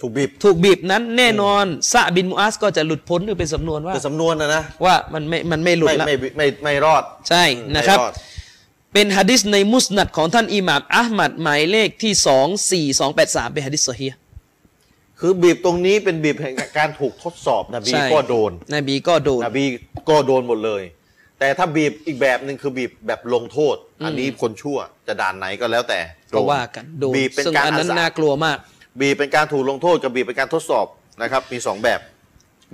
[0.00, 8.12] ถูกบีบถูกบีบนั้นแน่นอนซะบินมูอัสก็จะหลุดพ้นหรือเป็นสำนวนว่าเป็นสำนวนนะนะว่ามันไม่มันไม่หลุดไม่ละไม่ไม่ไม่รอดใช่อืมนะครับไม่อด
[8.92, 14.18] เป็นฮะดิษในมุสนัดของท่านอิหม่ามอัลมัดหมายเลขที่สองสี่สองแปดสามเป็นฮะดิษซอฮีห์
[15.20, 19.64] คือบีบตรงนี้เป็นบีบแห่งการถูกทดสอบนบีใช่ก็โดนนบีก็โดนนบี
[20.08, 20.82] ก็โดนหมดเลย
[21.38, 28.58] แต่ถ้าบีบอีกแบบหนึ่งคือบีบแบบลงโทษอันนี้คนชั่วจะด่านไหนก็แล้วแต่โดก็นว่ากันโดนบีบเป็นซึ่งการอันอานั้นสาน่ากลัวมาก
[29.00, 30.86] บีบเป็นการถูกลงโทษกับบีบเป็นการทดสอบ
[31.22, 32.00] นะครับ มีสองแบบ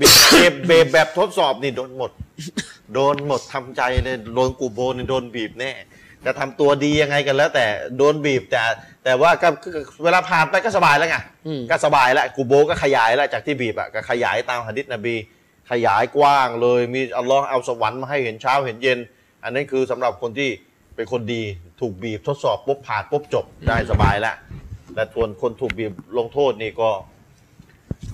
[0.00, 2.10] บีบบีบบีบแบบทดสอบนี่โดนหมด
[2.94, 5.72] โดนหมดทำใจเลยโดนกูโบนี่โดนบีบแน่
[6.24, 7.66] จะทำตัวดียังไงกันแล้ว แต่
[7.96, 8.62] โดนบีบแต่
[9.04, 9.68] แต่ว่าก็ก็
[10.02, 11.16] เวลาผ่านไปก็สบายแล้วไง
[11.46, 15.14] อืมก็สบายแล้วกูโบก็ขยายแล้วจากที่บีบอะก็ขยายตามหะดิษนบี
[15.70, 18.98] ขยายกว้างเลยมีอัลลอฮ์เอาสวรรค์มาให้เห็นเช้าเห็นเย็น
[19.44, 20.50] อันนั้นคือสำหรับคนที่
[20.96, 21.42] เป็นคนดี
[21.80, 24.36] ถูกบีบทดสอบปุ๊บผ่านปุ๊บจบได้สบายแล้ว
[24.94, 26.90] แต่ส่วนคนถูกบีบลงโทษนี่ก็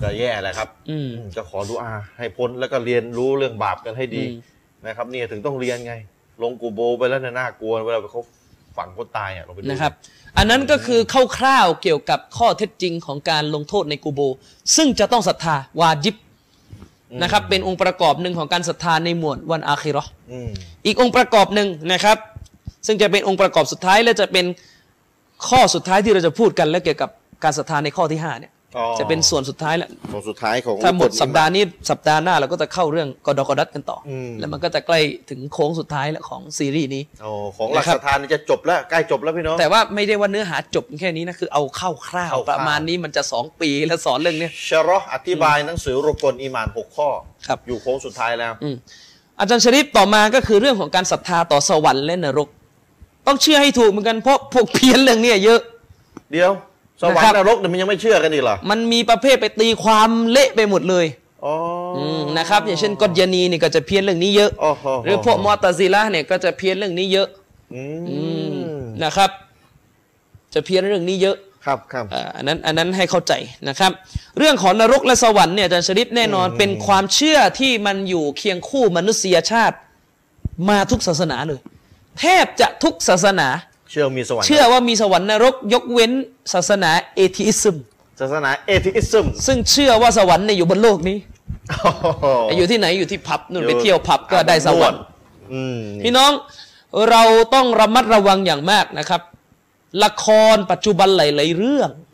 [0.01, 4.37] ก็แย่แหละครับ อืมอืมจะขอดุอาให้พ้นแล้วก็เรียนรู้เรื่องบาปกันให้ดีอืม
[4.87, 5.93] นะครับ เนี่ยถึงต้องเรียนไง
[6.43, 8.23] ลงกูโบไปแล้วเนี่ยน่ากลัวเวลาเขา
[8.77, 9.93] ฝังคนตายอะเราไปดูนะครับ
[10.37, 10.99] อันนั้นก็คือ
[11.37, 14.19] คร่าวๆเกี่ยวกับข้อเท็จจริงของการลงโทษในกูโบ
[14.75, 16.15] ซึ่งจะต้องศรัทธาวาจิบ
[17.21, 20.49] นะครับ เป็นองค์ประกอบหนึ่งของการศรัทธาในหมวดวันอาคิเราะห์อืม
[20.85, 22.17] อีกองค์ประกอบหนึ่งนะครับ
[22.87, 24.45] ซึ่งจะเป็นองค์ประกอบสุดท้ายและจะเป็น
[25.47, 27.09] ข้อสุดท้ายที่เราจะพูดกันและเกี่ยวกับ
[27.43, 34.99] การศรัทธาในข้อที่ห้าเนี่ยอ๋อจะเป็นส่วนสุดท้ายแล้วของสุดท้ายของถ้าหมดกฎสัปดาห์นี้สัปดาห์หน้าเราก็จะเข้าเรื่องกอดอกอดัดกันต่ออมแล้วมันก็จะใกล้
[35.29, 47.09] ถึงโค้งสุดท้ายแล้วของซีรีส์นี้อ๋อของหลักนะครับศรัทธานี่จะจบแล้วใกล้จบแล้วพี่น้องแต่ว่าไม่ได้ว่าเนื้อหาจบแค่นี้นะคือเอาเข้าคร่าวคร่าวๆๆประมาณนี้มันจะสองปีแล้วสอนเรื่องเนี้ยชะรอห์อธิบายหนังสือรกลอีหมานหกข้อ
[47.47, 48.75] ครับอยู่โค้งสุดท้ายแล้วอืม
[49.39, 52.49] อาจารย์ชริปต่อมาก็คือเรื่องของการศรัทธาต่อสวรรค์และนรก
[53.27, 55.59] ต้องเชื่อให้ถูกเหมือนกันเพราะพวกเพี้ยนเรื่องเนี้ยเยอะ
[56.31, 56.51] เดี๋ยว
[57.01, 61.05] สวรรนะครับค์นรกเนี่ยมันยังไม่เชื่อกันอีกเหรอมันมีประเภทไปตีความเละไปหมดเลย
[61.45, 61.53] อ๋อ
[61.97, 67.27] อมนะครับอย่างเช่นกอดยานีนี่ก็จะเพี้ยนเรื่องนี้เยอะโอ้โหหรือพวกมอตาซิละห์เนี่ยก็จะเพี้ยนเรื่องนี้เยอะ
[67.73, 68.19] อือื
[68.53, 69.29] มมนะครับ
[70.53, 73.33] จะเพี้ยนเรื่องนี้เยอะครับครับอ่าอันนั้นอันนั้นให้เข้าใจ
[73.69, 73.91] นะครับ
[74.37, 79.75] เรื่องของนรกและสวรรค์เนี่ยอาจารย์ชริปแน่นอนเป็นความเชื่อที่มันอยู่เคียงคู่มนุษยชาติ
[80.69, 81.59] มาทุกศาสนาเลย
[82.19, 83.47] แทบจะทุกศาสนา
[83.91, 86.11] เชื่อมีสวรรค์เชื่อว่ามีสวรรค์นรกยกเว้น
[86.53, 87.77] ศาสนาเอทิอิซึม
[88.19, 91.17] ศาสนาเอทิอิซึมซึ่งเชื่อว่าสวรรค์เนี่ยอยู่บนโลกนี้
[92.57, 95.01] อยู่ที่ไหนอยู่ที่ผับนู่นไปเที่ยวผับก็ได้สวรรค์
[95.53, 96.31] อืมพี่น้อง
[97.09, 97.23] เรา
[97.53, 99.21] ต้องระมัดระวังอย่างมากนะครับ
[100.03, 102.06] ละครปัจจุบันหลายๆเรื่องอืม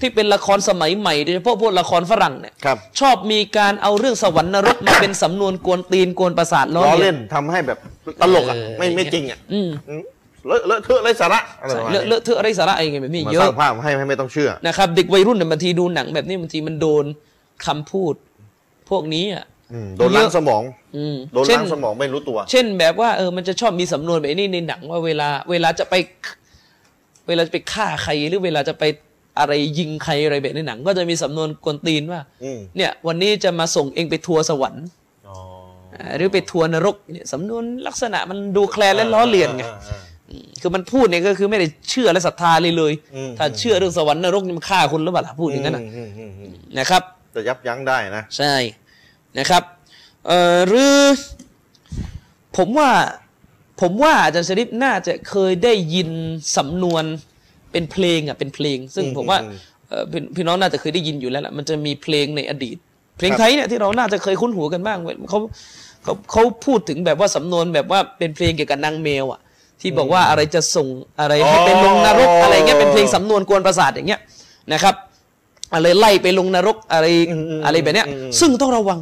[0.00, 7.78] ที่เป็นละครสมัยใหม่โดยเฉพาะพวกละครฝรั่งเนี่ยครับชอบมีการเอาเรื่องสวรรค์นรกมาเป็นสำนวนกวนตีนกวนประสาทล้อล้อเลียเล่นนทำให้แบบ
[8.22, 10.02] ตลกอะเออไม่ไม่จริงอะอืมอืม
[10.46, 17.04] เลอะเลอะเทอะไร้สาระอะไรประมาณเลอะเลนี้อะเทอะอะไรสาระอะไรแบบนี้มาเยสร้าอะงภาพให้ให้ไม่ต้องเชื่อนะครับเด็กวัยรุ่นเนี่ยบางทีดูหนังแบบนี้บางทีมันโดน
[17.66, 18.14] คำพูด
[18.90, 20.62] พวกนี้อะอืมโดนล้างสมอง
[20.96, 25.94] อืมโดนเช่นล้างสมองไม่รู้ตัว เช่นแบบว่าเออมันจะชอบมีสำนวนแบบนี้ในหนังว่าเวลา เวลาจะไป
[27.28, 28.84] เวลาจะไปฆ่าใครหรือเวลาจะไป
[29.40, 34.84] อะไรยิงใครอะไรแบบในหนัง ก็จะมีสำนวนกวนตีนว่าอืมเนี่ยวันนี้จะมาส่งเองไปทัวร์สวรรค์
[35.28, 35.36] อ๋อ
[35.94, 40.00] อ่าหรือไปทัวร์นรกเนี่ยสำนวนลักษณะมันดูแคลนและล้อเลียนไงอ่าอ่า
[40.60, 47.02] คือมันพูดเนี่ยก็คือไม่ได้เชื่อและศรัทธาเลยเลยอืมถ้าเชื่อเรื่องสวรรค์นรกนี่มันฆ่าคนหรือเปล่าล่ะพูดอย่างนั้นนะอืมอืมอืมนะครับ
[47.32, 48.54] แต่ยับยั้งได้นะ ใช่
[49.38, 49.62] นะครับ
[50.26, 50.96] เอ่อหรือ
[52.56, 52.90] ผมว่า
[53.80, 56.08] ผมว่าอาจารย์ชริปน่าจะเคยได้ยิน
[56.56, 57.04] สำนวน
[57.72, 59.56] เป็นเพลงอะเป็นเพลง ซึ่งอืมผมว่าอืม
[59.88, 62.76] เอ่อพี่พี่น้องน่าจะเคยได้ยินอยู่แล้วล่ะมันจะมีเพลงในอดีต
[63.18, 65.38] เพลงครับไทยเนี่ยที่เราน่าจะเคยคุ้นหูกันบ้างเว้ยเขา
[66.04, 69.40] เขาเขาพูดถึงแบบว่าสำนวนแบบว่าเป็นเพลงเกี่ยวกับนางแมวอะ
[69.80, 70.86] ที่บอกว่าอะไรจะส่ง
[71.20, 74.20] อะไรให้ไปลงนรกอะไรเงี้ยเป็นเพลงสำนวนกวนประสาทอย่างเงี้ย
[74.72, 74.94] นะครับ
[75.74, 78.98] อะไรไล่ไปลงนรกอะไรอืมอืมอะไรแบบเนี้ยอืมซึ่งต้องระวัง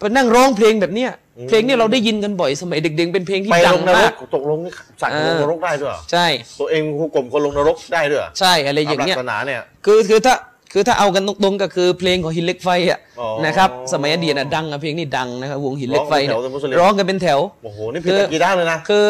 [0.00, 1.10] ไปนั่งร้องเพลงแบบเนี้ย
[1.48, 4.72] เพลงเนี้ยเราได้ยินกันบ่อยสมัยเด็ก ๆ เป็นเพลงที่ไปดัลงงนรมากก ตกลงนี่
[5.02, 6.26] สั่งอ่าลงนรกได้ด้วยเหรอใช่
[6.60, 10.34] ตัวเองครูกลมคนลงนรกได้ด้วยเหรอใช่อะไรอย่างเงี้ย ตมหลักศาสนาเนี่ย คือคือถ้า
[10.72, 19.04] คือถ้าเอากันตรงๆก็คือเพลงของหินเหล็กไฟอะอ๋อนะครับสมัยอดีตน่ะดังอะเพลงนี้ดังนะครับวงหินเหล็กไฟเนี่ยร้องเป็นแถวร้องกันเป็นแถว โอ้โหนี่ผิดตะกี้ด้านเลยนะ คือ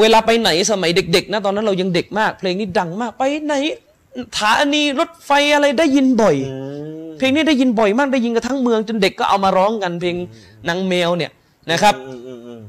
[0.00, 3.54] เวลาไปไหนสมัยเด็กๆนะตอนนั้นเรายังเด็กมาก เพลงนี้ดังมากไปไหน
[4.38, 6.36] ถานีรถไฟอะไรได้ยินบ่อย
[7.18, 10.16] เพลงนี้ได้ยินบ่อยมากได้ยินกันทั้งเมือง จนเด็กก็เอามาร้องกันเพลง
[10.68, 11.30] นางแมวเนี่ย
[11.72, 12.60] นะครับอืมอืมอืม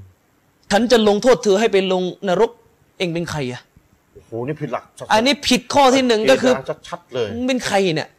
[0.72, 2.52] ฉันจะลงโทษเธอให้ไปลงนรก
[2.98, 3.62] เองเป็นใครอะ
[4.14, 6.54] โอ้โหนี่ผิดหลักศาสนาอันนี้ผิดข้อที่หนึ่งก็คือ
[6.88, 8.10] ชัดๆเลยมึงเป็นใครเนี่ย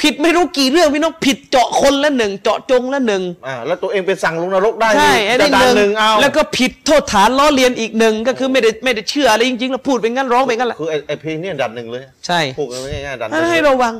[0.00, 13.94] ผิดไม่รู้กี่เรื่องพี่น้องผิดเจาะคนละหนึ่งเจาะจงละหนึ่งอ่าแล้วตัวเองไปสั่งลงนรกได้ใช่ไอ้จะนี่ดัหนนึ่งหนึ่งเอาแล้วก็ผิดโทษฐานล้อเลียนอีกหนึ่งก็คือไม่ได้ไม่ได้เชื่ออะไรจริงๆแล้วพูดเป็นงั้นร้องเป็นงั้นแหละคือไอ้ไอ้เพลงเนี่ยดันหนึ่งเลย ใช่พูดกันง่ายๆดันหให้นึ่งให้ระวัง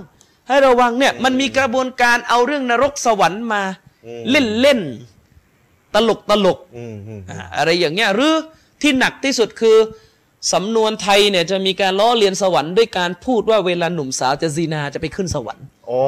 [0.49, 3.63] ให้ระวังเนี่ยมันมีกระบวนการเอาเรื่องนรกสวรรค์มา
[4.07, 8.35] อืมเล่นเล่นๆตลกตลกอืมอืมอ่าอะไรอย่างเงี้ยหรือ
[8.83, 9.77] ที่หนักที่สุดคือ
[10.53, 16.01] สำนวนไทยเนี่ยจะมีการล้อเลียนสวรรค์ด้วยการพูดว่าเวลาหนุ่มสาวจะซีนาจะไปขึ้นสวรรค์โอ้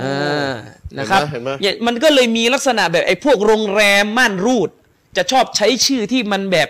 [0.00, 0.52] อ่า
[0.98, 4.70] นะครับเห็นไหมเนี่ยมันก็เลยมีลักษณะแบบไอ้พวกโรงแรมม่านรูด
[5.16, 6.68] จะชอบใช้ชื่อที่มันแบบ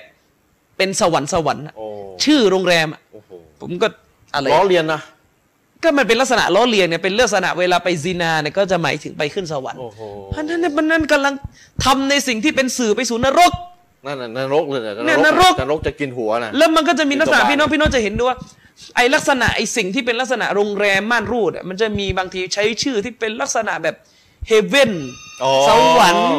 [0.76, 1.86] เป็นสวรรค์สวรรค์อะโอ้
[2.24, 3.86] ชื่อโรงแรมอะโอ้โหผมก็
[4.34, 5.00] อะไรล้อเลียนนะ
[5.82, 10.00] ก็มันเป็นลักษณะล้อเลียนเนี่ยเป็นลักษณะเวลาไปซีนาเนี่ยก็จะหมายถึงไปขึ้นสวรรค์โอ้โห
[10.32, 11.34] เพราะฉะนั้นเนี่ยมันนั่นกำลัง
[11.84, 13.52] ทำในสิ่งที่เป็นสื่อไปสู่นรก
[14.06, 18.36] นั่นน่ะนรกเลยะเนี่ยนรกนรกจะกินหัวนะแล้วมันก็จะมีลักษณะเป็นตัวพี่น้องบาปพี่น้องจะเห็นด้วยว่า
[18.96, 23.94] ไอ้ลักษณะไอ้สิ่งที่เป็นลักษณะโรงแรมม่านรูดอะมันจะมีบางทีใช้ชื่อที่เป็นลักษณะแบบ
[24.48, 24.92] เฮเว่น
[25.42, 26.32] อ๋อสวรรค์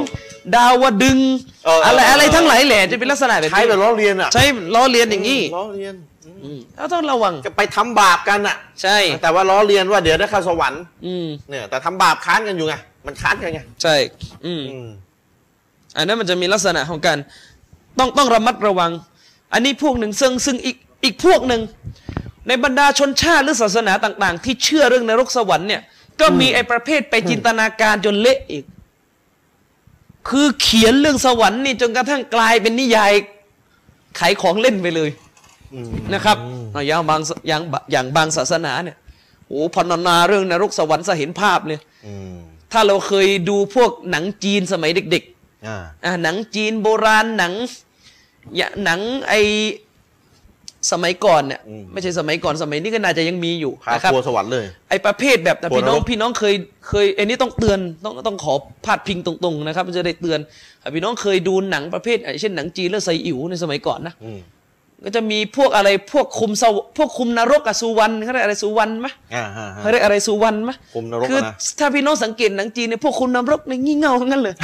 [0.56, 1.20] ดาวดึง
[1.65, 4.44] เออเอออะไรอะไรเออทั้งหลายแหล่จะเป็นลักษณะแบบใช้นี้แบบล้อเลียนอะใช้
[4.76, 6.12] ล้อเลียนอย่างนี้ล้อเลียนอืมอืม
[6.76, 12.76] เราต้องระวังจะไปทำบาปกันอะ ใช่ แต่ว่าล้อเลียนว่าเดี๋ยวได้เข้าสวรรค์ อืมเนี่ยแต่ทำบาปค้านกันอยู่ไง
[13.06, 13.95] มันค้านกันไงใช่
[14.45, 14.88] อืมอืม
[15.98, 17.18] อันนั้นมันจะมีลักษณะของการ
[17.99, 18.91] ต้องต้องระมัดระวัง
[19.53, 21.61] อันนี้พวกหนึ่งซึ่งซึ่งอีกอีกพวกหนึ่ง
[22.48, 25.82] ในบรรดาชนชาติหรือศาสนาต่าง ๆ ที่เชื่อเรื่องนรกสวรรค์เนี่ย
[26.22, 28.64] ก็มีไอ้ประเภทไปจินตนาการจนเละอีก
[30.30, 33.14] คือเขียนเรื่องสวรรค์นี่จนกระทั่งกลายเป็นนิยาย
[34.20, 35.23] ขายของเล่นไปเลยอืม
[36.14, 36.38] นะครับ
[36.74, 38.98] เอาอย่างบางอย่างอย่างบางศาสนาเนี่ย
[39.48, 42.36] โอ้พรรณนาเรื่องนรกสวรรค์สะเห็นภาพเลยอืม
[42.72, 47.54] ถ้าเราเคยดูพวกหนังจีนสมัยเด็กๆอ่าอ่าหนังจีนโบราณหนัง
[48.56, 49.34] อย่าหนังไอ
[50.91, 56.56] สมัยก่อนเนี่ยอืมไม่ใช่สมัยก่อนสมัยนี้ก็น่าจะยังมีอยู่พานะครับทัวร์สวรรค์เลยไอประเภทแบบแต่ทัวร์พี่น้องนรกพี่น้องเคย
[56.88, 58.54] เคยอันนี้ต้องเตือนต้องต้องขอ
[58.86, 60.40] พาดพิงตรงๆนะครับมันจะได้เตือน
[60.84, 64.40] อะพี่น้องเคยดูหนังประเภทอะเช่นหนังจีนเรื่องไซอิ๋วในสมัยก่อนนะอืม
[65.03, 71.41] ก็จะมีพวกอะไรพวกคุมสวพวกคุมนรกอะสุวรรณเขาเรียกอะไรสุวรรณมะอ่าอ่าเขาเรียกอะไรสุวรรณมะคุมนรกอะนะคือ
[71.80, 74.56] ถ้าพี่น้องสังเกตหนังจีนเนี่ยพวกคุมนรกเนี่ยงี่เง่าทั้งนั้นเลย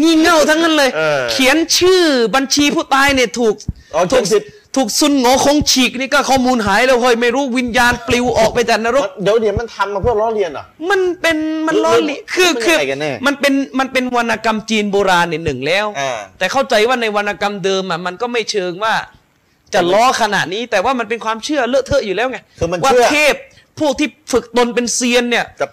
[0.00, 2.02] งี่เง่าทั้งนั้นเลยเออเขียนชื่อ
[2.34, 3.54] บัญชีผู้ตายเนี่ยถูก
[3.94, 11.36] อ๋อถูกเขียนผิด ถูกซุนโง่คงฉีกนี่ก็ข้อมูลหายแล้วเฮ้ยไม่รู้วิญญาณปลิวออกไปจากนรก เดี๋ยวเดี๋ยวมันทำมาเพื่อล้อเลียนเหรอ มันเป็น
[11.66, 18.94] มันล้อเลียนคือมันคือยังไงกันแน่ มันเป็นมันเป็นวรรณกรรมจีนโบราณเนี่ยหนึ่งแล้ว อ่า แต่เข้าใจว่าในวรรณกรรมเดิมอะมันก็ไม่เชิงว่า
[19.74, 23.34] จะล้อขนาดนี้ แต่ว่ามันเป็นความเชื่อเลอะเทอะอยู่แล้วไงคือมันว่าเชื่อเทพ
[23.80, 25.66] พวกที่ฝึกตนเป็นเซียนเนี่ย จะ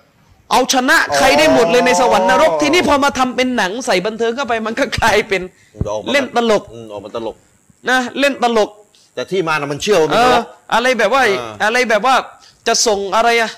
[0.52, 5.42] เอาชนะใครได้หมดเลยในสวรรค์นรก อ๋อ ทีนี้พอมาทำเป็นหนังใส่บันเทิงเข้าไปมันก็กลายเป็น
[5.90, 7.36] ออกมาเล่นตลก อืมออกมาตลก
[7.90, 8.70] นะเล่นตลก
[9.16, 10.44] แต่ที่มานะมันเชื่อว่ามัเอนตอลก
[10.74, 12.16] อะไรแบบว่า อ่า อะไรแบบว่า
[12.68, 13.52] จะส่งอะไรอะ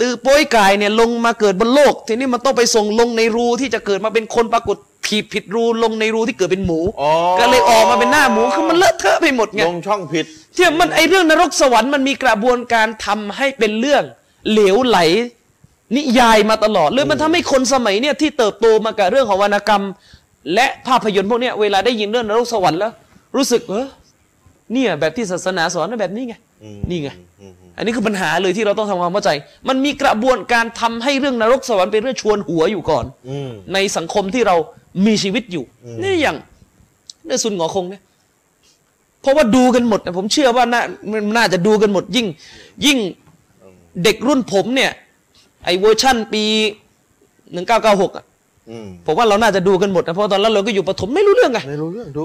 [0.00, 4.76] ตือโป้ยกายเนี่ยลงมาเกิดบนโลก ทีนี้มันต้องไปส่งลงในรูที่จะเกิดมาเป็นคนปรากฏ
[5.06, 7.10] ผิดผิดรูลงในรูที่เกิดเป็นหมู อ๋อ
[7.40, 10.24] ก็เลยออกมาเป็นหน้าหมูคือมันเลอะเทอะไปหมดไง ลงช่องผิด
[10.56, 14.02] ที่มันไอเรื่องนรกสวรรค์มันมีกระบวนการทำให้เป็นเรื่อง
[14.50, 14.98] เหลวไหล
[15.96, 19.84] นิยายมาตลอดเลยมันทำให้คนสมัยเนี่ยที่เติบโตมากับเรื่องของวรรณกรรม
[20.54, 22.92] และภาพยนตร์พวกเนี้ยเวลาได้ยินเรื่องนรกสวรรค์แล้ว
[23.36, 23.86] รู้สึกเออ
[24.72, 27.08] เนี่ยแบบที่ศาสนาสอนนะแบบนี้ไงอืมนี่ไง
[27.40, 29.30] อืมอืมอันนี้คือปัญหาเลยที่เราต้องทำความเข้าใจ
[29.68, 34.56] มันมีกระบวนการทำให้เรื่องนรกสวรรค์เป็นเรื่องชวนหัวอยู่ก่อนอืมในสังคมที่เรา
[35.06, 36.36] มีชีวิตอยู่อืมนี่อย่าง
[37.24, 38.02] เรื่องซุนหงอคงเนี่ย
[39.22, 42.26] เพราะว่าดูกันหมดนะผมเชื่อว่าน่ามันน่าจะดูกันหมดยิ่ง
[42.86, 42.98] ยิ่ง
[44.04, 44.90] เด็กรุ่นผมเนี่ย
[45.64, 46.42] ไอเวอร์ชั่นปี
[47.52, 48.24] หนึ่งเก้าเก้าหกอะ
[48.70, 52.24] อืมผมว่าเราน่าจะดูกันหมดนะเพราะตอนนั้นเราก็อยู่ประถมไม่รู้เรื่องไงไม่รู้เรื่องดู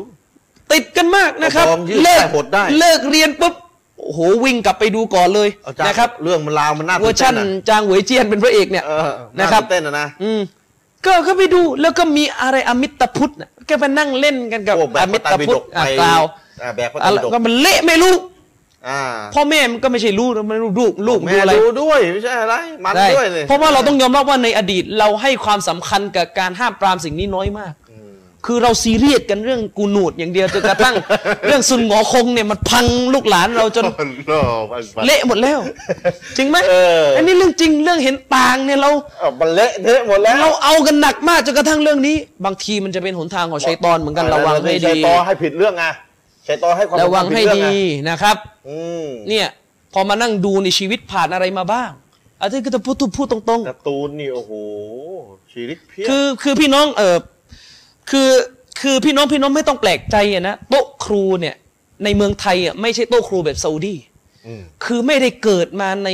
[0.71, 3.53] ติดกันมากนะครับปลอมยืดเลิกได้หดได้ เลิกเรียนปุ๊บ
[3.99, 10.41] โอ้โหวิ่งกลับไปดูก่อนเลยอาจารย์นะครับ เรื่องมันราวมันน่าเวอร์ชันที่จางเหว่ยเจี้ยนเป็นพระเอกเนี่ย เออนะครับาตื่เต้นนะนะ อืม
[11.05, 16.23] ก็ก็ไปดูแล้วก็มีอะไรอมิตพุทธน่ะแกไปนั่งเล่นกันกับพวกแบอบมิพระไตรตปิพุฎทธกอะไปกล่าว
[16.61, 18.15] อ่าแบกพระไตรอะไรปิฎกก็มันเละไม่รู้
[18.87, 19.01] อ่า
[19.33, 22.55] พ่อแม่มันก็ไม่ใช่รู้นะไม่รู้ลูกลูกดูแม่อะไร ดูด้วยไม่ใช่อะไร
[22.85, 27.73] มันได้ด้วยเลย เพราะว่าเราต้องยอมรับว่าในอดีตเราให้ความสำคัญกับการห้ามปรามสิ่งนี้น้อยมาก
[28.45, 30.95] คือเราซีเรียสกันเรื่องกูนูดอย่างเดียวจนกระทั่ง
[31.45, 35.59] เรื่องซุนหงอคงเนี่ยมันพังลูกหลานเราจนโอ้โหมันมันเละหมดแล้ว
[36.37, 38.89] จริงไหมเอออันนี้เรื่องจริงเรื่องเห็นต่างเนี่ยเรา
[39.19, 45.85] เออมันเละเทะหมดแล้วเราเอากันหนักมากจนกระทั่งเรื่องนี้ บางทีมันจะเป็นหนทางของชัยตอนเหมือนกันระวังให้ชัดียตอให้ผิดเรื่องไง
[46.47, 48.37] ชัยตอให้ความระวังให้ผิเรื่องดีไงนะครับ
[48.69, 49.47] อืมเนี่ย
[49.93, 51.91] พอมานั่งดูในชีวิตผ่านอะไรมาบ้าง
[52.41, 54.51] อันนี้ก็จะพูดพูดตรงการ์ตูนนี่โอ้โห
[55.53, 57.17] ชีวิตเพียๆบคือคือพี่น้องเออ
[58.09, 58.31] คือ
[58.81, 61.55] คือพี่น้องพี่น้องไม่ต้องแปลกใจอะนะโต๊ะครูเนี่ย
[62.03, 63.95] ในเมืองไทยอะไม่ใช่โต๊ะครูแบบซาอุดี
[64.61, 66.09] มคือไม่ได้เกิดมาใน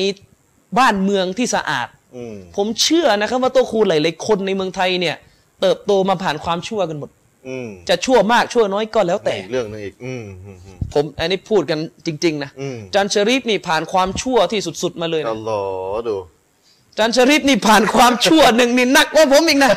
[0.80, 5.16] บ้านเมืองที่สะอาดอืมผมเชื่อนะครับว่าโต๊ะครูหลายๆคนในเมืองไทยเนี่ย
[5.62, 7.10] เติบโตมาผ่านความชั่วกันหมด
[7.48, 15.60] อืมจะชั่วมากชั่วน้อยก็แล้วแต่อีกเรื่องหนึงอีกอืมอืมอืมผมอันนี้พูดกันจริง ๆ นะอืมจันชริฟนี่ผ่านความชั่วที่สุด ๆ มาเลยอันะลลอ
[15.94, 16.16] ฮ์ดู
[16.98, 19.72] จันชริฟนี่ผ่านความชั่วหนึ่งนี่หนักกว่าผมอีกนะ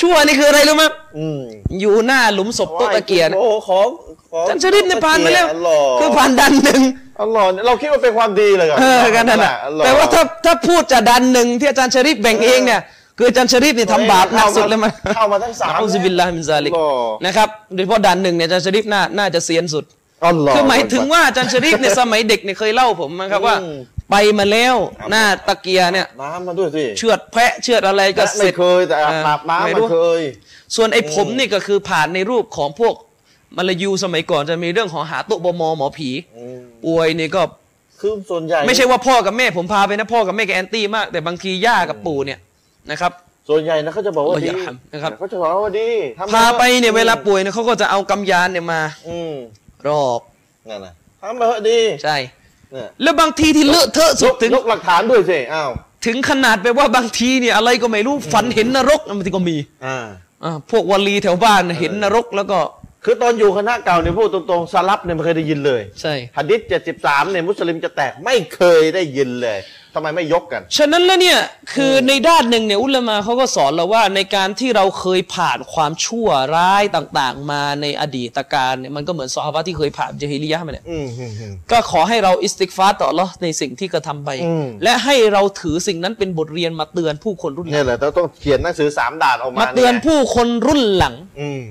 [0.00, 0.84] ชั่วนี่คืออะไรรู้ไหม
[1.18, 1.40] อืม
[1.80, 3.80] อยู่หน้าหลุมศพโต๊ะตะเกียร์นะโอ้โหขอ
[4.30, 6.80] ขอจารย์ชริฟเนี่ยผ่านมาแล้วอัลลอฮ์คือผ่านด่านหนึ่ง
[7.22, 12.80] อัลลอฮ์เราคิดว่าเป็นความดีเลยเหรอเออกันนั่นแหละอัลลอฮ์แต่ว่าถ้าถ้าพูดจะด่านหนึ่งที่อาจารย์ชริฟแบ่งเองเนี่ย
[13.18, 19.84] คืออาจารย์ชริฟนี่ทำบาปหนักสุดเลยมันเข้ามาทั้งสามنعوذ بالله من ذلك อัลลอฮ์นะครับโดยเฉพาะด่านหนึ่งเนี่ยอาจารย์ชริฟน่าน่าจะเซียนสุด
[20.26, 23.78] อัลลอฮ์คือหมายถึงว่าอาจารย์ชริฟเนี่ยสมัยเด็กเนี่ยเคยเล่าผมนะครับว่าอืม
[24.10, 24.76] ไปมาแล้ว
[25.10, 30.22] หน้าตะเกียร์เนี่ยน้ำมาด้วยสิเชือดแพะเชือดอะไรก็เสไม่ร็จเคยแต่อาบเอออาบน้ำไม่มารู้เคย
[30.76, 32.94] ส่วนไอ้ผมนี่ก็คือผ่านในรูปของพวก
[33.56, 37.42] มาลายูสมัยก่อนจะมีเรื่องของหาโตะบมหมอผีอืมป่วยนี่ก็
[38.00, 42.38] คือส่วนใหญ่ไม่ใช่ว่าพ่อกับแม่ผมพาไปนะพ่อกับแม่ก็แอนตี้มาก แต่บางทีย่ากับปู่เนี่ย
[42.90, 43.12] นะครับ
[43.48, 49.34] ส่วนใหญ่นะเขาจะบอกว่าอัลลอฮ์ดียะฮัมนะครับเขาจะบอกว่าดีทำพาไปเนี่ยอืมเวลาป่วยเนี่ยเขาก็จะเอากำยานเนี่ยมาอืม
[49.88, 50.20] รอบ
[50.68, 52.37] นั่นนะทำไปเถอะดีใช่เนี่ย
[53.02, 55.70] แล้วบางทีที่เลอะเทอะสุยดกถึงยกหลักฐานด้วยสิอ้าว
[56.06, 60.06] ถึงขนาดไปว่าบางทีเนี่ยอะไรก็ไม่รู้ฝันเห็นนรกบางทีก็มีอ่า
[60.44, 62.58] อ่าพวกวลีแถวบ้านเห็นนรกแล้วก็
[63.04, 69.58] คือตอนอยู่คณะเก่าเนี่ยพูดตรงๆสลับเนี่ยไม่เคยได้ยินเลย ใช่หัดดิษเจ็ดสิบสามเนี่ยมุสลิมจะแตกไม่เคยได้ยินเลย
[69.94, 71.38] ทำไมไม่ยกกัน ฉะนั้นแล้วเนี่ย
[71.74, 91.62] คือในด้านหนึ่งเนี่ยอุลามะเขาก็สอนเราว่าในการที่เราเคยผ่านความชั่วร้ายต่างๆ มาในอดีตกาลเนี่ยมันก็เหมือนซอฮาบะห์ที่เคยผ่านจาฮิลิยะห์มาเนี่ยอืมอืมอืมก็ขอให้เราอิสติกฟาร์ต่ออัลเลาะห์ในสิ่งที่กระทำไปอืมและให้เราถือสิ่งนั้นเป็นบทเรียนมาเตือนผู้คนรุ่นหลังเนี่ยแหละเราต้องเขียนหนังสือสามด่านออกมามาเตือนผู้คนรุ่นหลังอืม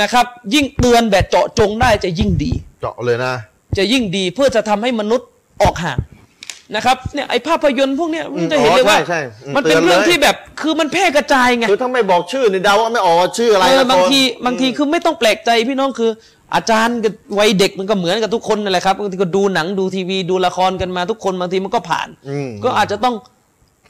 [0.00, 3.34] นะครับ ยิ่งเตือนแบบเจาะจงได้จะยิ่งดี เจาะเลยนะ
[3.78, 5.28] จะยิ่งดีเพื่อจะทำให้มนุษย์
[5.62, 5.98] ออกห่าง
[6.76, 16.10] นะครับเนี่ยไอภาพยนตร์พวกเนี้ยมันจะเห็นเลยว่าอ๋อใช่ใช่อืมมันเป็นเตือนเลยเรื่องที่แบบคือมันแพร่กระจายไงคือถ้าไม่บอกชื่อนี่เดาว่าไม่ออกว่าชื่ออะไรเออนะบางคนทีบางทีคือไม่ต้องแปลกใจพี่น้องคือ
[16.54, 23.14] อาจารย์กับวัยเด็กมันก็เหมือนกับทุกคนนั่นแหละครับบางทีก็ดูหนังดูทีวีดูละครกันมาทุกคนบางทีมันก็ผ่านอืมก็อาจจะต้อง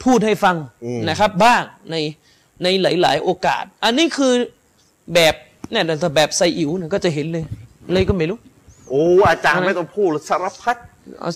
[0.04, 1.96] พูดให้ฟังอืมนะครับบ้างใน
[2.62, 4.32] ในหลาย ๆ โอกาส อันนี้คือ
[5.14, 5.34] แบบ
[5.70, 7.44] เนี่ยแต่แบบไซอิ๋วเนี่ยก็จะเห็นเลย
[7.92, 8.38] เลยก็ไม่รู้
[8.90, 10.76] โอ้อาจารย์ไม่ต้องพูดสารพัด
[11.20, 11.30] เอา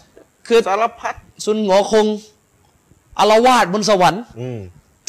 [0.47, 1.15] คือสารพัด
[1.45, 2.07] ซุนหงอคง
[3.19, 4.61] อารวาสบนสวรรค์อืม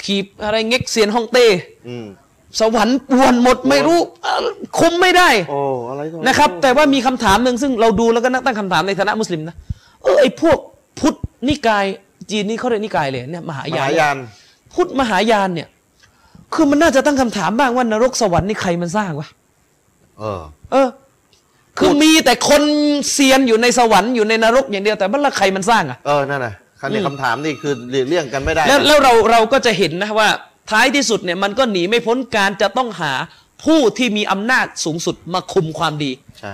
[0.03, 1.47] ถีบอะไรเง็กเซียนฮ่องเต้
[1.87, 2.05] อืม
[2.59, 4.39] สวรรค์ป่วนหมดไม่รู้เอ่อ
[4.79, 5.59] คุมไม่ได้โอ้
[5.89, 9.55] อะไรก็นะครับ แต่ว่ามีคำถามหนึ่งซึ่งเราดูแล้วก็นักตั้งคำถามในฐานะมุสลิมนะ
[10.03, 10.57] เออไอพวก
[10.99, 11.15] พุทธ
[11.47, 11.85] นิกาย
[12.31, 14.17] จีนนี่เขาเรียกนิกายเลยเนี่ยมหามยานหายาน
[14.73, 15.67] พุทธมหายานเนี่ย
[16.53, 19.27] คือมันน่าจะตั้งคำถามบ้างว่านรกสวรรค์นี่ใครมันสร้างวะ
[20.19, 20.41] เออ
[20.71, 20.87] เออ
[21.79, 22.63] คือมีแต่คน
[23.11, 30.29] เซียนอยู่ในสวรรค์อยู่ในนรกอย่างเดียวแต่บ้านละใครมันสร้างอะเออนั่นน่ะคันนี้อืมคำถามนี่คือหลีกเลี่ยงกันไม่ได้ แล้วนะแล้วเราเราก็จะเห็นนะว่า
[30.71, 33.13] ท้ายที่สุดเนี่ยมันก็หนีไม่พ้นการจะต้องหา
[33.65, 36.53] ผู้ที่มีอำนาจสูงสุดมาคุมความดี ใช่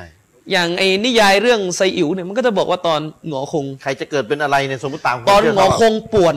[0.51, 6.35] อย่างไอ้นิยายเรื่องไซอิ๋วเนี่ยมันก็จะบอกว่าตอนหงอคง ใครจะเกิดเป็นอะไรเนี่ยสมมติตามความตอนเชื่หงอเขาะคงป่วน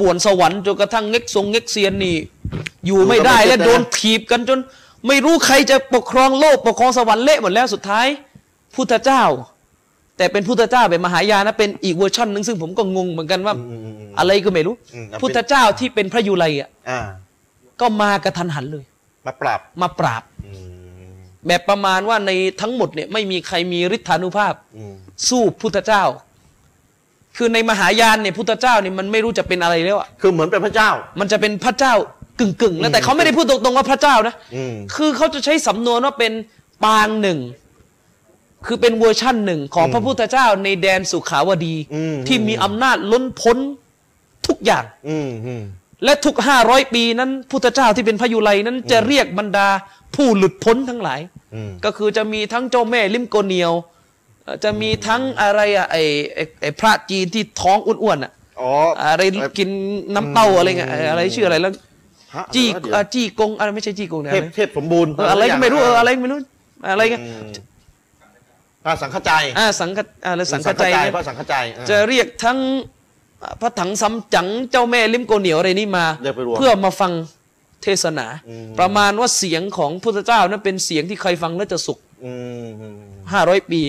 [0.00, 2.16] ป่วนสวรรค์จนกระทั่งเง็กทรงเง็กเซียนนี่
[2.86, 4.58] อยู่ไม่ได้อยู่และกับโดนไม่ได้ถีบกันจน
[5.08, 8.06] ไม่รู้ใครจะปกครองโลก ปกครองสวรรค์เละหมดแล้วสุดท้าย
[8.74, 9.22] พุทธเจ้า
[10.16, 17.00] แต่เป็นพุทธเจ้าแบบมหายานนะเป็นอีกเวอร์ชันหนึ่งซึ่งผมก็งงเหมือนกันว่าอืมอืมอืมอะไรก็ไม่รู้อืมเอาเป็นพุทธเจ้าที่เป็นพระยุไลอะอ่า
[17.80, 18.84] ก็มากระทันหันเลย
[19.26, 20.52] มาปรับมาปราบอื
[21.12, 21.14] ม
[21.46, 22.30] แบบประมาณว่าใน
[22.60, 24.94] ทั้งหมดเนี่ยไม่มีใครมีฤทธานุภาพอืม
[25.28, 26.02] สู้พุทธเจ้า
[27.36, 31.94] คือในมหายานเนี่ยพุทธเจ้าเนี่ยมันไม่รู้จะเป็นอะไรแล้วอะคือเหมือนเป็นพระเจ้า มันจะเป็นพระเจ้า
[32.40, 36.32] กึ่งกึ่งๆแล้วแต่เขาไม่ได้พูดตรงๆว่าพระเจ้านะอืมคือเขาจะใช้สำนวนว่าเป็น
[36.84, 37.38] ปางหนึ่ง
[38.66, 43.58] คือเป็นเวอร์ชั่นหนึ่งของอืมพระพุทธเจ้าในแดนสุขาวดีอืมที่มีอำนาจล้นพ้น
[44.46, 45.62] ทุกอย่างอืมอืม
[46.04, 49.68] และทุกห้าร้อยปีนั้นพุทธเจ้าที่เป็นพระยุไลนั้นจะเรียกบรรดา
[50.14, 51.20] ผู้หลุดพ้นทั้งหลาย
[51.54, 53.72] อืมก็คือจะมีทั้งเจ้าแม่ลิมโกเนียว
[54.44, 55.96] เอ่อจะมีทั้งอะไรอะไอ
[56.34, 58.70] ไอ้ไอพระจีนที่ท้องอ้วนๆอะอ๋อ
[59.02, 59.22] อะไร
[59.58, 59.68] กิน
[60.14, 61.80] น้ำเต้าอะไรเงี้ยเอ่ออะไรชื่ออะไรแล้วฮะ
[62.54, 66.38] จี้เดี๋ยวเอ่อจี้กงอะไรไม่ใช่จี้กงเนี่ยเทอะไรพเทพสมบูรณ์เอออะไรก็ไม่รู้เอออะไรก็ไม่รู้
[66.92, 67.52] อะไรเงี้ยอืม
[68.86, 72.58] อ่าสังฆจายอ่าสังฆอะไรสังฆใจเนี่ยพระสังฆจายอ่าจะเรียกทั้ง
[73.60, 77.12] พระถังซัมจั๋งเจ้าแม่ลิมโกเนียวอะไรนี่มาเรียกไปรวมเพื่อมาฟัง
[77.82, 82.32] เทศนาอืมประมาณว่าเสียงของพุทธเจ้านั้นเป็นเสียงที่ใครฟังแล้วจะสุขอื
[82.64, 82.96] มอืม
[83.32, 83.80] ห้าร้อยปี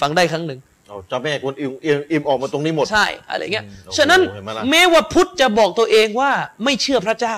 [0.00, 0.58] ฟังได้ครั้งหนึ่ง
[0.88, 6.30] เอาเจ้าแม่กวนอิมอิมอิมออกมาตรงนี้หมด ใช่ อะไรเงี้ยอืมโอ้โหฉะนั้นเห็นไหมล่ะแม้ว่าพุทธจะบอกตัวเองว่า
[6.64, 7.36] ไม่เชื่อพระเจ้า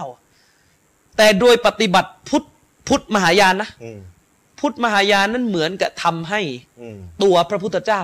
[1.19, 2.45] แต่โดยปฏิบัติพุทธ
[2.89, 3.99] พุทธมหายานนะอืม
[4.61, 6.41] พุทธมหายานนั้นเหมือนกับทำให้
[6.81, 8.03] อืมตัวพระพุทธเจ้า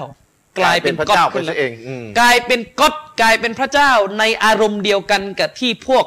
[0.59, 6.05] กลายเป็นพระก๊อเจ้าดไปขึ้นซะแล้วเองอืมกลายเป็นก๊อดกลายเป็นพระเจ้าในอารมณ์เดียวกันกับที่พวก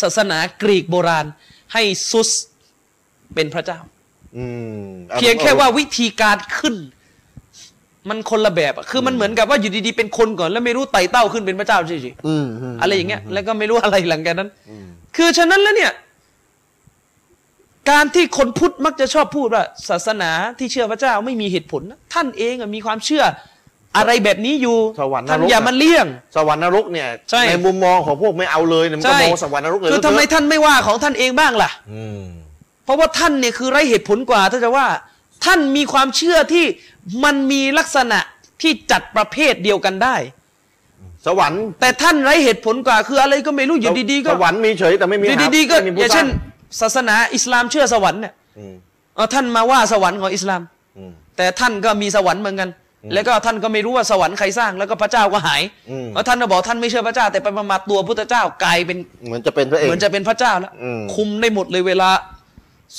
[0.00, 1.26] ศาสนากรีกโบราณ
[1.72, 2.30] ให้ซุส
[3.34, 3.78] เป็นพระเจ้า
[4.36, 4.46] อื
[4.84, 6.76] มเพียงแค่ว่าวิธีการขึ้น
[8.08, 15.92] มันคนละแบบอะคือมันเหมือนกับว่าอยู่ดีๆเป็นคนก่อน แล้วไม่รู้ไต่เต้าขึ้นเป็นพระเจ้าเฉยอืมมๆอะไรอย่างเงี้ยแล้วก็ไม่รู้อะไรหลังจากนั้นอืมคือฉะนั้นแล้วเนี่ย
[17.90, 23.24] การที่คนพุทธมักจะชอบพูดว่า ศาสนาที่เชื่อพระเจ้าไม่มีเหตุผลนะท่านเองอะมีความเชื่อ
[23.96, 26.06] อะไรแบบนี้อยู่สวรรค์นท่านรกอย่ามาเลี่ยง
[26.36, 32.22] สวรรค์นรกเนี่ยใช่มุมมองของพวกไม่เอาเลยเนี่ยมันก็ใช่มองสวรรค์นรกเลยคือทำไมเถะท่านไม่ว่าของท่านเองบ้างล่ะอืม
[32.84, 34.86] เพราะว่าท่านเนี่ยคือไร้เหตุผลกว่าถ้าจะว่า
[35.44, 36.64] ท่านมีความเชื่อที่
[37.24, 38.18] มันมีลักษณะ
[38.62, 40.16] ที่จัดประเภทเดียวกันได้
[41.26, 46.26] สวรรค์ แต่ท่านไร้เหตุผลกว่าคืออะไรก็ไม่รู้อยู่ดีๆก็สวรรค์มีเฉยแต่ไม่มีอยู่ดีๆก็ไม่มีอผู้ย่างสร้เช่น
[46.80, 48.74] ศาสนาอิสลามเชื่อสวรรค์เนี่ยอืม
[49.16, 50.62] เอาท่านมาว่าสวรรค์ของอิสลาม
[50.98, 52.70] อืมแต่ท่านก็มีสวรรค์เหมือนกัน
[53.14, 62.10] แล้วก็ท่านก็ไม่รู้ว่าสวรรค์ใครสร้าง แล้วก็พระเจ้าก็หายอืมแล้วท่านก็บอกท่านไม่เชื่อพระเจ้า แต่ไปมาๆตัวพุทธเจ้ากลายเป็นเหมือนจะเป็นพระเอกเหมือนจะเป็นพระเจ้าแล้วอืมคุมได้หมดเลยเวลา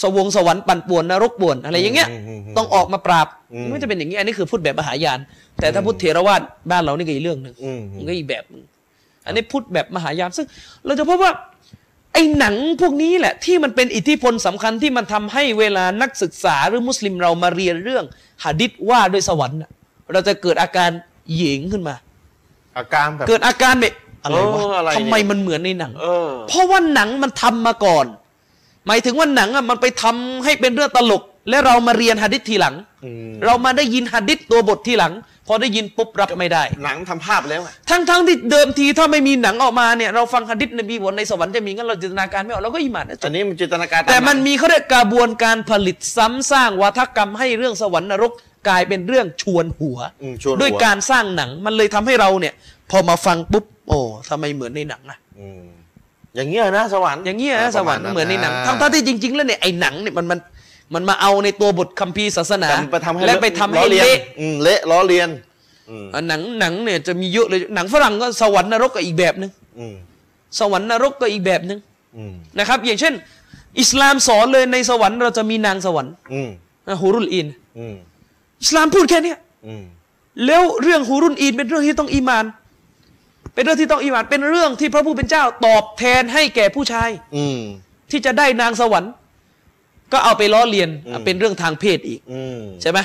[0.01, 5.19] สวงสวรรค์ปั่นป่วนนรกป่วนอะไรอย่างเงี้ยอืมอืมอืมต้องออกมาปราบอืมไม่จะเป็นอย่างนี้อันนี้คือพูดแบบมหายาน
[5.59, 6.41] แต่ถ้าพูดเทรวาส
[6.71, 8.63] บ้านเรานี่ก็อีกเรื่องหนึ่งอืมมันก็อีกแบบหนึ่ง
[9.25, 10.45] อันนี้พูดแบบมหายานซึ่ง
[10.85, 11.31] เราจะพบว่า
[12.13, 18.05] ไอ้หนังพวกนี้แหละที่มันเป็นอิทธิพลสำคัญที่มันทำให้เวลานักศึกษาหรือมุสลิมเรามาเรียนเรื่อง
[18.43, 19.71] หะดิษว่าด้วยสวรรค์น่ะ
[20.11, 20.89] เราจะเกิดอาการ
[21.33, 21.95] เหยงขึ้นมา
[22.77, 28.05] อาการแบบเกิดอาการแบบอะไรเอวะออะไรเนี่ยทำไมมันเหมือนในหนังเออเพราะว่าหนังมันทำมาก่อน
[28.87, 32.75] หมายถึงว่าหนังอะมันไปทำให้เป็นเรื่องตลก และเรามาเรียนหะดิษทีหลัง
[33.05, 35.13] อืมเรามาได้ยินหะดิษตัวบททีหลัง
[35.47, 48.31] พอได้ยินปุ๊บรับไม่ได้ หนังทำภาพแล้วอะทั้งทั้งที่เดิมทีถ้าไม่มีหนังออกมาเนี่ยเราฟังหะดิษนบีบอกในสวรรค์จะมีงั้นเราจินตนาการไม่ออกเราก็อิหมานนะจอับนนี้มันจินตนาการแต่มันหงมีเขาเรียกกระบวนการผลิตซ้ำสร้างวัฒกรรมให้เรื่องสวรรค์นรก
[48.67, 52.53] กลายเป็นเรื่องชวนหัวอืมชวนหัด้วยการสร้างหนังมันเลยทำให้เราเนี่ย
[52.91, 53.99] พอมาฟังปุ๊บ โอ้
[54.29, 55.63] ทำไมเหมือนในหนังอะอืม
[56.35, 60.39] อย่างเงี้ยนะสวรรค์อย่างเงี้ยนะสวรรค์ประาณเหมือนในหนังะทั้งๆที่จริง ๆ แล้วเนี่ยไอ้หนังเนี่ยมันมัน
[60.93, 65.29] มันมาเอาในตัวบทคัมภีร์ศาสนาแต่มันไปทำให้และไปทำให้ล้อเลียนเละอืมเละล้อเลียน
[65.89, 69.93] อืมอะหนังหนังเนี่ยจะมีเยอะเลยหนังฝรั่งก็สวรรค์นรกก็อีกแบบหนึ่งอืม
[70.59, 71.79] สวรรค์นรกก็อีกแบบหนึ่ง
[72.17, 73.13] อืมนะครับ อย่างเช่น
[73.79, 76.49] อิสลามสอนเลยในสวรรค์เราจะมีนางสวรรค์อืม
[76.87, 77.47] นะฮูรุลอิน
[77.79, 77.95] อืม
[78.61, 79.37] อิสลามพูดแค่เนี้ย
[79.67, 79.83] อืม
[80.45, 82.45] แล้วเรื่องฮูรุนอีนเป็นเรื่องที่ต้องอีมาน
[83.53, 87.59] เป็นเรื่องที่ต้องอีมาน เป็นเรื่องที่พระผู้เป็นเจ้าตอบแทนให้แก่ผู้ชายอืม
[88.11, 89.11] ที่จะได้นางสวรรค์
[90.13, 92.99] ก็เอาไปล้อเลียนอืมเป็นเรื่องทางเพศอีกอืมใช่ไหม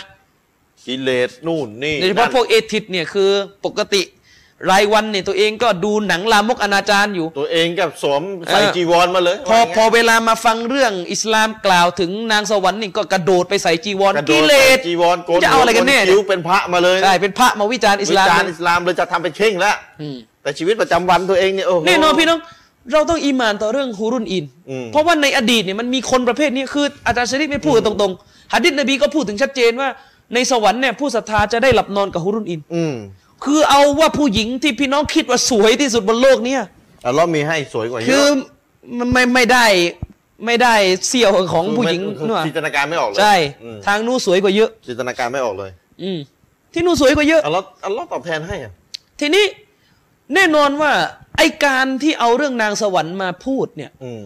[0.87, 3.31] กิเลสนู่นนี่โดยเฉพาะนั่นพวกเอทิสเนี่ยคือ
[3.65, 4.03] ปกติ
[4.71, 22.41] รายวันเนี่ยตัวเองก็ดูหนังลามกอนาจารอยู่ ตัวเองกับสวมใส่เออจีวรมาเลย พอว่าย่างพเงี้อยเวลามาฟังเรื่องอิสลามกล่าวถึงนางสวรรค์นี่ก็กระโดดไปใส่จีวรกระโดกิดเลใส่สจีวรโกนจะเอาอะไรกันแน่หัวโคิ้วเป็นพระมาเลยใช่เป็นพระมาวิจารณ์อิสวิลามจารณ์อิสลามเลยจะทำเป็นเข่งแล้วอืมแต่ชีวิตประจำวันตัวเองเนี่ยโอ้โหแน่นอนพี่น้อง
[22.93, 29.89] เราต้องอีหมานต่อเรื่องฮูรุนอินอืมเพราะว่าในอดีตเนี่ยมันมีคนประเภทนี้คืออาจารย์ชริฟไม่พูดกันตรงๆหะดิษนบีก็พูดถึงชัดเจนว่า
[30.35, 32.95] ในสวรรค์เนี่ยผู้ศรัทธาจะได้หลับนอนกับฮูรุนอินอืม
[33.45, 36.63] คือเอาว่าผู้หญิงที่พี่น้องคิดว่าสวยที่สุดบนโลกเนี่ย
[37.07, 38.35] อัลลอฮ์มีให้สวยกว่าเยคืออะ
[38.99, 39.67] มันไม่ไม่ได้
[40.47, 40.75] ไม่ได้
[41.09, 45.71] เสี้ยวของผู้หญิงคือนู่นจินตนาการไม่ออกเลยใช่อืมทางนู้นสวยกว่าเยอะ จินตนาการไม่ออกเลย
[46.03, 46.19] อืม
[46.73, 48.73] ที่นู่นสวยกว่าเยอะอัลลอฮ์อัลลอฮ์ตอบแทนให้อะ
[49.21, 49.45] ทีนี้
[50.35, 50.93] แน่นอนว่า
[51.39, 54.23] ไอการที่เอาเรื่องนางสวรรค์มาพูดเนี่ยอืม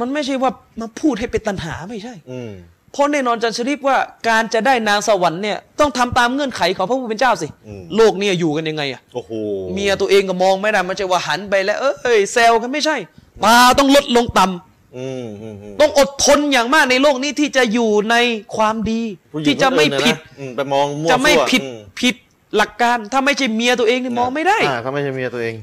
[0.00, 0.50] มันไม่ใช่ว่า
[0.80, 2.52] มาพูดให้เป็นตันหาไม่ใช่อืม
[2.92, 3.96] เพราะแน่นอนจันชริปว่า
[4.28, 9.30] การจะได้นางสวรรค์เนี่ยต้องทำตามเงื่อนไขของพระผู้เป็นเจ้าสิอืมโลกเนี่ยอยู่กันยังไงอะโอ้โห
[9.72, 12.96] เมียตัวเองก็มองไม่ได้มันจะว่าหันไปแล้ว เอ้ยแซวกันไม่ใช่
[13.44, 18.16] ตาต้องลดลงต่ำอืมอืมอืมต้องอดทนอย่างมากในโลกนี้ที่จะอยู่ใน
[18.56, 19.00] ความดี
[19.32, 22.14] ผู้หญิงที่จะไม่คนอื่นนผิดนะอืมไปมองมั่วจะไม่ซั่วผิดอืมผิด
[22.56, 25.54] หลักการ ถ้าไม่ใช่เมียตัวเองนี่มองไม่ได้อ่าถ้าไม่ใช่เมียตัวเอง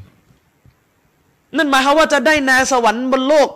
[1.57, 3.49] นั่นหมายความว่าจะได้นางสวรรค์บนโลก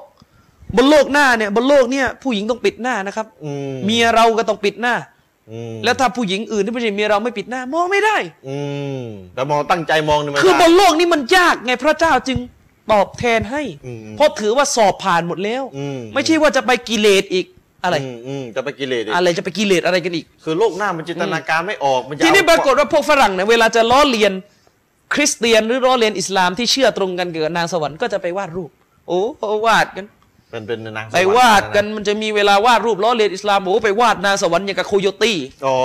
[0.77, 4.95] บนโลกหน้าเนี่ย บนโลกเนี่ยผู้หญิงต้องปิดหน้านะครับอืมเมียเราก็ต้องปิดหน้า
[5.51, 8.17] อืมแล้วถ้าผู้หญิงอื่นที่ไม่ใช่เมียเราไม่ปิดหน้ามองไม่ได้
[8.47, 8.57] อื
[9.01, 9.03] ม
[9.33, 12.37] แต่มองตั้งใจมองนี่มันคือบได้นโลกนี้มันยากไงพระเจ้าจึง
[12.91, 17.45] ตอบแทนให้อืมเพราะถือว่าสอบผ่านหมดแล้วอืมไม่ใช่ว่าจะไปกิเลสอีก
[17.83, 24.33] อะไรอืมอืมจะไปกิเลสอีกอะไรจะไปกิเลสอะไรกันอีก คือโลกหน้ามันจินตนาการไม่ออกมันจะทีนี้เอปรากฏว่าพวกฝรั่งเนี่ยเวลาจะล้อเลียน
[25.13, 28.69] คริสเตียนหรือล้อเลียนอิสลามที่เชื่อตรงกันเกี่ยวกับนางสวรรค์ก็จะไปวาดรูป
[29.07, 29.19] โอ้
[29.65, 30.05] วาดกัน
[30.49, 35.77] เป็นเป็นนางสไปรรค์วาดกันะะมันจะมีเวลาวาดรูปล้อเลียนอิสลามโอ้ไปวาดนางสวรรค์อย่างกับโคโยตี้อ๋อ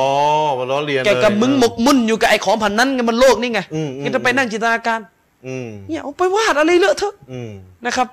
[0.59, 5.01] มาล้อเลียนแกกับเลยมึงหมกมุ่นอยู่กับไอ้ของพันนั้นไงมันโลกนี่ไงอืมอืมแกจะไปนั่งจินตนาการ
[5.47, 7.51] อืมเนี่ยเอาไปวาดอะไรเลอะเทอะอืม
[7.87, 8.09] นะครับ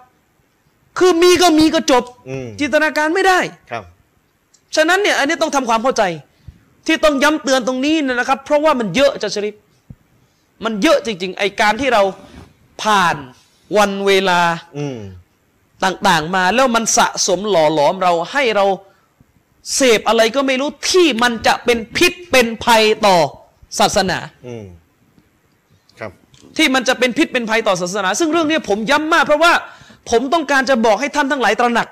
[0.97, 3.39] คือมีก็มีก็จบอืมจินตนาการไม่ได้
[3.71, 3.83] ครับ
[4.75, 6.03] ฉะนั้นเนี่ย อันนี้ต้องทำความเข้าใจ
[6.87, 9.55] ที่ต้องย้ำเตือนตรงนี้นะครับ เพราะว่ามันเยอะจะชริฟ
[10.63, 12.03] มันเยอะจริง ๆ ไอการที่เรา
[12.83, 13.15] ผ่าน
[13.77, 14.41] วันเวลา
[14.77, 14.99] อืม
[15.83, 18.65] ต่างๆมาแล้วมันสะสมหล่อหลอมเราให้เรา
[19.75, 23.17] เสพอะไรก็ไม่รู้ที่มันจะเป็นพิษเป็นภัยต่อ
[23.79, 24.17] ศาสนา
[24.47, 24.65] อืม
[25.99, 26.11] ครับ
[26.57, 29.53] ที่มันจะเป็นพิษเป็นภัยต่อศาสนา ซึ่งเรื่องนี้ผมย้ำมาก เพราะว่า
[30.09, 31.87] ผมต้องการจะบอกให้ท่านทั้งหลายตระหนัก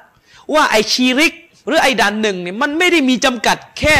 [0.53, 1.33] ว่าไอชีริก
[1.67, 3.97] หรือไอดันหนึ่งเนี่ยมันไม่ได้มีจำกัดแค่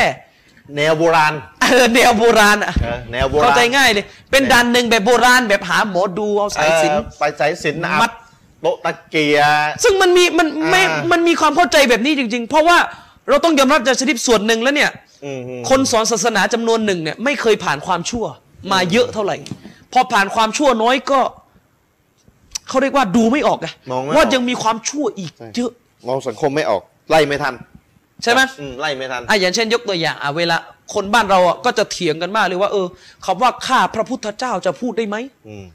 [0.77, 8.11] แนวโบราณเออแนวโบราณอะเออแนวโบราณเข้าใจง่ายเลย เป็นดันหนึ่งแบบโบราณแบบหาหมอดูเอาสายสิญเอจอไปสายสิญจนมัด
[8.61, 12.77] โต๊ะตะเกียร์ซึ่งมันมีมันไม่อ่ามัมันมีความเข้าใจแบบนี้จริง ๆ เพราะว่า
[13.29, 14.91] เราต้องยอมรับจากชนิดส่วนหนึ่งแล้วเนี่ย
[15.25, 18.25] อืมอืมคนสอนศาสนาจำนวนหนึ่งเนี่ยไม่เคยผ่านความชั่ว
[18.71, 19.35] มาเยอะเท่าไหร่
[19.93, 21.19] พอผ่านความชั่วน้อยก็
[22.67, 25.71] เขาเรียกว่าดูไม่ออกไงมองไม่ออกว่ายังมีความชั่วอีกเยอะ
[26.07, 27.53] มองสังคมไม่ออกไล่ไม่ทัน
[28.23, 30.57] ใช่ไหมอืมไล่ไม่ทันอะอย่างเช่นยกตัวอย่างอะเวลา
[30.93, 32.87] คนบ้านเราอะก็จะเถียงกันมากเลยว่า เออ
[33.25, 35.15] คำว่าข้าพระพุทธเจ้าจะพูดได้ไหม
[35.47, 35.65] อืม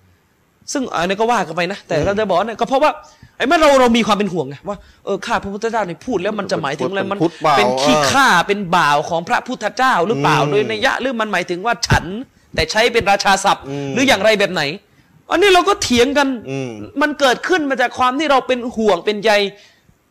[0.72, 2.90] ซึ่งอันนี้ก็ว่ากันไปนะ แต่เราจะบอกเนี่ยก็เพราะว่า
[3.36, 12.04] ไอ้เมื่อเราเรามีความเป็นห่วงไงว่าเออข้าพระพุทธเจ้าเนี่ยพูดแล้วมันจะหมายถึงอะไรมันพุทธบ่าวเป็นขี้เออข้าเป็นบ่าวของพระพุทธเจ้าหรือเปล่าอืมโดยนัยยะหรือมันหมายถึงว่าฉัน
[12.54, 14.62] แต่ใช้เป็นราชาศัพท์อืมหรืออย่างไรแบบไหน
[15.30, 16.70] อันนี้เราก็เถียงกันอืม
[17.02, 19.32] มันเกิดขึ้นมาจากความที่เราเป็นห่วงเป็นใย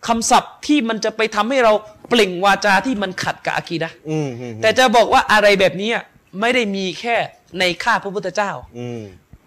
[0.08, 1.74] คำศัพท์ที่มันจะไปทำให้เรา
[2.10, 6.04] เปล่งวาจาที่มันขัดกับอากีดะห์อืมอืมแต่จะบอกว่าอะไรแบบนี้อะ
[6.40, 7.16] ไม่ได้มีแค่
[7.60, 9.02] ในข้าพระพุทธเจ้าอืม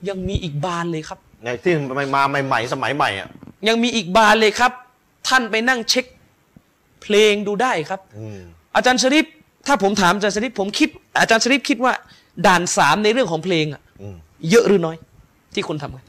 [0.09, 1.75] ยังมีอีกบานเลยครับในที่
[2.17, 3.29] มาใหม่ๆสมัยใหม่อะ
[3.69, 4.73] ยังมีอีกบานเลยครับ
[5.29, 6.05] ท่านไปนั่งเช็ค
[7.03, 8.41] เพลงดูได้ครับอืม
[8.77, 9.27] อาจารย์ชริป
[9.67, 10.89] ถ้าผมถามอาจารย์ชริปผมคิด
[11.21, 11.93] อาจารย์ชริปคิดว่า
[12.47, 14.17] ด่านสามในเรื่องของเพลงอะอืม
[14.51, 14.97] เยอะหรือน้อย
[15.55, 16.05] ที่คนทำกัน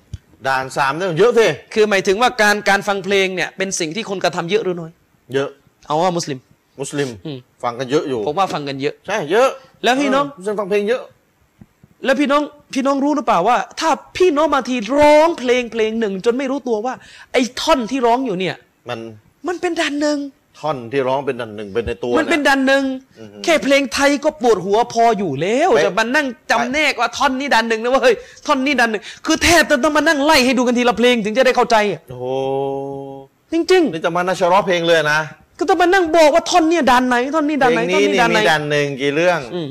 [0.47, 4.91] ด่านสามเนี่ยเยอะสิคือหมายถึงว่าการการฟังเพลงเนี่ยเป็นสิ่งที่คนกระทำเยอะหรือน้อย
[5.33, 5.49] เยอะ
[5.87, 6.39] เอาว่ามุสลิม
[6.81, 9.49] มุสลิมอืมฟังกันเยอะอยู่ ผมว่าฟังกันเยอะ ใช่เยอะ
[9.83, 11.01] แล้วพี่น้องเมุสลิมฟังเพลงเยอะ
[12.05, 12.41] แล้วพี่น้อง
[12.73, 16.93] พี่น้องรู้หรือเปล่าว่า ถ้าพี่น้องบางทีร้องเพลงเพลงหนึ่ง จนไม่รู้ตัวว่า
[17.33, 18.55] ไอ้ท่อนที่ร้องอยู่เนี่ย
[18.89, 18.99] มัน
[19.47, 20.17] มันเป็นดันหนึ่ง
[20.61, 22.83] ท่อนที่ร้องเป็นดันหนึ่งเป็นในตัวมันเป็นยดันหนึ่ง
[23.43, 28.15] แค่เพลงไทยก็ปวดหัวพออยู่แล้วไปจะมานั่งจำแนกว่าท่อนนี้ดันหนึ่งนะว่าเฮ้ย
[28.45, 32.25] ท่อนนี้ดันหนึ่งคือแทบจะต้องมานั่งไล่ให้ดูกันทีละเพลงถึงจะได้เข้าใจอะโอ้โห
[33.51, 39.67] จริงนี่จะมานาชะร้องเพลงเลยนะๆก็ต้องมานั่งบอกว่าท่อนเนี้ดันไหนท่อนนี้เพดันลไหนงท่อนนี้นี้นี่ดันไหนมีดันหนึ่งกี่เรื่องอืม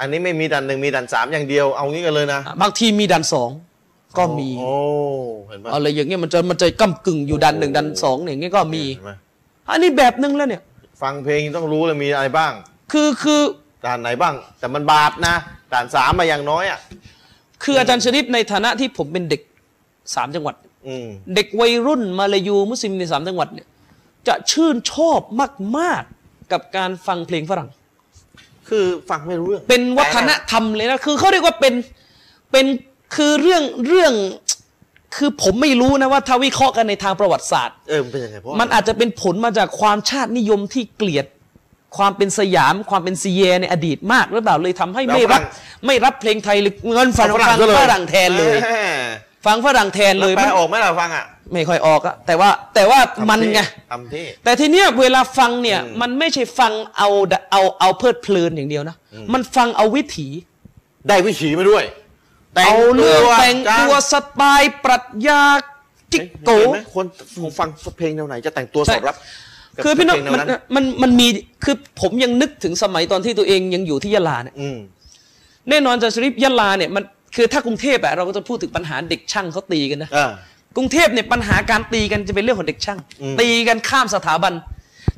[0.00, 3.50] อันนี้ไม่มีดันหนึ่งมีดันสามอย่างเดียวเอางี้กันเลยนะบางทีมีดันสอง
[4.18, 4.72] ก็มีโอ้
[5.46, 9.10] เห็นปะอะไรอย่างเงี้ยมันจะมันจะก้ากึ่งอยู่ดันหนึ่งดันสองเนี่ยอย่างเงี้ยก็มีเห็นไห
[9.70, 10.62] อันนี้แบบหนึงแล้วเนี่ย
[11.02, 12.52] ฟังเพลงต้องรู้เลยมีอะไรบ้าง
[12.92, 13.40] คือคือ
[13.86, 15.34] ด่านไหนบ้าง แต่มันบาปนะ
[15.72, 16.78] ด่านสามมาอย่างน้อยอะ
[17.62, 19.42] คืออาจารย์ชริปในฐานะที่ผมเป็นเด็ก
[20.14, 20.54] สามจังหวัด
[20.86, 23.66] อืม เด็กวัยรุ่นมาลายูมุสลิมในสามจังหวัดเนี่ย
[24.28, 25.20] จะชื่นชอบ
[25.78, 27.68] มากๆกับการฟังเพลงฝรั่ง
[28.68, 31.74] คือฟังไม่รู้เรื่องเป็นวัฒนธรรมเลยนะ คือเขาเรียกว่าเป็น
[32.52, 32.66] เป็น
[33.16, 34.12] คือเรื่อง เรื่อง
[35.16, 41.26] คือผมไม่รู้นะว่าถ้าวิเคราะห์กันในทางประวัติศาสตร์ เออมันเป็นยังไงเพราะมันอาจจะเป็นผลมาจากความชาตินิยมที่เกลียด
[41.96, 45.42] ความเป็นสยาม ความเป็นซีเยในอดีตมากหรือเปล่าเลยทำให้ไม่รับ
[45.86, 48.78] ไม่รับเพลงไทยหรือเงินฟังฟังซะฝรั่งแทนเลยแหม
[49.46, 52.98] ฟังฝรั่งแทนแล้เลวยแปลออกไหมล่ะฟังอะไม่ค่อยออกอะแต่ว่าแต่ว่า
[53.30, 53.60] มันไง
[53.90, 57.08] ทำเท่แต่ทีเนี้ยเวลาฟังเนี่ยอืมมันไม่ใช่ฟังเอา
[57.52, 58.96] เอาเอาเพลิดเพลินอย่างเดียวนะ
[59.32, 60.28] มันฟังเอาวิถี
[61.08, 61.84] ได้วิถีมาด้วย
[62.54, 65.42] แต่งเอาเรื่องแต่งจ้าตัวสไตล์ปรัชญา
[66.12, 67.06] จิกโกเห็นไหมคน
[67.58, 69.16] ฟังเพลงแนวไหนจะแต่งตัวสอดรับ
[69.76, 71.26] กับคือพี่น้องเพลงแนวมันมันมันมี
[71.64, 74.78] คือผมยังนึกถึงสมัยตอนที่ตัวเองยังอยู่ที่ยะลาเนี่ยอืม
[75.70, 77.04] แน่นอนจะชริปยะลาเนี่ยมัน
[77.36, 80.32] คือถ้ากรุงเทพอะเราก็จะพูดถึงปัญหาเด็กช่างเขาตีกันนะอ่า
[80.76, 84.52] กรุงเทพเนี่ยปัญหาการตีกันจะเป็นเรื่องของเด็กช่างอืมตีกันข้ามสถาบัน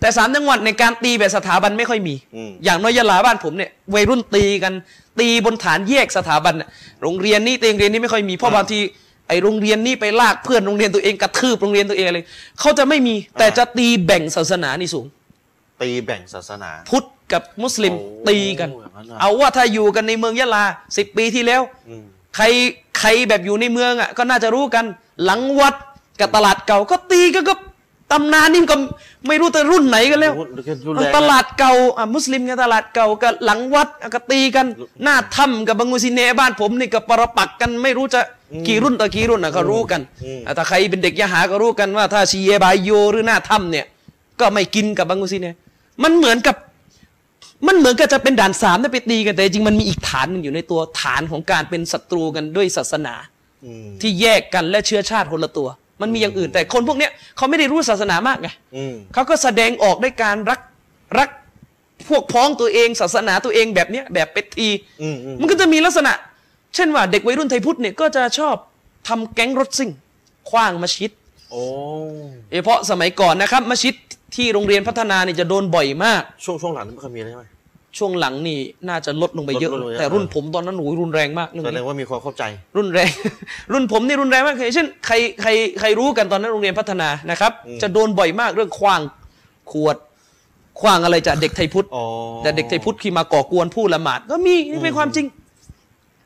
[0.01, 4.73] แต่สามจังหวัดในการตีแบบสถาบันไม่ค่อยมีอืมอย่างน้อยยะลาบ้านผมเนี่ยวัยรุ่นตีกัน
[5.21, 6.69] ตีบนฐานแยกสถาบันน่ะ
[7.03, 8.79] โรงเรียนนี่ตีโรงเรียนนี่ไม่ค่อยมีเพราะบางที
[9.29, 12.19] ไอโรงเรียนนี่ไปลากเพื่อนโรงเรียนตัวเองกระทืบโรงเรียนตัวเองอะไร
[12.61, 15.07] เขาจะไม่มีแต่จะตีแบ่งศาสนานี่สูง
[15.83, 20.65] ตีแบ่งศาสนา พุทธกับมุสลิมโอ้ตีกันอย่างนั้นน่ะเอาว่าถ้าอยู่กันในเมืองยะลา
[20.97, 22.05] สิบปีที่แล้วอืม
[22.37, 22.45] ใคร
[22.99, 24.85] ใครแบบอยู่ในเมืองอะก็น่าจะรู้กัน
[25.25, 25.75] หลังวัด
[26.21, 27.55] กับตลาดเก่าก็ตีกันก็
[28.13, 28.77] ตำนานนี่ก็
[29.29, 30.33] ไม่รู้แต่รุ่นไหนกันแล้ว
[30.87, 34.67] รุนแรงนะตลาดเก่าอะมุสลิมกับตลาดเก่ากับหลังวัดอะก็ตีกัน
[35.03, 38.21] หน้าถ้ำกับบังกุซิเนบ้านผมนี่ก็ปรปักกันไม่รู้จะ
[38.69, 40.01] กี่รุ่นต่อกี่รุ่นอะก็รู้กัน
[40.47, 43.87] อะถ้าใครเป็นเด็กยะหาก็รู้กันว่า ถ้าชีเยบายโยหรือหน้าถ้ำเนี่ย
[44.41, 45.47] ก็ไม่กินกับบังกุซิเน
[46.03, 46.57] มันเหมือนกับ
[47.67, 53.15] มันเหมือนกับจะเป็นด่านสามได้ไปตีกันแต่จริงมันมีอีกฐานหนึงอยู่ในตัวฐานของการเป็นศัตรูกันด้วยศาสนา
[53.65, 55.69] อืมที่แยกกันและเชื้อชาติคนละตัว
[56.03, 60.61] มันมีอย่างอื่น แต่คนพวกเนี้ยเขาไม่ได้รู้ศาสนามากไงอืมเขาก็แสดงออกด้วยการรัก
[61.19, 61.29] รัก
[62.09, 64.69] พวกพ้องตัวเอง ศาสนาตัวเองแบบเนี้ยแบบเป็ดที
[65.03, 66.13] อืมอืมมันก็จะมีลักษณะ
[66.75, 68.57] เช่นว่าเด็กวัยรุ่นไทยพุทธเนี่ยก็จะชอบ
[69.09, 69.91] ทำแก๊งรถซิ่ง
[70.51, 71.13] คว้างมัสยิด
[71.51, 71.63] โอ้
[72.49, 73.95] โดยเฉพาะสมัยก่อนนะครับมัสยิด
[74.37, 77.45] ที่โรงเรียนพัฒนานี่จะโดนบ่อยมาก ช่วงช่วงหลังนี่ไม่ค่อยมีอะไรใช่ไหม
[77.99, 78.59] ช่วงหลังนี่
[78.89, 82.43] น่าจะลดลงไปเยอะ ลดลงไปเยอะ แต่รุ่นผมตอนนั้นโอ้ยรุนแรงมากเรื่องแสดนี้งว่ามีความเข้าใจ
[82.77, 83.11] รุนแรง
[83.73, 85.51] รุ่นผมนี่รุนแรงมากเช่นใครใคร
[85.81, 89.01] ใครรู้กันตอนนั้นโรงเรียนพัฒนานะครับอืมจะโดนบ่อยมากเรื่องคว้าง
[89.73, 89.97] ขวด
[90.81, 92.05] คว้างอะไรจากเด็กไทยพุทธ อ๋อ
[92.43, 95.27] แต่เด็กไทยพุทธที่มาก่อกวนผู้ละหมาดก็มีนี่เป็นความจริง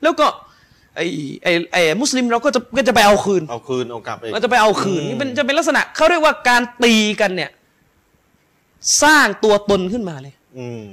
[0.03, 0.27] แล้วก็
[0.97, 1.07] ไอ้
[1.43, 7.51] ไอ้ไอ้มุสลิมเราก็จะก็จะไปเอาคืนเอาคืนเอากลับเองก็จะไปเอาคืนนี่เป็นจะเป็นลักษณะเขาเรียกว่าการตีกันเนี่ย
[9.03, 10.36] สร้างตัวตนขึ้นมาเลยอืม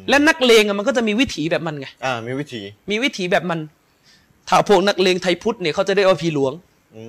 [0.10, 3.60] และนักเลงอะมันก็จะมีวิถีแบบมันไงอ่ามีวิธีมีวิถีแบบมัน
[4.50, 6.54] ถ้าพวกนักเลงไทยพุทธเนี่ยเขาจะได้ว่าพี่หลวง
[6.96, 7.04] อื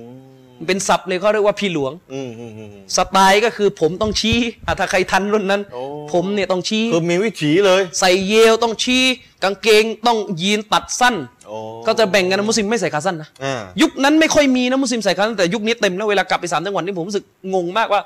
[0.61, 5.81] มเป็นศัพท์เลยเขาเรียกว่าพี่หลวงอืมอืมอืมสไตล์ก็คือผมต้องชี้อะถ้าใครทันรุ่นนั้นโอ้
[6.13, 9.03] ผมเนี่ยต้องชี้คือมีวิถีเลย ใส่เยลต้องชี้
[9.43, 11.15] กางเกงต้องยีนตัดสั้น
[11.47, 11.57] โอ้
[11.87, 18.01] ก็จะแบ่งกันนะมุสลิมไม่ใส่ขาสั้นนะอ่ายุคนั้นไม่ค่อยมีนะมุสลิมใส่ขาสั้นแต่ยุคนี้เต็มแล้วเวลากลับไปสามจังหวัดนี่ผมรู้สึกงงมากว่า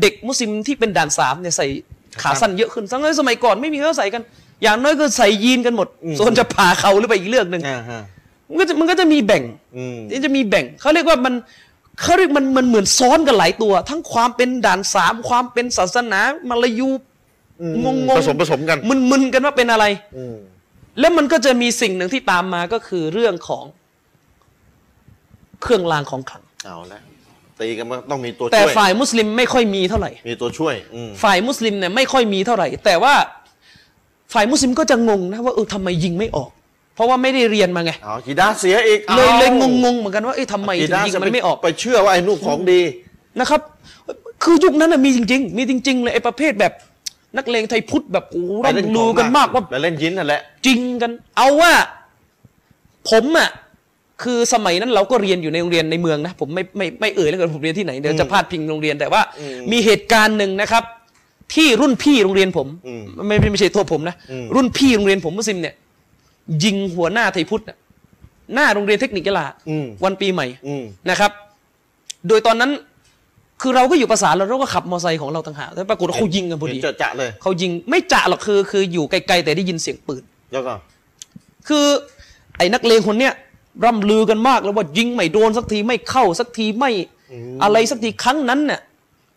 [0.00, 1.66] เด็กมุสลิมที่เป็นด่านสามเนี่ยใส่
[2.22, 4.22] ขาสั้นเยอะขึ้นทั้งที่สมัยก่อนไม่มีเขาใส่กัน
[4.62, 8.02] อย่างน้อยก็ใส่ยีนกันหมดส่วนจะผ่าเขาหรือไปอีกเรื่องหนึ่งอ่าฮะ
[8.48, 9.42] มันก็จะมันก็จะมีแบ่ง
[9.76, 11.34] อืมนี่จะมีแบ่งเขาเรียกว่ามัน
[12.00, 16.90] เขาเรียกมันมันเหมือนซ้อนกันหลายตัว ทั้งความเป็นด่านสามความเป็นศาสนามาลายู
[17.60, 18.78] อืมงงๆผสมผสมกัน
[19.10, 19.84] มึนๆกันว่าเป็นอะไร
[20.16, 20.36] อืม
[21.00, 23.64] แล้วมันก็จะมีสิ่งหนึ่งที่ตามมาก็คือเรื่องของ
[25.62, 27.00] เครื่องรางของขลังเอาละ
[27.60, 33.14] ตีกันมันต้องมีตัวแต่ช่วยฝ่ายมุสลิมไม่ค่อยมีเท่าไหร่ มีตัวช่วยอืมฝ่ายมุสลิมเนี่ยไม่ค่อยมีเท่าไหร่ แต่ว่า
[34.34, 36.50] ฝ่ายมุสลิมก็จะงงนะว่าเออทำไมยิงไม่ออก
[36.94, 39.50] เพราะว่าไม่ได้เรียนมาไงเอากีดาเสียอีกเลยอาเลย
[39.84, 42.80] งงๆเหมือนกันว่าเอ้ทำไมกีถึงดายิงจะมันไม่ออกไปเชื่อว่าไอ้นู่นของดี
[43.40, 43.60] นะครับ
[44.42, 46.72] คือยุคนั้นนะมีจริง ๆ มีจริงๆเลยไอ้ประเภทแบบ
[47.36, 51.72] นักเลงไทยพุทธแบบโอ้โหไปเล่นร่ำลือกันมากว่าไปเล่นยินนั่นแหละ จริงกัน เอาว่า
[53.10, 53.48] ผมอะ
[54.22, 60.84] คือสมัยนั้นเราก็เรียนอยู่ในโรงเรียนในเมืองนะผมไม่ไม่ไม่เอ่ยแล้วกันผมเรียนที่ไหนเดี๋ยวจะพาดพิงโรงเรียนแต่ว่าอืมมีเหตุการณ์หนึ่งนะครับ
[61.54, 65.74] ที่รุ่นพี่โรงเรียนผมอืมไม่ไม่ไม่ใช่โทษผมนะอืมรุ่นพี่โรงเรียนผมมุสลิมเนี่ย
[66.64, 67.76] ยิงหัวหน้าไทยพุทธน่ะ
[68.54, 71.30] หน้าโรงเรียนเทคนิคยะลาอืมวันปีใหม่อืมนะครับ
[72.28, 72.70] โดยตอนนั้น
[73.62, 80.22] คือเราก็อยู่ประสานเราเราก็ขับมอเตอร์ไซค์ของเราต่างหากแต่ปรากฏว่าเขายิงกันพอดีเห็นจะจะเลยเขายิงไม่จะหรอกคือ คืออยู่ไกลๆแต่ได้ยินเสียงปืน
[80.52, 80.74] แล้วก็
[81.68, 81.86] คือ
[82.56, 83.32] ไอ้นักเลงคนเนี้ย
[83.84, 86.90] ร่ำลือกันมากแล้วว่ายิงไม่โดนสักทีไม่เข้าสักทีไม่
[87.62, 88.80] อะไรสักทีครั้งนั้นเนี่ย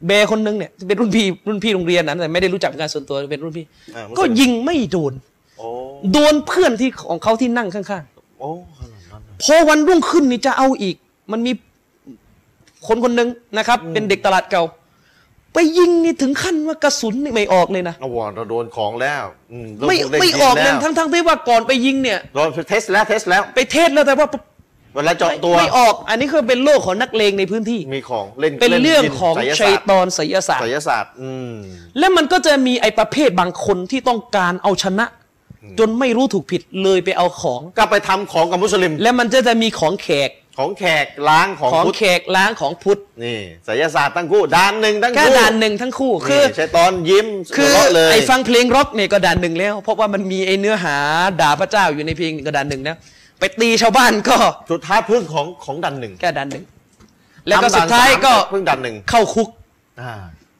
[0.08, 3.66] แบร์คนนึงเนี่ยเป็นรุ่นพี่รุ่นพี่โรงเรียนนั้นแต่ไม่ได้รู้จักเป็นการส่วนตัวเป็นรุ่นพี่
[3.96, 5.14] อ่าก็ยิงไม่โดน
[5.58, 5.68] โอ้
[6.14, 8.04] โดนเพื่อนที่ของเขาที่นั่งข้าง
[8.40, 8.50] โอ้
[8.80, 10.96] ขนาดนั้นเลยๆพอวันรุ่งขึ้นนี่จะเอาอีก
[11.32, 11.52] มันมี
[12.88, 14.64] คนคนหนึ่งนะครับ เป็นเด็กตลาดเก่า
[15.54, 24.28] ไปยิงนี่ถึงขั้นว่ากระสุนนี่ไม่ออกเลยนะเอาวอนเราโดนของแล้วอืมไม่เราโดนไม่ยิงออกเลยแล้วทั้งทั้งที่ว่าก่อนไปยิงเนี่ยโดนเทสแล้วเทสแล้วไปเทศแล้วแต่ว่า
[24.96, 31.54] เวลาเจาะตัวไม่ออก อันนี้คือเป็นโลกของนักเลงในพื้นที่ มีของเล่นเป็นล่เรื่องยินของไสยชัยศาสตร์ตอนไสยศาสตไสร์ยศาสตร์ อืม
[32.00, 35.06] และมันก็จะมีไอ้ประเภทบางคนที่ต้องการเอาชนะ
[35.80, 50.96] จนไม่รู้ถูกผิดเลยไปเอาของก็ไปทำของกับมุสลิม และมันจะจะมีของแขก ของแขกล้างของของพุทธแขกล้างของพุทธนี่ไสยศาสตร์ทั้งคู่ด่านหนึ่งทั้งก็คู่ด่านหนึ่งทั้งคู่คืคืออใช้ตอนยิ้มคือหัวเราะเลยไอ้ฟังเพลงร็อกเนี่ยก็ด่านหนึ่งแล้ว เพราะว่ามันมีไอ้เนื้อหา
[51.42, 52.98] ด่าพระเจ้าอยู่ในเพลงก็ด่านหนึ่งแล้ว
[53.40, 54.38] ไปตีชาวบ้านก็
[54.72, 56.66] สุดท้ายพึ่งของของด่านหนึ่งแค่ด่านหนึ่ง
[57.48, 59.50] แล้วก็ทำสุดท้ายก็พึ่งด่านหนึ่งเข้าคุก
[60.02, 60.14] อ่า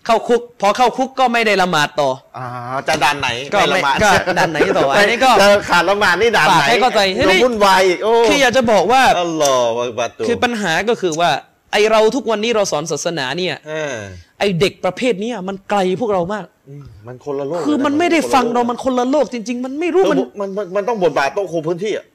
[0.06, 2.46] เข้าคุก พอเข้าคุกก็ไม่ได้ละหมาดต่ออ่า
[2.88, 3.98] จะด่านไหนก็ไม่ละหมาด
[4.28, 11.32] ก็ด่านไหนต่ออันนี้ก็เจอขาดละหมาดนี่ด่านไหนฝากให้เข้าใจเฮ้ยก็วุ่นวายอีกโอ้คืออยากจะบอกว่าอัลลอฮฺอักบัตตุคือปัญหาก็คือว่า
[11.72, 13.96] ไอเราทุกวันนี้เราสอนศาสนาเนี่ยเออ
[14.40, 22.06] ไอเด็กประเภทเนี้ยมันไกลพวกเรามากอืมมันคนละโลกคือมันไม่ได้ฟังเรา มันคนละโลกจริง ๆ มันไม่รู้มัมันนมันมันมันต้องบทบาทต้องคุมพื้นที่อะ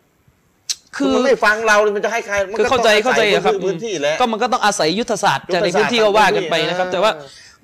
[0.97, 7.13] คือมันไม่ฟังเรามันจะให้ใครมันคือก็เข้าใจต้องเข้าใจอศัยครับพื้นที่แหล้วก็มันก็ต้องอาศัยยุทธศาสตร์จากในยุทธศาสตร์พื้นที่ก็ว่ากันไปนะครับพื้นที่แต่ว่า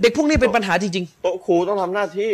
[0.02, 2.28] เออเด็กพวกนี้เป็นปัญหาจริงโต๊ะครูต้องทำหน้าที่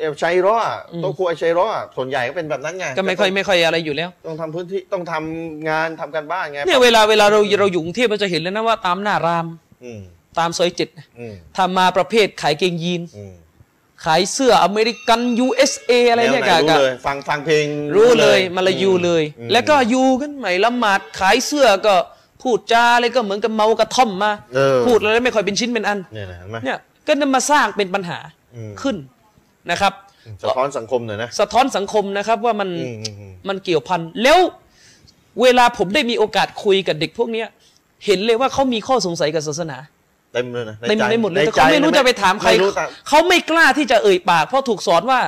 [0.00, 9.46] เอลชัยรออะโต๊ะครูไอชัยรออะส่วนใหญ่ก็เป็นแบบนั้นไงๆก็ไม่ค่อยไม่ค่อยอะไรอยู่แล้ว ต้องทำพื้นที่ต้องทำงานทำการบ้านไงเนี่ยเวลาเวลาเราเราอยู่กรุงเทพเราจะเห็นแล้วนะว่าตามหน้าราม
[9.84, 10.00] อืม
[10.38, 13.34] ตามซอยเจ็ดอืมทำมาประเภทขายเกงยีนอืม
[14.04, 17.66] ขายเสื้ออเมริกัน USA อะไรเนี่ยแนวไหกะรู้กะเลยฟังฟังเพลง
[17.96, 21.94] รู้เลยมาละยูเลยอืมแล้วก็ยูกันใหม่ละหมาดขายเสื้อก็
[22.42, 25.98] พูดจาอะไรก็เหมือนกับเมากระท่อมมาเออพูดแล้วไม่ค่อยเป็นชิ้นเป็นอัน
[26.64, 26.78] เนี่ย
[27.08, 28.18] นะเห็นไหมเนี่ยก็นำมาสร้างเป็นปัญหา
[28.56, 28.96] อืมขึ้น
[29.70, 29.92] นะครับ
[30.42, 34.38] สะท้อนสังคมหน่อยนะสะท้อนสังคมนะครับว่ามันอืมอืมอืมมันเกี่ยวพันแล้ว
[35.42, 37.48] เวลาผมได้มีโอกาสคุยกับเด็กพวกเนี้ย
[38.06, 39.78] เห็นเลยว่าเขามีข้อสงสัยกับศาสนา
[40.32, 45.20] เต็มเลยนะเต็มใจไปหมดเลยในแต่เขาไม่รู้ใจจะไปถามใครไม่รู้แต่เขาไม่กล้าที่จะเอ่ยปาก เพราะถูกสอนว่า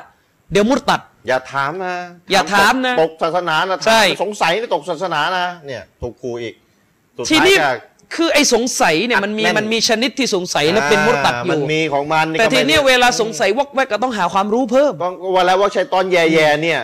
[0.53, 1.97] เดี๋ยวมุดตัด อย่าถามนะ
[2.33, 6.55] อย่าถามนะตกศาสนานะใช่สงสัยนี่ตกศาสนานะเนี่ยถูกครูอีก
[7.17, 7.73] สุดทีท้ายนี้จะ
[8.15, 16.81] คือไอ้สงสัยเนี่ยมันมีแน่น มันมีชนิดที่สงสัยและเป็นมุดตัดอมันยู่ มีของมันแต่ก็ทีไม่เนี้ยเวลาสงสัยวอกแวกก็ต้องหาความรู้เพิ่มต้องเวลาว่าใช้ตอนแย่ๆเนี่ย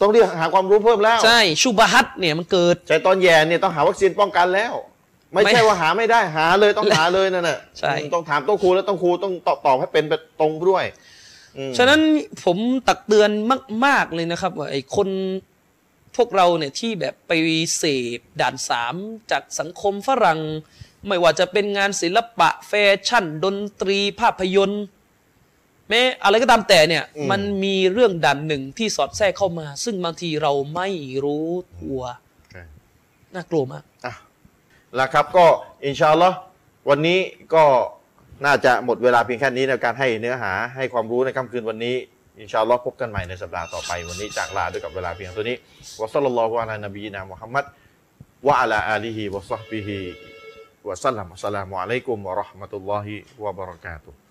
[0.00, 4.74] ต้องเรียกหาความรู้เพิ่มแล้วใช่ชูบาฮัตเนี่ยมันเกิด ใช้ตอนแย่เนี่ยต้องหาวัคซีนป้องกันแล้ว
[5.32, 10.84] ไม่ไม่ใช่ว่าหาไม่ได้หาเลยต้องหาเลยนั่นน่ะใช่อืมต้องถามต้องครูแล้วต้องครูต้องตอบตอบให้เป็นแบบตรงด้วย
[11.56, 12.00] อืม ฉะนั้น
[12.44, 12.56] ผม
[12.88, 13.30] ตักเตือน
[13.84, 15.08] มาก ๆ เลยนะครับ ว่าไอ้คน
[16.18, 17.32] พวกเราเนี่ยที่แบบไป
[17.76, 17.84] เส
[18.16, 18.94] พด่านสาม
[19.30, 20.40] จากสังคมฝรั่ง
[21.06, 22.72] ไม่ว่าจะเป็นงานศิลปะแฟ
[23.06, 24.84] ชั่น ดนตรีภาพยนตร์
[25.88, 30.88] แม้อะไรก็ตามแต่เนี่ย มันมีเรื่องด่านหนึ่งที่สอดแทรกเข้ามา ซึ่งบางทีเราไม่
[31.24, 31.48] รู้
[31.82, 32.02] ตัว
[32.50, 32.62] ใช่
[33.34, 34.14] น่ากลัวมากอะ
[34.96, 35.44] แล้วครับก็
[35.84, 36.36] อินชาอัลลอฮ์
[36.88, 37.18] วันนี้
[37.54, 37.64] ก็
[38.44, 41.96] น่าจะหมดเวลาเพียงแค่นี้ในการให้เนื้อหาให้ความรู้ในค่ำคืนวันนี้
[42.40, 45.56] อินชาอัลลอฮ์พบกันใหม่ในสัปดาห์ต่อไป วันนี้จากลาด้วยกับเวลาเพียงเท่านี้
[46.00, 47.64] วะซัลลัลลอฮุอะลานบีนามุฮัมมัด
[48.46, 49.98] วะอะลาอาลีฮิวะซอฮบิฮิ
[50.88, 54.27] วะซัลลัมอัสสลามุอะลัยกุมวะเราะห์มะตุลลอฮิวะบะเราะกาตุฮ์